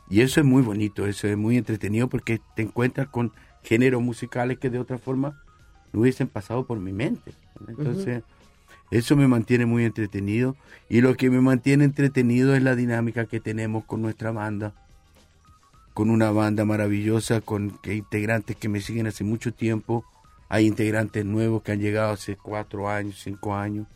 Y 0.09 0.21
eso 0.21 0.41
es 0.41 0.47
muy 0.47 0.63
bonito, 0.63 1.07
eso 1.07 1.27
es 1.27 1.37
muy 1.37 1.59
entretenido 1.59 2.09
porque 2.09 2.41
te 2.55 2.63
encuentras 2.63 3.09
con 3.09 3.33
géneros 3.63 4.01
musicales 4.01 4.59
que 4.59 4.71
de 4.71 4.79
otra 4.79 4.99
forma 4.99 5.43
no 5.93 6.01
hubiesen 6.01 6.29
pasado 6.29 6.65
por 6.65 6.79
mi 6.79 6.93
mente. 6.93 7.35
Entonces, 7.69 8.23
eso 8.91 9.17
me 9.17 9.27
mantiene 9.27 9.67
muy 9.67 9.85
entretenido. 9.85 10.57
Y 10.89 11.01
lo 11.01 11.17
que 11.17 11.29
me 11.29 11.41
mantiene 11.41 11.85
entretenido 11.85 12.55
es 12.55 12.63
la 12.63 12.77
dinámica 12.77 13.27
que 13.27 13.41
tenemos 13.41 13.85
con 13.85 14.01
nuestra 14.01 14.31
banda. 14.31 14.73
Con 15.93 16.11
una 16.11 16.31
banda 16.31 16.65
maravillosa, 16.65 17.41
con 17.41 17.79
que 17.83 17.95
integrantes 17.95 18.57
que 18.57 18.69
me 18.69 18.81
siguen 18.81 19.09
hace 19.09 19.25
mucho 19.25 19.53
tiempo. 19.53 20.05
Hay 20.55 20.69
integrantes 20.69 21.25
nuevos 21.25 21.65
que 21.65 21.73
han 21.73 21.81
llegado 21.81 22.13
hace 22.13 22.37
cuatro 22.37 22.89
años, 22.89 23.21
cinco 23.21 23.57
años. 23.57 23.89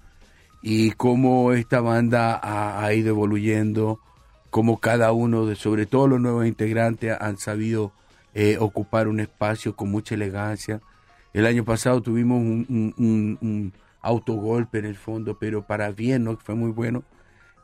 Y 0.61 0.91
cómo 0.91 1.53
esta 1.53 1.81
banda 1.81 2.41
ha, 2.43 2.93
ido 2.95 3.11
evoluyendo, 3.11 4.01
cómo 4.51 4.81
cada 4.81 5.13
uno, 5.13 5.47
de, 5.47 5.55
sobre 5.55 5.87
todo 5.87 6.09
los 6.09 6.21
nuevos 6.21 6.49
integrantes, 6.49 7.17
han 7.21 7.39
sabido 7.39 7.93
eh, 8.35 8.57
ocupar 8.59 9.07
un 9.07 9.21
espacio 9.21 9.77
con 9.77 9.89
mucha 9.93 10.17
elegancia. 10.17 10.81
El 11.33 11.47
año 11.47 11.65
pasado 11.65 12.03
tuvimos 12.03 12.39
un- 12.41 12.97
un 13.41 13.73
autogolpe 14.03 14.81
en 14.81 14.87
el 14.87 14.97
fondo, 14.97 15.39
pero 15.39 15.65
para 15.65 15.93
bien, 15.93 16.25
¿no? 16.25 16.39
Fue 16.39 16.57
muy 16.57 16.73
bueno. 16.73 17.05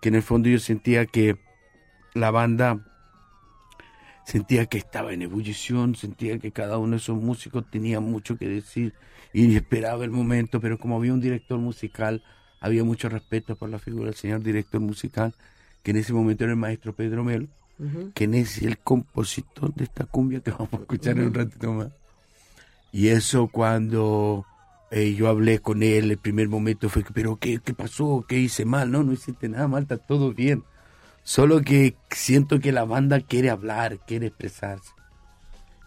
Que 0.00 0.10
en 0.10 0.14
el 0.14 0.22
fondo 0.22 0.48
yo 0.48 0.60
sentía 0.60 1.04
que 1.06 1.36
la 2.14 2.30
banda 2.30 2.78
sentía 4.24 4.66
que 4.66 4.78
estaba 4.78 5.12
en 5.12 5.22
ebullición, 5.22 5.94
sentía 5.94 6.38
que 6.38 6.50
cada 6.50 6.78
uno 6.78 6.92
de 6.92 6.96
esos 6.96 7.16
músicos 7.16 7.64
tenía 7.70 8.00
mucho 8.00 8.36
que 8.36 8.48
decir 8.48 8.94
y 9.32 9.54
esperaba 9.56 10.04
el 10.04 10.10
momento, 10.10 10.60
pero 10.60 10.78
como 10.78 10.96
había 10.96 11.12
un 11.12 11.20
director 11.20 11.58
musical, 11.58 12.22
había 12.60 12.84
mucho 12.84 13.08
respeto 13.08 13.56
por 13.56 13.68
la 13.68 13.78
figura 13.78 14.06
del 14.06 14.14
señor 14.14 14.42
director 14.42 14.80
musical, 14.80 15.34
que 15.82 15.90
en 15.90 15.98
ese 15.98 16.12
momento 16.12 16.44
era 16.44 16.52
el 16.52 16.58
maestro 16.58 16.94
Pedro 16.94 17.24
Melo, 17.24 17.48
que 18.14 18.24
es 18.24 18.62
el 18.62 18.78
compositor 18.78 19.74
de 19.74 19.84
esta 19.84 20.04
cumbia 20.04 20.40
que 20.40 20.52
vamos 20.52 20.72
a 20.72 20.76
escuchar 20.76 21.18
en 21.18 21.26
un 21.26 21.34
ratito 21.34 21.72
más. 21.72 21.88
Y 22.92 23.08
eso 23.08 23.48
cuando 23.48 24.46
eh, 24.90 25.14
yo 25.14 25.28
hablé 25.28 25.58
con 25.58 25.82
él, 25.82 26.12
el 26.12 26.18
primer 26.18 26.48
momento 26.48 26.88
fue, 26.88 27.04
pero 27.12 27.36
qué, 27.36 27.58
¿qué 27.58 27.74
pasó? 27.74 28.24
¿Qué 28.28 28.38
hice 28.38 28.64
mal? 28.64 28.92
No, 28.92 29.02
no 29.02 29.12
hiciste 29.12 29.48
nada 29.48 29.66
mal, 29.66 29.82
está 29.82 29.98
todo 29.98 30.32
bien. 30.32 30.62
Solo 31.24 31.62
que 31.62 31.96
siento 32.10 32.60
que 32.60 32.70
la 32.70 32.84
banda 32.84 33.20
quiere 33.20 33.48
hablar, 33.48 33.98
quiere 34.06 34.26
expresarse. 34.26 34.92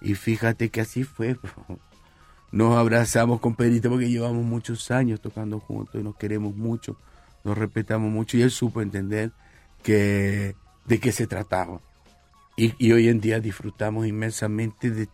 Y 0.02 0.16
fíjate 0.16 0.70
que 0.70 0.82
así 0.82 1.04
fue. 1.04 1.38
Nos 2.52 2.76
abrazamos 2.76 3.40
con 3.40 3.56
Pedrito 3.56 3.90
porque 3.90 4.10
llevamos 4.10 4.44
muchos 4.44 4.90
años 4.90 5.22
tocando 5.22 5.60
juntos 5.60 6.00
y 6.00 6.04
nos 6.04 6.16
queremos 6.16 6.56
mucho, 6.56 6.96
nos 7.44 7.58
respetamos 7.58 8.10
mucho 8.10 8.38
y 8.38 8.42
él 8.42 8.52
supo 8.52 8.82
entender 8.82 9.34
que 9.84 10.56
de 10.86 11.00
qué 11.00 11.12
se 11.12 11.28
trataba. 11.28 11.82
Y, 12.56 12.74
y 12.78 12.94
hoy 12.94 13.10
en 13.10 13.20
día 13.20 13.42
disfrutamos 13.42 14.08
inmensamente 14.08 14.92
de 14.92 15.10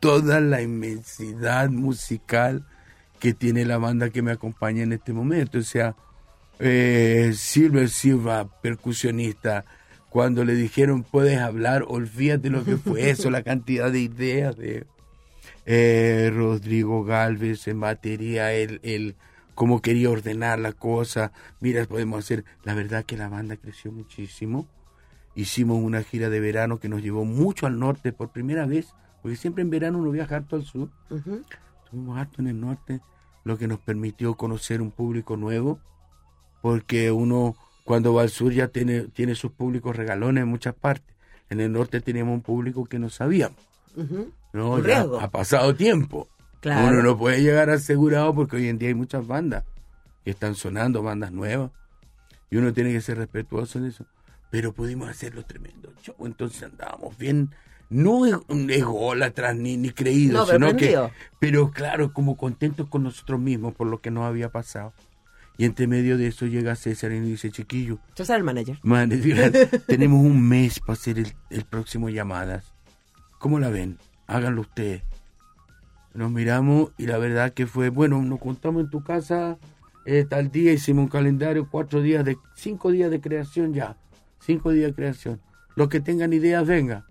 toda 0.00 0.40
la 0.40 0.62
inmensidad 0.62 1.68
musical 1.68 2.66
que 3.18 3.34
tiene 3.34 3.66
la 3.66 3.76
banda 3.76 4.08
que 4.08 4.22
me 4.22 4.32
acompaña 4.32 4.82
en 4.82 4.94
este 4.94 5.12
momento. 5.12 5.58
O 5.58 5.62
sea, 5.62 5.94
eh, 6.60 7.32
Silver 7.34 7.88
Silva, 7.88 8.48
percusionista, 8.60 9.64
cuando 10.10 10.44
le 10.44 10.54
dijeron 10.54 11.02
puedes 11.02 11.38
hablar, 11.38 11.84
olvídate 11.88 12.50
lo 12.50 12.64
que 12.64 12.76
fue 12.76 13.10
eso, 13.10 13.30
la 13.30 13.42
cantidad 13.42 13.90
de 13.90 14.00
ideas 14.00 14.56
de 14.56 14.86
eh, 15.66 16.30
Rodrigo 16.34 17.04
Galvez 17.04 17.68
en 17.68 17.80
batería, 17.80 18.52
él, 18.52 18.80
él 18.82 19.16
cómo 19.54 19.82
quería 19.82 20.10
ordenar 20.10 20.58
la 20.58 20.72
cosa. 20.72 21.32
Mira, 21.60 21.84
podemos 21.84 22.24
hacer, 22.24 22.44
la 22.64 22.74
verdad 22.74 23.04
que 23.04 23.16
la 23.16 23.28
banda 23.28 23.56
creció 23.56 23.92
muchísimo. 23.92 24.66
Hicimos 25.34 25.82
una 25.82 26.02
gira 26.02 26.28
de 26.28 26.40
verano 26.40 26.80
que 26.80 26.88
nos 26.88 27.02
llevó 27.02 27.24
mucho 27.24 27.66
al 27.66 27.78
norte 27.78 28.12
por 28.12 28.30
primera 28.30 28.66
vez, 28.66 28.94
porque 29.22 29.36
siempre 29.36 29.62
en 29.62 29.70
verano 29.70 29.98
uno 29.98 30.10
viaja 30.10 30.36
harto 30.36 30.56
al 30.56 30.64
sur. 30.64 30.88
Estuvimos 31.84 32.18
harto 32.18 32.40
en 32.40 32.48
el 32.48 32.60
norte, 32.60 33.00
lo 33.44 33.58
que 33.58 33.68
nos 33.68 33.78
permitió 33.80 34.34
conocer 34.34 34.80
un 34.80 34.90
público 34.90 35.36
nuevo, 35.36 35.78
porque 36.60 37.10
uno 37.10 37.56
cuando 37.84 38.14
va 38.14 38.22
al 38.22 38.30
sur 38.30 38.52
ya 38.52 38.68
tiene, 38.68 39.02
tiene 39.08 39.34
sus 39.34 39.50
públicos 39.52 39.96
regalones 39.96 40.42
en 40.42 40.48
muchas 40.48 40.74
partes. 40.74 41.14
En 41.48 41.60
el 41.60 41.72
norte 41.72 42.00
teníamos 42.00 42.34
un 42.34 42.42
público 42.42 42.84
que 42.84 42.98
no 42.98 43.10
sabíamos. 43.10 43.58
¿no? 44.52 44.84
Ya 44.86 45.02
ha 45.20 45.30
pasado 45.30 45.74
tiempo. 45.74 46.28
Claro. 46.60 46.88
Uno 46.88 47.02
no 47.02 47.18
puede 47.18 47.42
llegar 47.42 47.70
asegurado 47.70 48.34
porque 48.34 48.56
hoy 48.56 48.68
en 48.68 48.78
día 48.78 48.88
hay 48.88 48.94
muchas 48.94 49.26
bandas 49.26 49.64
que 50.24 50.30
están 50.30 50.54
sonando, 50.54 51.02
bandas 51.02 51.32
nuevas. 51.32 51.70
Y 52.50 52.56
uno 52.56 52.72
tiene 52.72 52.92
que 52.92 53.00
ser 53.00 53.18
respetuoso 53.18 53.80
de 53.80 53.88
eso. 53.88 54.04
Pero 54.50 54.72
pudimos 54.72 55.08
hacerlo 55.08 55.44
tremendo 55.44 55.92
show. 56.02 56.14
Entonces 56.26 56.62
andábamos 56.64 57.16
bien, 57.16 57.50
no 57.88 58.26
e- 58.26 58.40
ególatras 58.76 59.56
ni, 59.56 59.76
ni 59.76 59.90
creídos, 59.90 60.40
No, 60.40 60.46
pero 60.46 60.68
sino 60.68 60.78
que, 60.78 61.10
pero 61.38 61.70
claro, 61.70 62.12
como 62.12 62.36
contentos 62.36 62.88
con 62.88 63.04
nosotros 63.04 63.40
mismos 63.40 63.74
por 63.74 63.86
lo 63.86 64.00
que 64.00 64.10
nos 64.10 64.24
había 64.24 64.50
pasado. 64.50 64.92
Y 65.60 65.66
entre 65.66 65.86
medio 65.86 66.16
de 66.16 66.28
eso 66.28 66.46
llega 66.46 66.74
César 66.74 67.12
y 67.12 67.20
dice, 67.20 67.50
chiquillo, 67.50 67.98
César 68.14 68.38
el 68.38 68.44
manager. 68.44 68.78
Man, 68.82 69.12
es 69.12 69.22
verdad, 69.22 69.68
tenemos 69.86 70.24
un 70.24 70.40
mes 70.48 70.80
para 70.80 70.94
hacer 70.94 71.18
el, 71.18 71.34
el 71.50 71.66
próximo 71.66 72.08
llamadas. 72.08 72.72
¿Cómo 73.38 73.60
la 73.60 73.68
ven? 73.68 73.98
Háganlo 74.26 74.62
ustedes. 74.62 75.02
Nos 76.14 76.30
miramos 76.30 76.92
y 76.96 77.04
la 77.04 77.18
verdad 77.18 77.52
que 77.52 77.66
fue, 77.66 77.90
bueno, 77.90 78.22
nos 78.22 78.40
juntamos 78.40 78.84
en 78.84 78.88
tu 78.88 79.04
casa 79.04 79.58
eh, 80.06 80.24
tal 80.26 80.50
día, 80.50 80.72
hicimos 80.72 81.02
un 81.02 81.10
calendario, 81.10 81.68
cuatro 81.70 82.00
días 82.00 82.24
de, 82.24 82.38
cinco 82.54 82.90
días 82.90 83.10
de 83.10 83.20
creación 83.20 83.74
ya, 83.74 83.98
cinco 84.38 84.70
días 84.70 84.92
de 84.92 84.94
creación. 84.94 85.42
Los 85.76 85.90
que 85.90 86.00
tengan 86.00 86.32
ideas, 86.32 86.66
venga. 86.66 87.04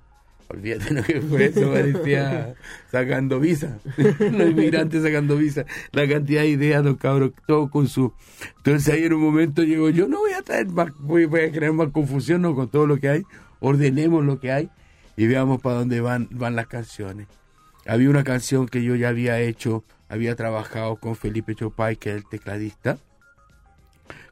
Olvídate 0.50 0.94
lo 0.96 1.04
que 1.04 1.22
fue 1.22 1.46
eso, 1.46 1.72
parecía 1.72 2.56
sacando 2.92 3.40
visa. 3.40 3.78
Los 3.98 4.50
inmigrantes 4.50 5.04
sacando 5.04 5.38
visa. 5.38 5.66
La 5.92 6.08
cantidad 6.08 6.42
de 6.42 6.50
ideas, 6.50 6.84
los 6.84 6.98
cabros, 6.98 7.34
todo 7.46 7.70
con 7.70 7.88
su. 7.88 8.14
Entonces 8.58 8.92
ahí 8.92 9.04
en 9.04 9.14
un 9.14 9.22
momento 9.22 9.62
llegó, 9.62 9.92
yo 9.92 10.08
no 10.08 10.18
voy 10.20 10.34
a 10.34 10.42
traer 10.42 10.68
más, 10.68 10.90
voy, 10.98 11.26
voy 11.26 11.42
a 11.42 11.52
crear 11.52 11.72
más 11.74 11.90
confusión 11.90 12.42
¿no? 12.42 12.56
con 12.56 12.68
todo 12.68 12.88
lo 12.88 12.98
que 12.98 13.10
hay. 13.10 13.24
Ordenemos 13.60 14.26
lo 14.26 14.40
que 14.40 14.52
hay 14.52 14.70
y 15.16 15.28
veamos 15.28 15.62
para 15.62 15.76
dónde 15.76 16.02
van, 16.02 16.28
van 16.32 16.56
las 16.56 16.66
canciones. 16.66 17.28
Había 17.86 18.10
una 18.10 18.24
canción 18.24 18.68
que 18.68 18.84
yo 18.84 18.96
ya 18.96 19.10
había 19.10 19.40
hecho, 19.40 19.84
había 20.10 20.36
trabajado 20.36 20.96
con 20.96 21.16
Felipe 21.16 21.54
Chopay, 21.54 21.96
que 21.98 22.10
es 22.10 22.16
el 22.16 22.26
tecladista. 22.26 22.98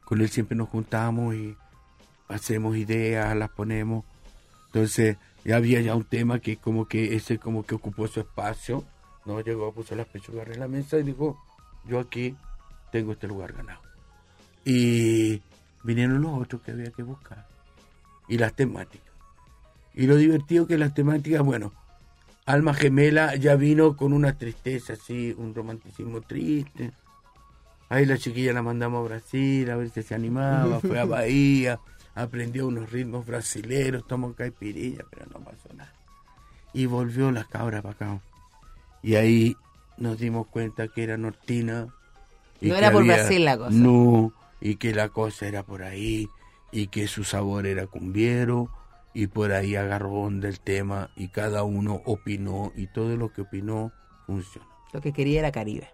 Con 0.04 0.20
él 0.20 0.30
siempre 0.30 0.56
nos 0.56 0.68
juntamos 0.68 1.34
y 1.36 1.56
hacemos 2.28 2.76
ideas, 2.76 3.36
las 3.36 3.50
ponemos. 3.50 4.04
Entonces, 4.66 5.16
ya 5.48 5.56
había 5.56 5.80
ya 5.80 5.94
un 5.94 6.04
tema 6.04 6.40
que 6.40 6.58
como 6.58 6.86
que 6.88 7.16
ese 7.16 7.38
como 7.38 7.64
que 7.64 7.74
ocupó 7.74 8.06
su 8.06 8.20
espacio. 8.20 8.84
No 9.24 9.40
llegó, 9.40 9.72
puso 9.72 9.96
las 9.96 10.06
pechugas 10.06 10.46
en 10.48 10.60
la 10.60 10.68
mesa 10.68 10.98
y 10.98 11.02
dijo, 11.02 11.38
yo 11.86 12.00
aquí 12.00 12.36
tengo 12.92 13.12
este 13.12 13.28
lugar 13.28 13.54
ganado. 13.54 13.80
Y 14.66 15.40
vinieron 15.84 16.20
los 16.20 16.38
otros 16.38 16.60
que 16.60 16.72
había 16.72 16.90
que 16.90 17.02
buscar. 17.02 17.46
Y 18.28 18.36
las 18.36 18.52
temáticas. 18.52 19.10
Y 19.94 20.06
lo 20.06 20.16
divertido 20.16 20.66
que 20.66 20.76
las 20.76 20.92
temáticas, 20.92 21.40
bueno, 21.40 21.72
Alma 22.44 22.74
Gemela 22.74 23.34
ya 23.34 23.56
vino 23.56 23.96
con 23.96 24.12
una 24.12 24.36
tristeza 24.36 24.92
así, 24.92 25.34
un 25.38 25.54
romanticismo 25.54 26.20
triste. 26.20 26.92
Ahí 27.88 28.04
la 28.04 28.18
chiquilla 28.18 28.52
la 28.52 28.60
mandamos 28.60 29.00
a 29.00 29.08
Brasil 29.08 29.70
a 29.70 29.76
ver 29.76 29.88
si 29.88 30.02
se 30.02 30.14
animaba, 30.14 30.78
fue 30.80 31.00
a 31.00 31.04
Bahía, 31.06 31.80
aprendió 32.22 32.66
unos 32.66 32.90
ritmos 32.90 33.24
brasileros, 33.24 34.06
tomó 34.06 34.34
caipirilla, 34.34 35.04
pero 35.10 35.26
no 35.32 35.40
pasó 35.40 35.72
nada. 35.74 35.92
Y 36.72 36.86
volvió 36.86 37.30
la 37.30 37.44
cabra 37.44 37.80
para 37.80 37.94
acá. 37.94 38.20
Y 39.02 39.14
ahí 39.14 39.56
nos 39.96 40.18
dimos 40.18 40.46
cuenta 40.48 40.88
que 40.88 41.04
era 41.04 41.16
nortina. 41.16 41.88
y 42.60 42.68
No 42.68 42.74
que 42.74 42.78
era 42.78 42.92
por 42.92 43.04
Brasil 43.04 43.44
la 43.44 43.56
cosa. 43.56 43.70
No, 43.70 44.32
y 44.60 44.76
que 44.76 44.94
la 44.94 45.08
cosa 45.08 45.46
era 45.46 45.62
por 45.62 45.82
ahí, 45.82 46.28
y 46.72 46.88
que 46.88 47.06
su 47.06 47.24
sabor 47.24 47.66
era 47.66 47.86
cumbiero, 47.86 48.68
y 49.14 49.28
por 49.28 49.52
ahí 49.52 49.76
agarró 49.76 50.12
onda 50.12 50.48
el 50.48 50.60
tema, 50.60 51.10
y 51.16 51.28
cada 51.28 51.62
uno 51.62 52.02
opinó, 52.04 52.72
y 52.76 52.88
todo 52.88 53.16
lo 53.16 53.32
que 53.32 53.42
opinó 53.42 53.92
funcionó. 54.26 54.68
Lo 54.92 55.00
que 55.00 55.12
quería 55.12 55.40
era 55.40 55.52
Caribe. 55.52 55.88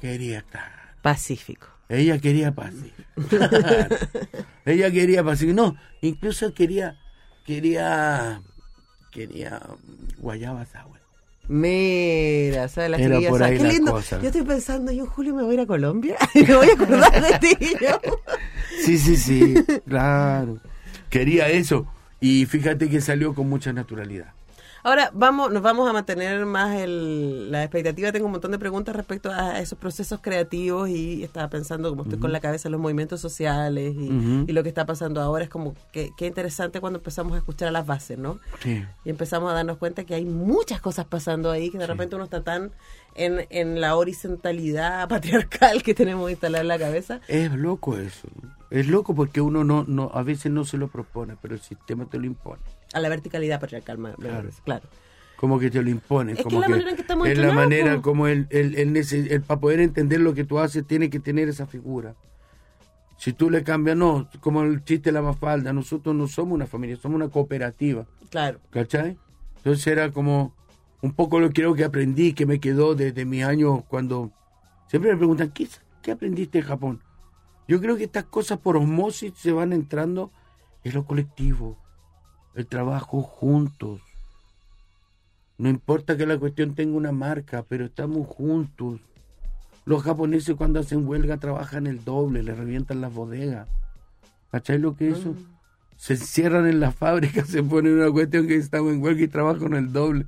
Quería 0.00 0.38
estar. 0.38 0.96
Pacífico. 1.02 1.79
Ella 1.90 2.18
quería. 2.18 2.54
Claro. 2.54 2.74
Ella 4.64 4.90
quería 4.90 5.24
Pacífico. 5.24 5.54
No, 5.54 5.76
incluso 6.00 6.54
quería, 6.54 6.96
quería, 7.44 8.40
quería 9.10 9.60
guayaba 10.18 10.64
sour. 10.66 11.00
Mira, 11.48 12.68
¿sabes? 12.68 12.90
La 12.92 12.96
Era 12.98 13.28
por 13.28 13.42
ahí 13.42 13.56
Qué 13.56 13.62
la 13.64 13.68
lindo. 13.72 13.90
cosa. 13.92 14.20
Yo 14.20 14.26
estoy 14.28 14.42
pensando, 14.42 14.92
yo 14.92 15.02
en 15.02 15.10
julio 15.10 15.34
me 15.34 15.42
voy 15.42 15.50
a 15.50 15.54
ir 15.54 15.60
a 15.60 15.66
Colombia 15.66 16.16
y 16.34 16.44
me 16.44 16.54
voy 16.54 16.68
a 16.70 16.74
acordar 16.74 17.22
de 17.22 17.38
ti. 17.40 17.56
yo. 17.80 18.00
Sí, 18.84 18.96
sí, 18.96 19.16
sí, 19.16 19.54
claro. 19.88 20.58
Quería 21.08 21.48
eso. 21.48 21.88
Y 22.20 22.46
fíjate 22.46 22.88
que 22.88 23.00
salió 23.00 23.34
con 23.34 23.48
mucha 23.48 23.72
naturalidad. 23.72 24.32
Ahora 24.82 25.10
vamos, 25.12 25.52
nos 25.52 25.62
vamos 25.62 25.88
a 25.88 25.92
mantener 25.92 26.46
más 26.46 26.76
el, 26.76 27.50
la 27.50 27.62
expectativa. 27.62 28.12
Tengo 28.12 28.26
un 28.26 28.32
montón 28.32 28.50
de 28.50 28.58
preguntas 28.58 28.96
respecto 28.96 29.30
a 29.30 29.60
esos 29.60 29.78
procesos 29.78 30.20
creativos 30.22 30.88
y 30.88 31.22
estaba 31.22 31.48
pensando, 31.48 31.90
como 31.90 32.04
estoy 32.04 32.18
con 32.18 32.32
la 32.32 32.40
cabeza 32.40 32.68
en 32.68 32.72
los 32.72 32.80
movimientos 32.80 33.20
sociales 33.20 33.94
y, 33.94 34.44
y 34.46 34.52
lo 34.52 34.62
que 34.62 34.68
está 34.68 34.86
pasando 34.86 35.20
ahora, 35.20 35.44
es 35.44 35.50
como 35.50 35.74
que 35.92 36.10
qué 36.16 36.26
interesante 36.26 36.80
cuando 36.80 36.98
empezamos 36.98 37.34
a 37.34 37.38
escuchar 37.38 37.68
a 37.68 37.72
las 37.72 37.86
bases, 37.86 38.18
¿no? 38.18 38.40
Sí. 38.62 38.84
Y 39.04 39.10
empezamos 39.10 39.50
a 39.50 39.54
darnos 39.54 39.76
cuenta 39.76 40.04
que 40.04 40.14
hay 40.14 40.24
muchas 40.24 40.80
cosas 40.80 41.06
pasando 41.06 41.50
ahí, 41.50 41.70
que 41.70 41.78
de 41.78 41.86
repente 41.86 42.16
uno 42.16 42.24
está 42.24 42.42
tan 42.42 42.72
en, 43.14 43.46
en 43.50 43.80
la 43.80 43.96
horizontalidad 43.96 45.08
patriarcal 45.10 45.82
que 45.82 45.94
tenemos 45.94 46.30
instalada 46.30 46.62
en 46.62 46.68
la 46.68 46.78
cabeza. 46.78 47.20
Es 47.28 47.52
loco 47.52 47.98
eso. 47.98 48.28
¿no? 48.40 48.59
Es 48.70 48.86
loco 48.86 49.14
porque 49.14 49.40
uno 49.40 49.64
no, 49.64 49.84
no, 49.86 50.10
a 50.14 50.22
veces 50.22 50.52
no 50.52 50.64
se 50.64 50.78
lo 50.78 50.88
propone, 50.88 51.36
pero 51.42 51.54
el 51.54 51.60
sistema 51.60 52.06
te 52.06 52.18
lo 52.18 52.26
impone. 52.26 52.62
A 52.92 53.00
la 53.00 53.08
verticalidad 53.08 53.60
patriarcal, 53.60 53.98
me 53.98 54.12
Claro. 54.14 54.48
claro. 54.64 54.88
Como 55.36 55.58
que 55.58 55.70
te 55.70 55.82
lo 55.82 55.90
imponen. 55.90 56.36
Es 56.36 56.38
que 56.38 56.44
como 56.44 56.62
es 56.62 56.68
la 56.68 56.68
manera 56.68 56.90
en 56.90 56.96
que 56.96 57.02
estamos 57.02 57.28
Es 57.28 57.38
la 57.38 57.52
manera 57.52 58.02
como 58.02 58.26
el, 58.28 58.46
el, 58.50 58.74
el, 58.76 58.96
el- 58.96 59.42
para 59.42 59.58
poder 59.60 59.80
entender 59.80 60.20
lo 60.20 60.34
que 60.34 60.44
tú 60.44 60.58
haces 60.58 60.86
tiene 60.86 61.08
que 61.10 61.18
tener 61.18 61.48
esa 61.48 61.66
figura. 61.66 62.14
Si 63.16 63.32
tú 63.32 63.50
le 63.50 63.64
cambias, 63.64 63.96
no, 63.96 64.28
como 64.40 64.62
el 64.62 64.84
chiste 64.84 65.08
de 65.10 65.12
la 65.12 65.22
mafalda, 65.22 65.72
nosotros 65.72 66.14
no 66.14 66.26
somos 66.28 66.54
una 66.54 66.66
familia, 66.66 66.96
somos 66.96 67.16
una 67.16 67.28
cooperativa. 67.28 68.06
Claro. 68.30 68.60
¿Cachai? 68.70 69.18
Entonces 69.56 69.86
era 69.86 70.10
como 70.10 70.54
un 71.02 71.12
poco 71.12 71.40
lo 71.40 71.48
que 71.48 71.54
creo 71.54 71.74
que 71.74 71.84
aprendí, 71.84 72.34
que 72.34 72.46
me 72.46 72.60
quedó 72.60 72.94
desde 72.94 73.24
mis 73.24 73.44
años 73.44 73.82
cuando 73.88 74.30
siempre 74.88 75.10
me 75.12 75.18
preguntan, 75.18 75.50
¿qué, 75.50 75.66
qué 76.02 76.12
aprendiste 76.12 76.58
en 76.58 76.64
Japón? 76.64 77.02
Yo 77.70 77.80
creo 77.80 77.96
que 77.96 78.02
estas 78.02 78.24
cosas 78.24 78.58
por 78.58 78.76
osmosis 78.76 79.32
se 79.36 79.52
van 79.52 79.72
entrando 79.72 80.32
en 80.82 80.92
lo 80.92 81.04
colectivo, 81.04 81.78
el 82.56 82.66
trabajo 82.66 83.22
juntos. 83.22 84.00
No 85.56 85.68
importa 85.68 86.16
que 86.16 86.26
la 86.26 86.36
cuestión 86.36 86.74
tenga 86.74 86.96
una 86.96 87.12
marca, 87.12 87.64
pero 87.68 87.84
estamos 87.84 88.26
juntos. 88.26 88.98
Los 89.84 90.02
japoneses 90.02 90.56
cuando 90.56 90.80
hacen 90.80 91.06
huelga 91.06 91.36
trabajan 91.36 91.86
el 91.86 92.02
doble, 92.02 92.42
le 92.42 92.56
revientan 92.56 93.00
las 93.00 93.14
bodegas. 93.14 93.68
¿Cachai 94.50 94.80
lo 94.80 94.96
que 94.96 95.10
es 95.10 95.18
eso? 95.18 95.36
Se 95.94 96.14
encierran 96.14 96.66
en 96.66 96.80
la 96.80 96.90
fábrica, 96.90 97.44
se 97.46 97.62
ponen 97.62 98.00
una 98.00 98.10
cuestión 98.10 98.48
que 98.48 98.56
estamos 98.56 98.92
en 98.92 99.00
huelga 99.00 99.22
y 99.22 99.28
trabajan 99.28 99.74
el 99.74 99.92
doble. 99.92 100.26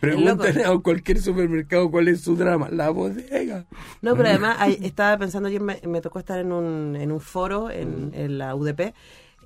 Pregúntale 0.00 0.64
a 0.64 0.78
cualquier 0.78 1.20
supermercado 1.20 1.90
cuál 1.90 2.08
es 2.08 2.20
su 2.22 2.36
drama. 2.36 2.68
La 2.70 2.90
bodega. 2.90 3.66
No, 4.02 4.16
pero 4.16 4.28
además 4.30 4.56
hay- 4.60 4.78
estaba 4.82 5.18
pensando, 5.18 5.48
ayer 5.48 5.60
me, 5.60 5.80
me 5.86 6.00
tocó 6.00 6.18
estar 6.18 6.38
en 6.38 6.52
un, 6.52 6.96
en 6.96 7.12
un 7.12 7.20
foro 7.20 7.70
en, 7.70 8.12
en 8.14 8.38
la 8.38 8.54
UDP 8.54 8.94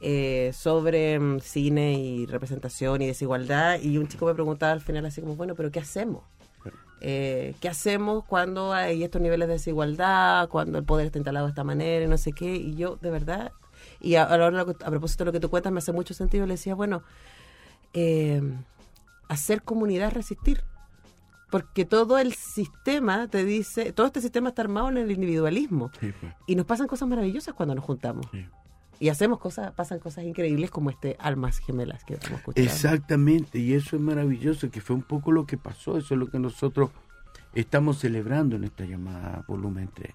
eh, 0.01 0.53
sobre 0.55 1.19
mm, 1.19 1.41
cine 1.41 1.95
y 1.99 2.27
representación 2.27 3.03
y 3.03 3.07
desigualdad 3.07 3.81
y 3.81 3.99
un 3.99 4.07
chico 4.09 4.27
me 4.27 4.35
preguntaba 4.35 4.73
al 4.73 4.81
final 4.81 5.07
así 5.07 5.21
como, 5.21 5.35
bueno, 5.37 5.55
pero 5.55 5.71
¿qué 5.71 5.81
hacemos? 5.81 6.23
Eh, 7.01 7.55
¿Qué 7.61 7.69
hacemos 7.69 8.25
cuando 8.25 8.73
hay 8.73 9.03
estos 9.05 9.21
niveles 9.21 9.47
de 9.49 9.55
desigualdad, 9.55 10.49
cuando 10.49 10.79
el 10.79 10.85
poder 10.85 11.07
está 11.07 11.19
instalado 11.19 11.47
de 11.47 11.51
esta 11.51 11.65
manera 11.65 12.05
y 12.05 12.09
no 12.09 12.17
sé 12.17 12.33
qué? 12.33 12.55
Y 12.57 12.77
yo, 12.77 12.97
de 13.03 13.11
verdad, 13.11 13.53
y 14.01 14.15
a- 14.15 14.23
ahora 14.25 14.51
lo 14.51 14.65
que- 14.67 14.85
a 14.85 14.91
propósito 14.91 15.25
de 15.25 15.27
lo 15.27 15.33
que 15.33 15.41
tú 15.41 15.51
cuentas, 15.51 15.73
me 15.73 15.79
hace 15.81 15.93
mucho 15.93 16.15
sentido, 16.15 16.47
le 16.47 16.55
decía, 16.55 16.75
bueno, 16.75 17.03
eh, 17.93 18.41
hacer 19.29 19.63
comunidad 19.63 20.09
es 20.09 20.15
resistir. 20.15 20.63
Porque 21.51 21.85
todo 21.85 22.19
el 22.19 22.35
sistema 22.35 23.29
te 23.29 23.45
dice, 23.45 23.93
todo 23.93 24.07
este 24.07 24.21
sistema 24.21 24.49
está 24.49 24.63
armado 24.63 24.89
en 24.89 24.99
el 24.99 25.11
individualismo. 25.11 25.91
Sí, 26.01 26.13
pues, 26.21 26.33
Y 26.47 26.57
nos 26.57 26.67
pasan 26.67 26.89
cosas 26.89 27.09
maravillosas 27.09 27.55
cuando 27.55 27.75
nos 27.75 27.85
juntamos. 27.85 28.27
sí. 28.33 28.47
Y 29.01 29.09
hacemos 29.09 29.41
cosas, 29.41 29.73
pasan 29.73 29.99
cosas 29.99 30.25
increíbles 30.25 30.71
como 30.71 30.89
este 30.89 31.17
Almas 31.19 31.59
Gemelas 31.59 32.05
que 32.05 32.15
estamos 32.15 32.39
escuchando. 32.39 32.71
Exactamente, 32.71 33.59
y 33.59 33.75
eso 33.75 33.97
es 33.97 34.03
maravilloso, 34.03 34.71
que 34.71 34.81
fue 34.81 34.95
un 34.95 35.03
poco 35.03 35.33
lo 35.33 35.47
que 35.47 35.59
pasó, 35.59 35.99
eso 35.99 36.15
es 36.15 36.21
lo 36.21 36.29
que 36.29 36.39
nosotros 36.39 36.91
estamos 37.55 37.99
celebrando 37.99 38.55
en 38.55 38.63
esta 38.63 38.85
llamada 38.85 39.45
volumen 39.49 39.91
3. 39.93 40.15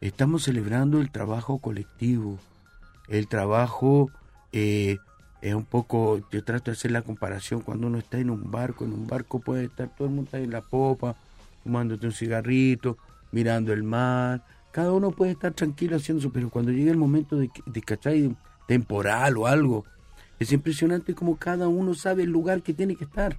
Estamos 0.00 0.44
celebrando 0.44 1.00
el 1.00 1.10
trabajo 1.10 1.58
colectivo, 1.58 2.38
el 3.08 3.26
trabajo, 3.26 4.08
eh, 4.52 4.98
es 5.44 5.54
un 5.54 5.66
poco, 5.66 6.22
yo 6.32 6.42
trato 6.42 6.70
de 6.70 6.72
hacer 6.72 6.90
la 6.90 7.02
comparación 7.02 7.60
cuando 7.60 7.86
uno 7.86 7.98
está 7.98 8.18
en 8.18 8.30
un 8.30 8.50
barco, 8.50 8.86
en 8.86 8.94
un 8.94 9.06
barco 9.06 9.40
puede 9.40 9.64
estar 9.64 9.90
todo 9.94 10.08
el 10.08 10.14
mundo 10.14 10.30
ahí 10.32 10.44
en 10.44 10.50
la 10.50 10.62
popa, 10.62 11.16
fumándote 11.62 12.06
un 12.06 12.12
cigarrito, 12.12 12.96
mirando 13.30 13.74
el 13.74 13.82
mar, 13.82 14.42
cada 14.72 14.92
uno 14.92 15.10
puede 15.10 15.32
estar 15.32 15.52
tranquilo 15.52 15.96
haciendo 15.96 16.20
eso, 16.20 16.32
pero 16.32 16.48
cuando 16.48 16.72
llega 16.72 16.90
el 16.90 16.96
momento 16.96 17.36
de, 17.36 17.50
de 17.66 17.82
¿cachai? 17.82 18.34
temporal 18.66 19.36
o 19.36 19.46
algo, 19.46 19.84
es 20.38 20.50
impresionante 20.50 21.14
como 21.14 21.36
cada 21.36 21.68
uno 21.68 21.92
sabe 21.92 22.22
el 22.22 22.30
lugar 22.30 22.62
que 22.62 22.72
tiene 22.72 22.96
que 22.96 23.04
estar. 23.04 23.36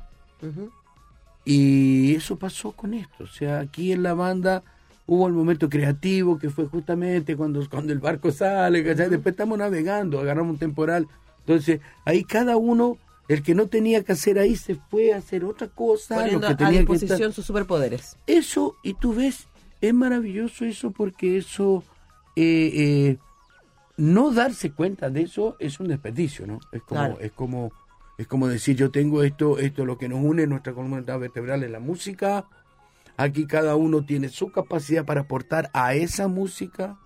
Y 1.43 2.13
eso 2.13 2.37
pasó 2.37 2.71
con 2.71 2.93
esto. 2.93 3.23
O 3.23 3.27
sea, 3.27 3.61
aquí 3.61 3.91
en 3.91 4.03
la 4.03 4.13
banda 4.13 4.61
hubo 5.07 5.25
el 5.25 5.33
momento 5.33 5.69
creativo 5.69 6.37
que 6.37 6.51
fue 6.51 6.67
justamente 6.67 7.35
cuando, 7.35 7.67
cuando 7.67 7.93
el 7.93 7.99
barco 7.99 8.31
sale, 8.31 8.83
¿cachai? 8.83 9.09
Después 9.09 9.33
estamos 9.33 9.57
navegando, 9.57 10.19
agarramos 10.19 10.53
un 10.53 10.59
temporal. 10.59 11.07
Entonces, 11.45 11.79
ahí 12.05 12.23
cada 12.23 12.57
uno, 12.57 12.97
el 13.27 13.43
que 13.43 13.53
no 13.55 13.67
tenía 13.67 14.03
que 14.03 14.13
hacer 14.13 14.39
ahí, 14.39 14.55
se 14.55 14.75
fue 14.75 15.13
a 15.13 15.17
hacer 15.17 15.45
otra 15.45 15.67
cosa. 15.67 16.15
Poniendo 16.15 16.47
los 16.47 16.57
que 16.57 16.63
a 16.63 16.69
que 16.69 16.79
disposición 16.79 17.19
estar- 17.29 17.33
sus 17.33 17.45
superpoderes. 17.45 18.17
eso, 18.27 18.75
y 18.83 18.95
tú 18.95 19.13
ves, 19.13 19.47
es 19.81 19.93
maravilloso 19.93 20.65
eso 20.65 20.91
porque 20.91 21.37
eso, 21.37 21.83
eh, 22.35 22.71
eh, 22.73 23.17
no 23.97 24.31
darse 24.31 24.71
cuenta 24.71 25.09
de 25.09 25.21
eso 25.21 25.55
es 25.59 25.79
un 25.79 25.87
desperdicio, 25.87 26.47
¿no? 26.47 26.59
Es 26.71 26.81
como, 26.81 26.99
Claro. 27.01 27.17
es 27.21 27.31
como, 27.31 27.71
es 28.17 28.27
como 28.27 28.47
decir, 28.47 28.75
yo 28.75 28.89
tengo 28.91 29.23
esto, 29.23 29.59
esto 29.59 29.81
es 29.83 29.87
lo 29.87 29.97
que 29.97 30.09
nos 30.09 30.19
une, 30.23 30.47
nuestra 30.47 30.73
columna 30.73 31.17
vertebral 31.17 31.63
es 31.63 31.69
la 31.71 31.79
música, 31.79 32.45
aquí 33.17 33.45
cada 33.45 33.75
uno 33.75 34.03
tiene 34.05 34.29
su 34.29 34.51
capacidad 34.51 35.05
para 35.05 35.21
aportar 35.21 35.69
a 35.73 35.93
esa 35.93 36.27
música. 36.27 36.97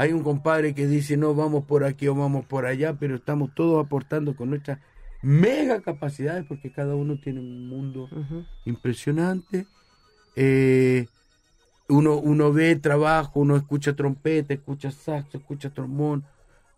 Hay 0.00 0.14
un 0.14 0.22
compadre 0.22 0.74
que 0.74 0.86
dice, 0.86 1.18
no, 1.18 1.34
vamos 1.34 1.66
por 1.66 1.84
aquí 1.84 2.08
o 2.08 2.14
vamos 2.14 2.46
por 2.46 2.64
allá, 2.64 2.94
pero 2.98 3.16
estamos 3.16 3.54
todos 3.54 3.84
aportando 3.84 4.34
con 4.34 4.48
nuestras 4.48 4.78
mega 5.20 5.82
capacidades 5.82 6.46
porque 6.48 6.72
cada 6.72 6.94
uno 6.94 7.18
tiene 7.18 7.40
un 7.40 7.68
mundo 7.68 8.08
impresionante. 8.64 9.66
Eh, 10.36 11.06
uno, 11.90 12.16
uno 12.16 12.50
ve 12.50 12.76
trabajo, 12.76 13.40
uno 13.40 13.56
escucha 13.56 13.94
trompeta, 13.94 14.54
escucha 14.54 14.90
saxo, 14.90 15.36
escucha 15.36 15.68
trombón, 15.68 16.24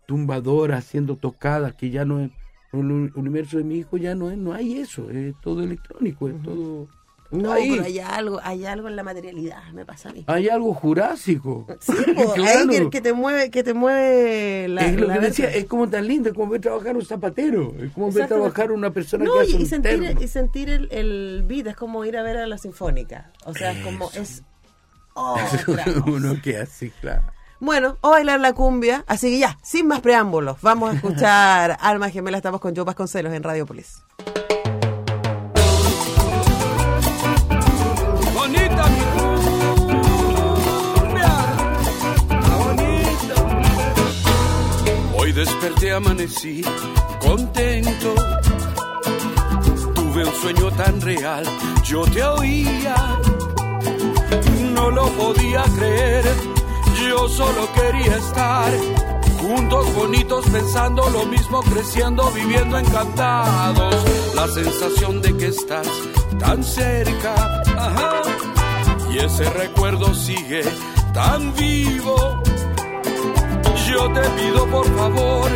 tumbadora 0.05 0.75
haciendo 0.75 1.15
tocadas, 1.15 1.75
que 1.75 1.91
ya 1.91 2.03
no 2.03 2.19
es, 2.19 2.31
en 2.73 2.91
el 2.91 3.11
universo 3.15 3.57
de 3.57 3.63
mi 3.63 3.77
hijo 3.77 3.95
ya 3.95 4.15
no 4.15 4.31
es, 4.31 4.37
no 4.37 4.51
hay 4.51 4.79
eso, 4.79 5.09
es 5.09 5.33
todo 5.39 5.63
electrónico, 5.63 6.27
es 6.27 6.41
todo... 6.41 6.89
No, 7.33 7.51
Ahí. 7.51 7.71
pero 7.71 7.83
hay 7.85 7.99
algo, 7.99 8.39
hay 8.43 8.65
algo 8.65 8.87
en 8.87 8.95
la 8.95 9.01
materialidad, 9.03 9.63
me 9.73 9.85
pasa 9.85 10.09
a 10.09 10.13
mí. 10.13 10.23
Hay 10.27 10.49
algo 10.49 10.73
jurásico. 10.73 11.65
Sí, 11.79 11.91
po, 12.15 12.33
Claro. 12.33 12.59
ahí 12.71 12.79
que, 12.79 12.89
que 12.91 13.01
te 13.01 13.11
mueve, 13.13 13.49
que 13.49 13.63
te 13.63 13.73
mueve 13.73 14.67
la, 14.67 14.85
es 14.85 14.95
lo 14.99 15.07
la 15.07 15.15
que 15.15 15.19
decía, 15.19 15.49
es 15.49 15.65
como 15.65 15.89
tan 15.89 16.07
lindo, 16.07 16.29
es 16.29 16.35
como 16.35 16.51
ver 16.51 16.61
trabajar 16.61 16.95
un 16.95 17.03
zapatero, 17.03 17.73
es 17.81 17.91
como 17.91 18.11
ver 18.11 18.27
trabajar 18.27 18.71
una 18.71 18.91
persona 18.91 19.25
No, 19.25 19.33
que 19.33 19.39
hace 19.41 19.51
y, 19.51 19.55
y 19.55 19.61
un 19.63 19.65
sentir, 19.65 19.99
termo. 19.99 20.21
y 20.21 20.27
sentir 20.27 20.69
el, 20.69 20.87
el 20.91 21.43
beat, 21.47 21.67
es 21.67 21.75
como 21.75 22.05
ir 22.05 22.17
a 22.17 22.23
ver 22.23 22.37
a 22.37 22.45
la 22.45 22.57
sinfónica. 22.59 23.31
O 23.45 23.53
sea, 23.53 23.71
es 23.71 23.83
como, 23.83 24.11
es. 24.11 24.43
Uno 26.05 26.39
que 26.41 26.57
así, 26.57 26.91
claro. 27.01 27.23
Bueno, 27.59 27.97
o 28.01 28.09
bailar 28.11 28.39
la 28.41 28.53
cumbia, 28.53 29.05
así 29.07 29.29
que 29.31 29.39
ya, 29.39 29.57
sin 29.63 29.87
más 29.87 30.01
preámbulos, 30.01 30.57
vamos 30.61 30.91
a 30.91 30.95
escuchar 30.95 31.77
Alma 31.81 32.09
Gemela, 32.09 32.37
estamos 32.37 32.59
con 32.61 32.75
Joe 32.75 32.83
Vasconcelos 32.83 33.33
en 33.33 33.41
Radiopolis. 33.41 34.03
Desperté, 45.43 45.91
amanecí 45.91 46.61
contento. 47.19 48.15
Tuve 49.93 50.25
un 50.25 50.35
sueño 50.41 50.71
tan 50.71 51.01
real, 51.01 51.43
yo 51.83 52.03
te 52.05 52.23
oía. 52.23 52.95
No 54.73 54.89
lo 54.89 55.05
podía 55.21 55.63
creer, 55.77 56.25
yo 57.07 57.27
solo 57.27 57.67
quería 57.73 58.15
estar. 58.17 58.71
Juntos, 59.41 59.93
bonitos, 59.93 60.45
pensando 60.49 61.09
lo 61.09 61.25
mismo, 61.25 61.61
creciendo, 61.61 62.31
viviendo 62.31 62.77
encantados. 62.77 63.95
La 64.35 64.47
sensación 64.47 65.21
de 65.21 65.35
que 65.35 65.47
estás 65.47 65.87
tan 66.39 66.63
cerca. 66.63 67.61
Ajá. 67.77 68.21
Y 69.11 69.19
ese 69.19 69.49
recuerdo 69.49 70.13
sigue 70.13 70.63
tan 71.13 71.53
vivo. 71.55 72.41
Yo 73.93 74.09
te 74.11 74.21
pido 74.21 74.65
por 74.67 74.87
favor 74.97 75.51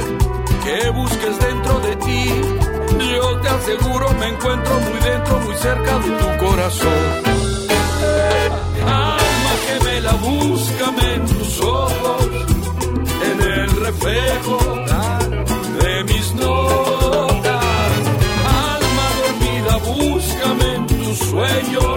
que 0.63 0.89
busques 0.91 1.39
dentro 1.39 1.79
de 1.79 1.95
ti. 1.95 2.31
Yo 3.15 3.39
te 3.41 3.47
aseguro 3.49 4.13
me 4.19 4.27
encuentro 4.27 4.73
muy 4.79 4.99
dentro, 4.99 5.39
muy 5.39 5.55
cerca 5.55 5.99
de 5.99 6.09
tu 6.21 6.45
corazón. 6.45 7.01
Alma 8.85 9.53
gemela, 9.67 10.13
búscame 10.13 11.13
en 11.15 11.25
tus 11.25 11.61
ojos, 11.61 12.29
en 13.29 13.41
el 13.41 13.69
reflejo 13.85 14.57
de 15.81 16.03
mis 16.03 16.35
notas. 16.35 17.63
Alma 18.69 19.07
dormida, 19.21 19.77
búscame 19.77 20.75
en 20.75 20.88
tus 20.88 21.17
sueños, 21.17 21.96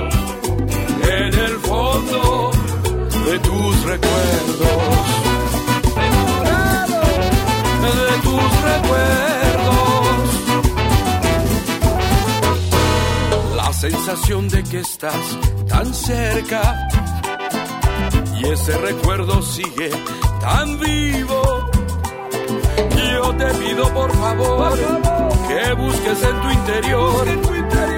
sensación 13.90 14.48
de 14.48 14.62
que 14.62 14.80
estás 14.80 15.38
tan 15.68 15.92
cerca 15.92 16.88
y 18.38 18.46
ese 18.46 18.76
recuerdo 18.78 19.42
sigue 19.42 19.90
tan 20.40 20.78
vivo. 20.78 21.70
Yo 23.12 23.34
te 23.34 23.46
pido 23.60 23.92
por 23.92 24.12
favor 24.12 24.78
que 25.48 25.72
busques 25.74 26.22
en 26.22 26.40
tu 26.42 26.50
interior. 26.50 27.26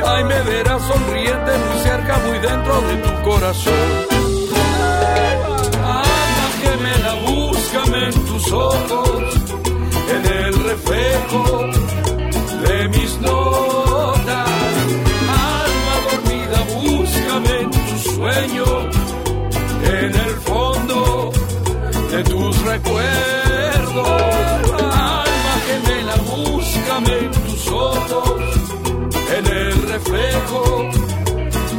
Ay, 0.07 0.24
me 0.24 0.40
verás 0.43 0.82
sonriente 0.82 1.51
muy 1.59 1.82
cerca, 1.82 2.18
muy 2.26 2.38
dentro 2.38 2.80
de 2.88 2.97
tu 2.97 3.22
corazón. 3.28 3.88
Alma 5.84 6.49
gemela, 6.62 7.14
búscame 7.26 8.05
en 8.07 8.26
tus 8.26 8.53
ojos, 8.53 9.34
en 10.14 10.22
el 10.45 10.55
reflejo 10.64 11.66
de 12.66 12.88
mis 12.88 13.20
notas. 13.20 14.51
Sueños, 18.23 18.87
en 19.85 20.14
el 20.14 20.35
fondo 20.49 21.33
de 22.11 22.23
tus 22.25 22.62
recuerdos. 22.62 24.07
Alma 24.81 25.55
gemela, 25.66 26.16
búscame 26.31 27.14
en 27.18 27.31
tus 27.33 27.68
ojos, 27.68 28.41
en 29.37 29.47
el 29.47 29.73
reflejo 29.93 30.62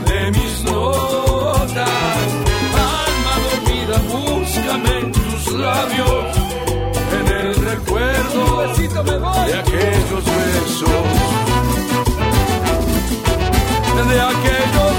de 0.10 0.32
mis 0.32 0.64
notas. 0.66 2.28
Alma 3.00 3.36
dormida, 3.48 3.98
búscame 4.14 4.92
en 5.00 5.12
tus 5.14 5.44
labios, 5.54 6.26
en 7.20 7.26
el 7.40 7.56
recuerdo 7.56 8.44
de 9.48 9.54
aquellos 9.64 10.24
besos, 10.40 11.06
de 14.10 14.22
aquellos 14.22 14.93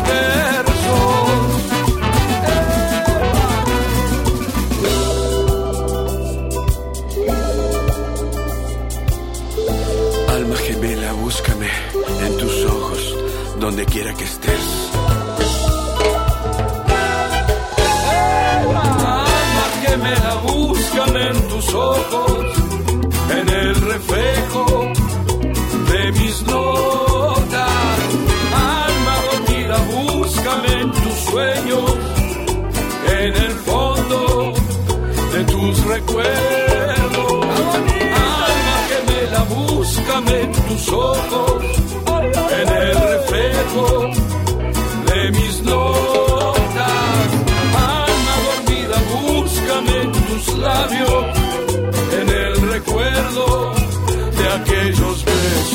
donde 13.77 13.87
quiera 13.87 14.15
que 14.15 14.23
estés. 14.23 14.84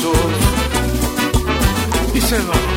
Aquellos 0.00 0.16
besos. 2.30 2.69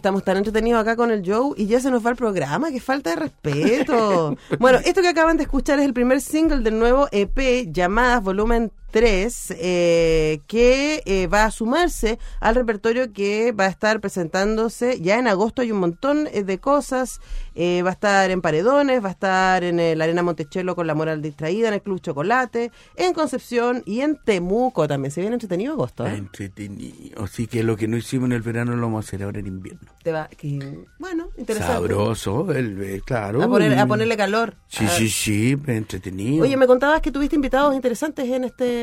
Estamos 0.00 0.24
tan 0.24 0.38
entretenidos 0.38 0.80
acá 0.80 0.96
con 0.96 1.10
el 1.10 1.22
Joe 1.24 1.52
y 1.56 1.66
ya 1.66 1.78
se 1.78 1.90
nos 1.90 2.04
va 2.04 2.08
el 2.08 2.16
programa, 2.16 2.70
qué 2.70 2.80
falta 2.80 3.10
de 3.10 3.16
respeto. 3.16 4.34
bueno, 4.58 4.78
esto 4.82 5.02
que 5.02 5.08
acaban 5.08 5.36
de 5.36 5.42
escuchar 5.42 5.78
es 5.78 5.84
el 5.84 5.92
primer 5.92 6.22
single 6.22 6.60
del 6.60 6.78
nuevo 6.78 7.06
EP, 7.12 7.70
Llamadas 7.70 8.22
Volumen 8.22 8.72
3, 8.90 9.54
eh, 9.58 10.40
que 10.46 11.02
eh, 11.06 11.26
va 11.26 11.44
a 11.44 11.50
sumarse 11.50 12.18
al 12.40 12.54
repertorio 12.54 13.12
que 13.12 13.52
va 13.52 13.64
a 13.66 13.68
estar 13.68 14.00
presentándose. 14.00 15.00
Ya 15.00 15.18
en 15.18 15.28
agosto 15.28 15.62
hay 15.62 15.72
un 15.72 15.78
montón 15.80 16.28
eh, 16.32 16.42
de 16.44 16.58
cosas. 16.58 17.20
Eh, 17.54 17.82
va 17.82 17.90
a 17.90 17.92
estar 17.92 18.30
en 18.30 18.40
Paredones, 18.40 19.02
va 19.04 19.08
a 19.08 19.12
estar 19.12 19.64
en 19.64 19.80
el 19.80 20.00
Arena 20.00 20.22
Monticello 20.22 20.74
con 20.74 20.86
La 20.86 20.94
Moral 20.94 21.20
Distraída, 21.20 21.68
en 21.68 21.74
el 21.74 21.82
Club 21.82 22.00
Chocolate, 22.00 22.70
en 22.96 23.12
Concepción 23.12 23.82
y 23.86 24.00
en 24.00 24.16
Temuco 24.24 24.86
también. 24.88 25.10
Se 25.12 25.20
viene 25.20 25.34
entretenido 25.34 25.72
agosto. 25.74 26.06
Entretenido. 26.06 27.22
Así 27.24 27.46
que 27.46 27.62
lo 27.62 27.76
que 27.76 27.88
no 27.88 27.96
hicimos 27.96 28.26
en 28.26 28.32
el 28.32 28.42
verano 28.42 28.74
lo 28.76 28.82
vamos 28.82 29.04
a 29.04 29.06
hacer 29.08 29.22
ahora 29.22 29.40
en 29.40 29.46
invierno. 29.46 29.90
Te 30.02 30.12
va, 30.12 30.28
que, 30.28 30.58
bueno, 30.98 31.28
interesante. 31.36 31.74
Sabroso, 31.74 32.50
el, 32.52 33.02
claro. 33.04 33.42
A, 33.42 33.48
poner- 33.48 33.78
a 33.78 33.86
ponerle 33.86 34.16
calor. 34.16 34.54
Sí, 34.68 34.84
A- 34.84 34.88
sí, 34.88 35.08
sí, 35.10 35.56
entretenido. 35.66 36.44
Oye, 36.44 36.56
me 36.56 36.66
contabas 36.66 37.00
que 37.02 37.10
tuviste 37.10 37.36
invitados 37.36 37.74
interesantes 37.74 38.26
en 38.26 38.44
este 38.44 38.79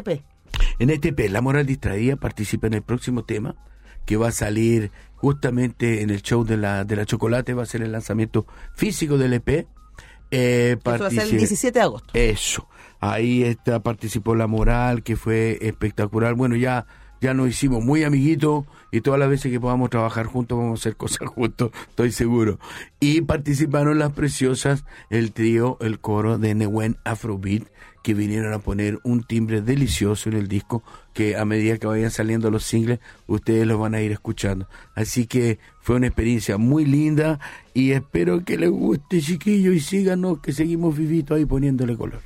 Este 0.80 1.10
EP, 1.10 1.30
La 1.30 1.42
Moral 1.42 1.66
Distraída 1.66 2.16
participa 2.16 2.68
en 2.68 2.74
el 2.76 2.82
próximo 2.84 3.24
tema 3.26 3.56
que 4.06 4.16
va 4.18 4.30
a 4.30 4.32
salir 4.32 4.92
justamente 5.16 6.02
en 6.02 6.10
el 6.10 6.22
show 6.22 6.46
de 6.46 6.56
la, 6.58 6.86
de 6.86 6.96
la 6.96 7.06
Chocolate, 7.06 7.54
va 7.54 7.64
a 7.64 7.66
ser 7.66 7.82
el 7.82 7.92
lanzamiento 7.92 8.46
físico 8.76 9.18
del 9.18 9.34
EP. 9.34 9.68
Eh, 10.32 10.78
va 10.88 10.96
a 10.96 10.98
ser 11.10 11.20
el 11.20 11.30
partici- 11.30 11.38
17 11.38 11.80
de 11.80 11.84
agosto. 11.84 12.10
Eso. 12.14 12.68
Ahí 13.00 13.44
está, 13.44 13.82
participó 13.82 14.36
La 14.36 14.48
Moral, 14.48 15.04
que 15.04 15.16
fue 15.18 15.58
espectacular. 15.62 16.34
Bueno, 16.36 16.56
ya, 16.56 16.86
ya 17.22 17.34
nos 17.34 17.50
hicimos 17.50 17.84
muy 17.84 18.04
amiguitos 18.04 18.66
y 18.92 19.02
todas 19.02 19.20
las 19.20 19.30
veces 19.30 19.52
que 19.52 19.60
podamos 19.60 19.90
trabajar 19.90 20.26
juntos 20.26 20.58
vamos 20.58 20.80
a 20.80 20.82
hacer 20.82 20.96
cosas 20.96 21.28
juntos, 21.36 21.72
estoy 21.90 22.12
seguro. 22.12 22.60
Y 23.00 23.22
participaron 23.22 24.00
las 24.00 24.14
preciosas, 24.14 24.86
el 25.10 25.32
trío, 25.34 25.78
el 25.82 26.00
coro 26.00 26.38
de 26.38 26.56
Newen 26.56 26.98
Afrobeat, 27.04 27.64
que 28.08 28.14
vinieron 28.14 28.54
a 28.54 28.60
poner 28.60 29.00
un 29.04 29.22
timbre 29.22 29.62
delicioso 29.62 30.30
en 30.30 30.38
el 30.38 30.48
disco 30.48 30.82
que 31.14 31.36
a 31.36 31.44
medida 31.44 31.78
que 31.78 31.88
vayan 31.88 32.10
saliendo 32.10 32.50
los 32.50 32.64
singles 32.64 33.00
ustedes 33.28 33.68
los 33.68 33.78
van 33.78 33.96
a 33.96 34.02
ir 34.02 34.14
escuchando. 34.14 34.70
Así 34.96 35.28
que 35.28 35.60
fue 35.82 35.98
una 35.98 36.08
experiencia 36.08 36.58
muy 36.58 36.86
linda 36.86 37.38
y 37.74 37.92
espero 37.92 38.46
que 38.46 38.58
les 38.58 38.70
guste 38.70 39.20
chiquillos 39.20 39.76
y 39.76 39.82
síganos 39.82 40.40
que 40.40 40.54
seguimos 40.54 40.96
vivitos 40.96 41.36
ahí 41.36 41.44
poniéndole 41.44 41.98
color. 41.98 42.22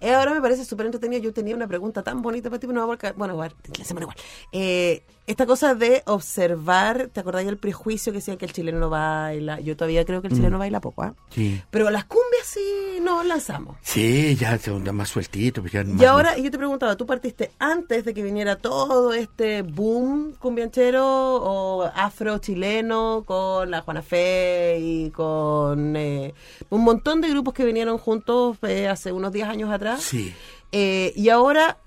Eh, 0.00 0.14
ahora 0.14 0.32
me 0.32 0.40
parece 0.40 0.64
súper 0.64 0.86
entretenido. 0.86 1.22
Yo 1.22 1.34
tenía 1.34 1.54
una 1.54 1.68
pregunta 1.68 2.02
tan 2.02 2.22
bonita 2.22 2.48
para 2.48 2.58
ti, 2.58 2.66
pero 2.66 2.80
no 2.80 2.88
va 2.88 2.94
a 2.94 3.12
Bueno, 3.12 3.36
la 3.36 3.84
semana 3.84 4.04
igual. 4.04 4.16
Eh, 4.52 5.02
esta 5.26 5.44
cosa 5.46 5.74
de 5.74 6.02
observar, 6.06 7.08
¿te 7.12 7.20
acordás 7.20 7.44
del 7.44 7.56
prejuicio 7.58 8.12
que 8.12 8.18
decían 8.18 8.36
que 8.36 8.44
el 8.44 8.52
chileno 8.52 8.78
no 8.78 8.90
baila? 8.90 9.58
Yo 9.60 9.76
todavía 9.76 10.04
creo 10.04 10.22
que 10.22 10.28
el 10.28 10.34
chileno 10.34 10.58
baila 10.58 10.80
poco, 10.80 11.02
¿ah? 11.02 11.14
Sí. 11.30 11.60
Pero 11.70 11.90
las 11.90 12.04
cumbias 12.04 12.44
sí 12.46 12.98
nos 13.02 13.26
lanzamos. 13.26 13.76
Sí, 13.82 14.36
ya 14.36 14.56
se 14.58 14.70
onda 14.70 14.92
más 14.92 15.08
sueltito. 15.08 15.62
pues 15.62 15.72
ya 15.72 15.80
Y 15.82 15.84
más- 15.86 16.06
ahora, 16.06 16.36
yo 16.38 16.50
te 16.50 16.58
preguntaba, 16.58 16.96
¿tú 16.96 17.06
partiste 17.06 17.50
antes 17.58 18.04
de 18.04 18.14
que 18.14 18.22
viniera 18.22 18.56
todo 18.56 19.12
este 19.14 19.62
boom 19.62 20.34
cumbianchero 20.38 21.04
o 21.04 21.82
afro 21.94 22.38
chileno 22.38 23.24
con 23.26 23.70
la 23.70 23.80
Juana 23.82 24.02
Fe 24.02 24.78
y 24.80 25.10
con 25.10 25.96
eh, 25.96 26.34
un 26.70 26.82
montón 26.84 27.20
de 27.20 27.28
grupos 27.30 27.52
que 27.54 27.64
vinieron 27.64 27.98
juntos 27.98 28.58
eh, 28.62 28.86
hace 28.88 29.10
unos 29.12 29.32
10 29.32 29.48
años 29.48 29.70
atrás? 29.70 30.02
Sí. 30.02 30.32
Eh, 30.72 31.12
y 31.16 31.28
ahora, 31.30 31.78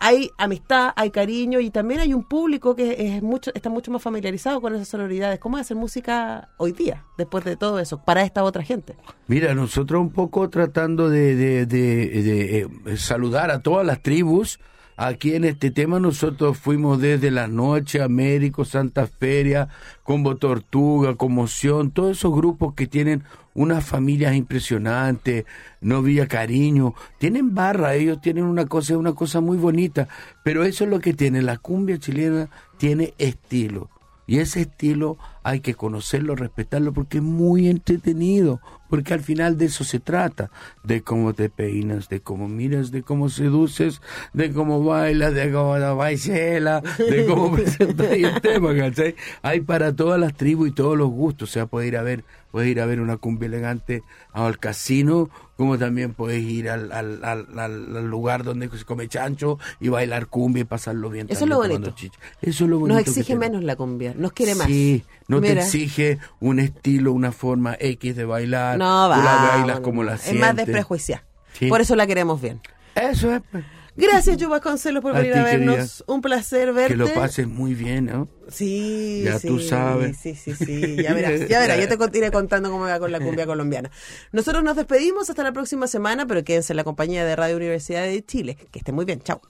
hay 0.00 0.30
amistad, 0.38 0.92
hay 0.96 1.10
cariño 1.10 1.60
y 1.60 1.70
también 1.70 2.00
hay 2.00 2.14
un 2.14 2.22
público 2.24 2.74
que 2.76 3.16
es 3.16 3.22
mucho, 3.22 3.50
está 3.54 3.68
mucho 3.70 3.90
más 3.90 4.02
familiarizado 4.02 4.60
con 4.60 4.74
esas 4.74 4.88
sonoridades. 4.88 5.38
¿Cómo 5.40 5.56
hacer 5.56 5.76
música 5.76 6.48
hoy 6.56 6.72
día, 6.72 7.04
después 7.16 7.44
de 7.44 7.56
todo 7.56 7.78
eso, 7.78 8.02
para 8.04 8.22
esta 8.22 8.42
otra 8.44 8.62
gente? 8.62 8.96
Mira, 9.26 9.54
nosotros 9.54 10.00
un 10.00 10.10
poco 10.10 10.48
tratando 10.50 11.08
de, 11.10 11.34
de- 11.34 11.66
de- 11.66 12.22
de, 12.22 12.60
eh, 12.92 12.96
saludar 12.96 13.50
a 13.50 13.60
todas 13.62 13.86
las 13.86 14.02
tribus. 14.02 14.58
Aquí 15.00 15.36
en 15.36 15.44
este 15.44 15.70
tema 15.70 16.00
nosotros 16.00 16.58
fuimos 16.58 17.00
desde 17.00 17.30
La 17.30 17.46
Noche, 17.46 18.02
Américo, 18.02 18.64
Santa 18.64 19.06
Feria, 19.06 19.68
Combo 20.02 20.34
Tortuga, 20.34 21.14
Conmoción, 21.14 21.92
todos 21.92 22.18
esos 22.18 22.34
grupos 22.34 22.74
que 22.74 22.88
tienen 22.88 23.22
unas 23.54 23.86
familias 23.86 24.34
impresionantes, 24.34 25.44
Novia 25.80 26.26
Cariño, 26.26 26.94
tienen 27.18 27.54
barra, 27.54 27.94
ellos 27.94 28.20
tienen 28.20 28.42
una 28.42 28.66
cosa, 28.66 28.98
una 28.98 29.12
cosa 29.12 29.40
muy 29.40 29.56
bonita, 29.56 30.08
pero 30.42 30.64
eso 30.64 30.82
es 30.82 30.90
lo 30.90 30.98
que 30.98 31.14
tiene, 31.14 31.42
la 31.42 31.58
cumbia 31.58 32.00
chilena 32.00 32.50
tiene 32.76 33.14
estilo. 33.18 33.90
Y 34.26 34.40
ese 34.40 34.62
estilo 34.62 35.16
hay 35.48 35.60
que 35.60 35.74
conocerlo, 35.74 36.36
respetarlo, 36.36 36.92
porque 36.92 37.18
es 37.18 37.24
muy 37.24 37.68
entretenido, 37.68 38.60
porque 38.90 39.14
al 39.14 39.20
final 39.20 39.56
de 39.56 39.64
eso 39.64 39.82
se 39.82 39.98
trata, 39.98 40.50
de 40.84 41.00
cómo 41.00 41.32
te 41.32 41.48
peinas, 41.48 42.10
de 42.10 42.20
cómo 42.20 42.48
miras, 42.48 42.90
de 42.90 43.02
cómo 43.02 43.30
seduces, 43.30 44.02
de 44.34 44.52
cómo 44.52 44.84
bailas, 44.84 45.32
de 45.32 45.50
cómo 45.50 45.78
la 45.78 45.94
baisela, 45.94 46.82
de 46.98 47.24
cómo 47.24 47.50
presentas 47.56 48.10
el 48.10 48.38
tema, 48.42 48.76
¿cachai? 48.76 49.14
Hay 49.40 49.62
para 49.62 49.96
todas 49.96 50.20
las 50.20 50.34
tribus 50.34 50.68
y 50.68 50.72
todos 50.72 50.98
los 50.98 51.08
gustos, 51.08 51.48
o 51.48 51.52
sea, 51.52 51.64
puedes 51.64 51.88
ir 51.88 51.96
a 51.96 52.02
ver, 52.02 52.24
puedes 52.50 52.68
ir 52.68 52.82
a 52.82 52.86
ver 52.86 53.00
una 53.00 53.16
cumbia 53.16 53.46
elegante 53.46 54.02
al 54.34 54.58
casino, 54.58 55.30
como 55.58 55.76
también 55.76 56.14
puedes 56.14 56.40
ir 56.40 56.70
al, 56.70 56.92
al, 56.92 57.24
al, 57.24 58.06
lugar 58.06 58.44
donde 58.44 58.68
se 58.68 58.84
come 58.84 59.08
chancho 59.08 59.58
y 59.80 59.88
bailar 59.88 60.28
cumbia 60.28 60.60
y 60.60 60.64
pasarlo 60.64 61.10
bien. 61.10 61.26
Eso 61.28 61.46
es 61.46 61.50
lo 61.50 61.56
bonito. 61.56 61.92
Eso 62.40 62.64
es 62.64 62.70
lo 62.70 62.78
bonito. 62.78 62.96
Nos 62.96 63.08
exige 63.08 63.34
menos 63.34 63.64
la 63.64 63.74
cumbia, 63.74 64.14
nos 64.16 64.32
quiere 64.32 64.54
más. 64.54 64.68
Sí, 64.68 65.02
no 65.26 65.37
Mira. 65.40 65.54
te 65.54 65.60
exige 65.60 66.18
un 66.40 66.58
estilo, 66.60 67.12
una 67.12 67.32
forma 67.32 67.76
X 67.78 68.16
de 68.16 68.24
bailar. 68.24 68.78
No, 68.78 69.04
Tú 69.14 69.22
la 69.22 69.24
va. 69.34 69.56
bailas 69.56 69.80
como 69.80 70.02
la 70.04 70.14
Es 70.14 70.22
sientes. 70.22 70.40
más 70.40 70.56
desprejuiciada. 70.56 71.24
Sí. 71.58 71.66
Por 71.68 71.80
eso 71.80 71.96
la 71.96 72.06
queremos 72.06 72.40
bien. 72.40 72.60
Eso 72.94 73.34
es. 73.34 73.42
pues. 73.50 73.64
Gracias, 73.96 74.36
Yuba 74.36 74.60
Concelos, 74.60 75.02
por 75.02 75.16
A 75.16 75.18
venir 75.18 75.34
a 75.36 75.42
vernos. 75.42 76.04
Un 76.06 76.20
placer 76.22 76.72
verte. 76.72 76.92
Que 76.92 76.96
lo 76.96 77.12
pases 77.14 77.48
muy 77.48 77.74
bien, 77.74 78.06
¿no? 78.06 78.28
Sí, 78.46 79.22
Ya 79.24 79.40
sí, 79.40 79.48
tú 79.48 79.58
sabes. 79.58 80.16
Sí, 80.18 80.36
sí, 80.36 80.54
sí. 80.54 80.94
Ya 81.02 81.12
verás, 81.14 81.40
ya 81.48 81.58
verás. 81.58 81.80
Yo 81.80 81.88
te 81.88 81.98
continuaré 81.98 82.30
contando 82.32 82.70
cómo 82.70 82.84
me 82.84 82.92
va 82.92 83.00
con 83.00 83.10
la 83.10 83.18
cumbia 83.18 83.44
colombiana. 83.44 83.90
Nosotros 84.30 84.62
nos 84.62 84.76
despedimos 84.76 85.28
hasta 85.30 85.42
la 85.42 85.50
próxima 85.50 85.88
semana, 85.88 86.26
pero 86.26 86.44
quédense 86.44 86.72
en 86.72 86.76
la 86.76 86.84
compañía 86.84 87.24
de 87.24 87.34
Radio 87.34 87.56
Universidad 87.56 88.04
de 88.04 88.24
Chile. 88.24 88.56
Que 88.70 88.78
estén 88.78 88.94
muy 88.94 89.04
bien. 89.04 89.20
Chao. 89.20 89.40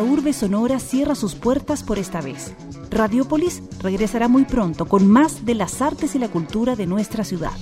La 0.00 0.06
urbe 0.06 0.32
sonora 0.32 0.78
cierra 0.78 1.14
sus 1.14 1.34
puertas 1.34 1.82
por 1.82 1.98
esta 1.98 2.22
vez. 2.22 2.54
Radiópolis 2.90 3.62
regresará 3.82 4.28
muy 4.28 4.46
pronto 4.46 4.86
con 4.86 5.06
más 5.06 5.44
de 5.44 5.54
las 5.54 5.82
artes 5.82 6.14
y 6.14 6.18
la 6.18 6.28
cultura 6.28 6.74
de 6.74 6.86
nuestra 6.86 7.22
ciudad. 7.22 7.52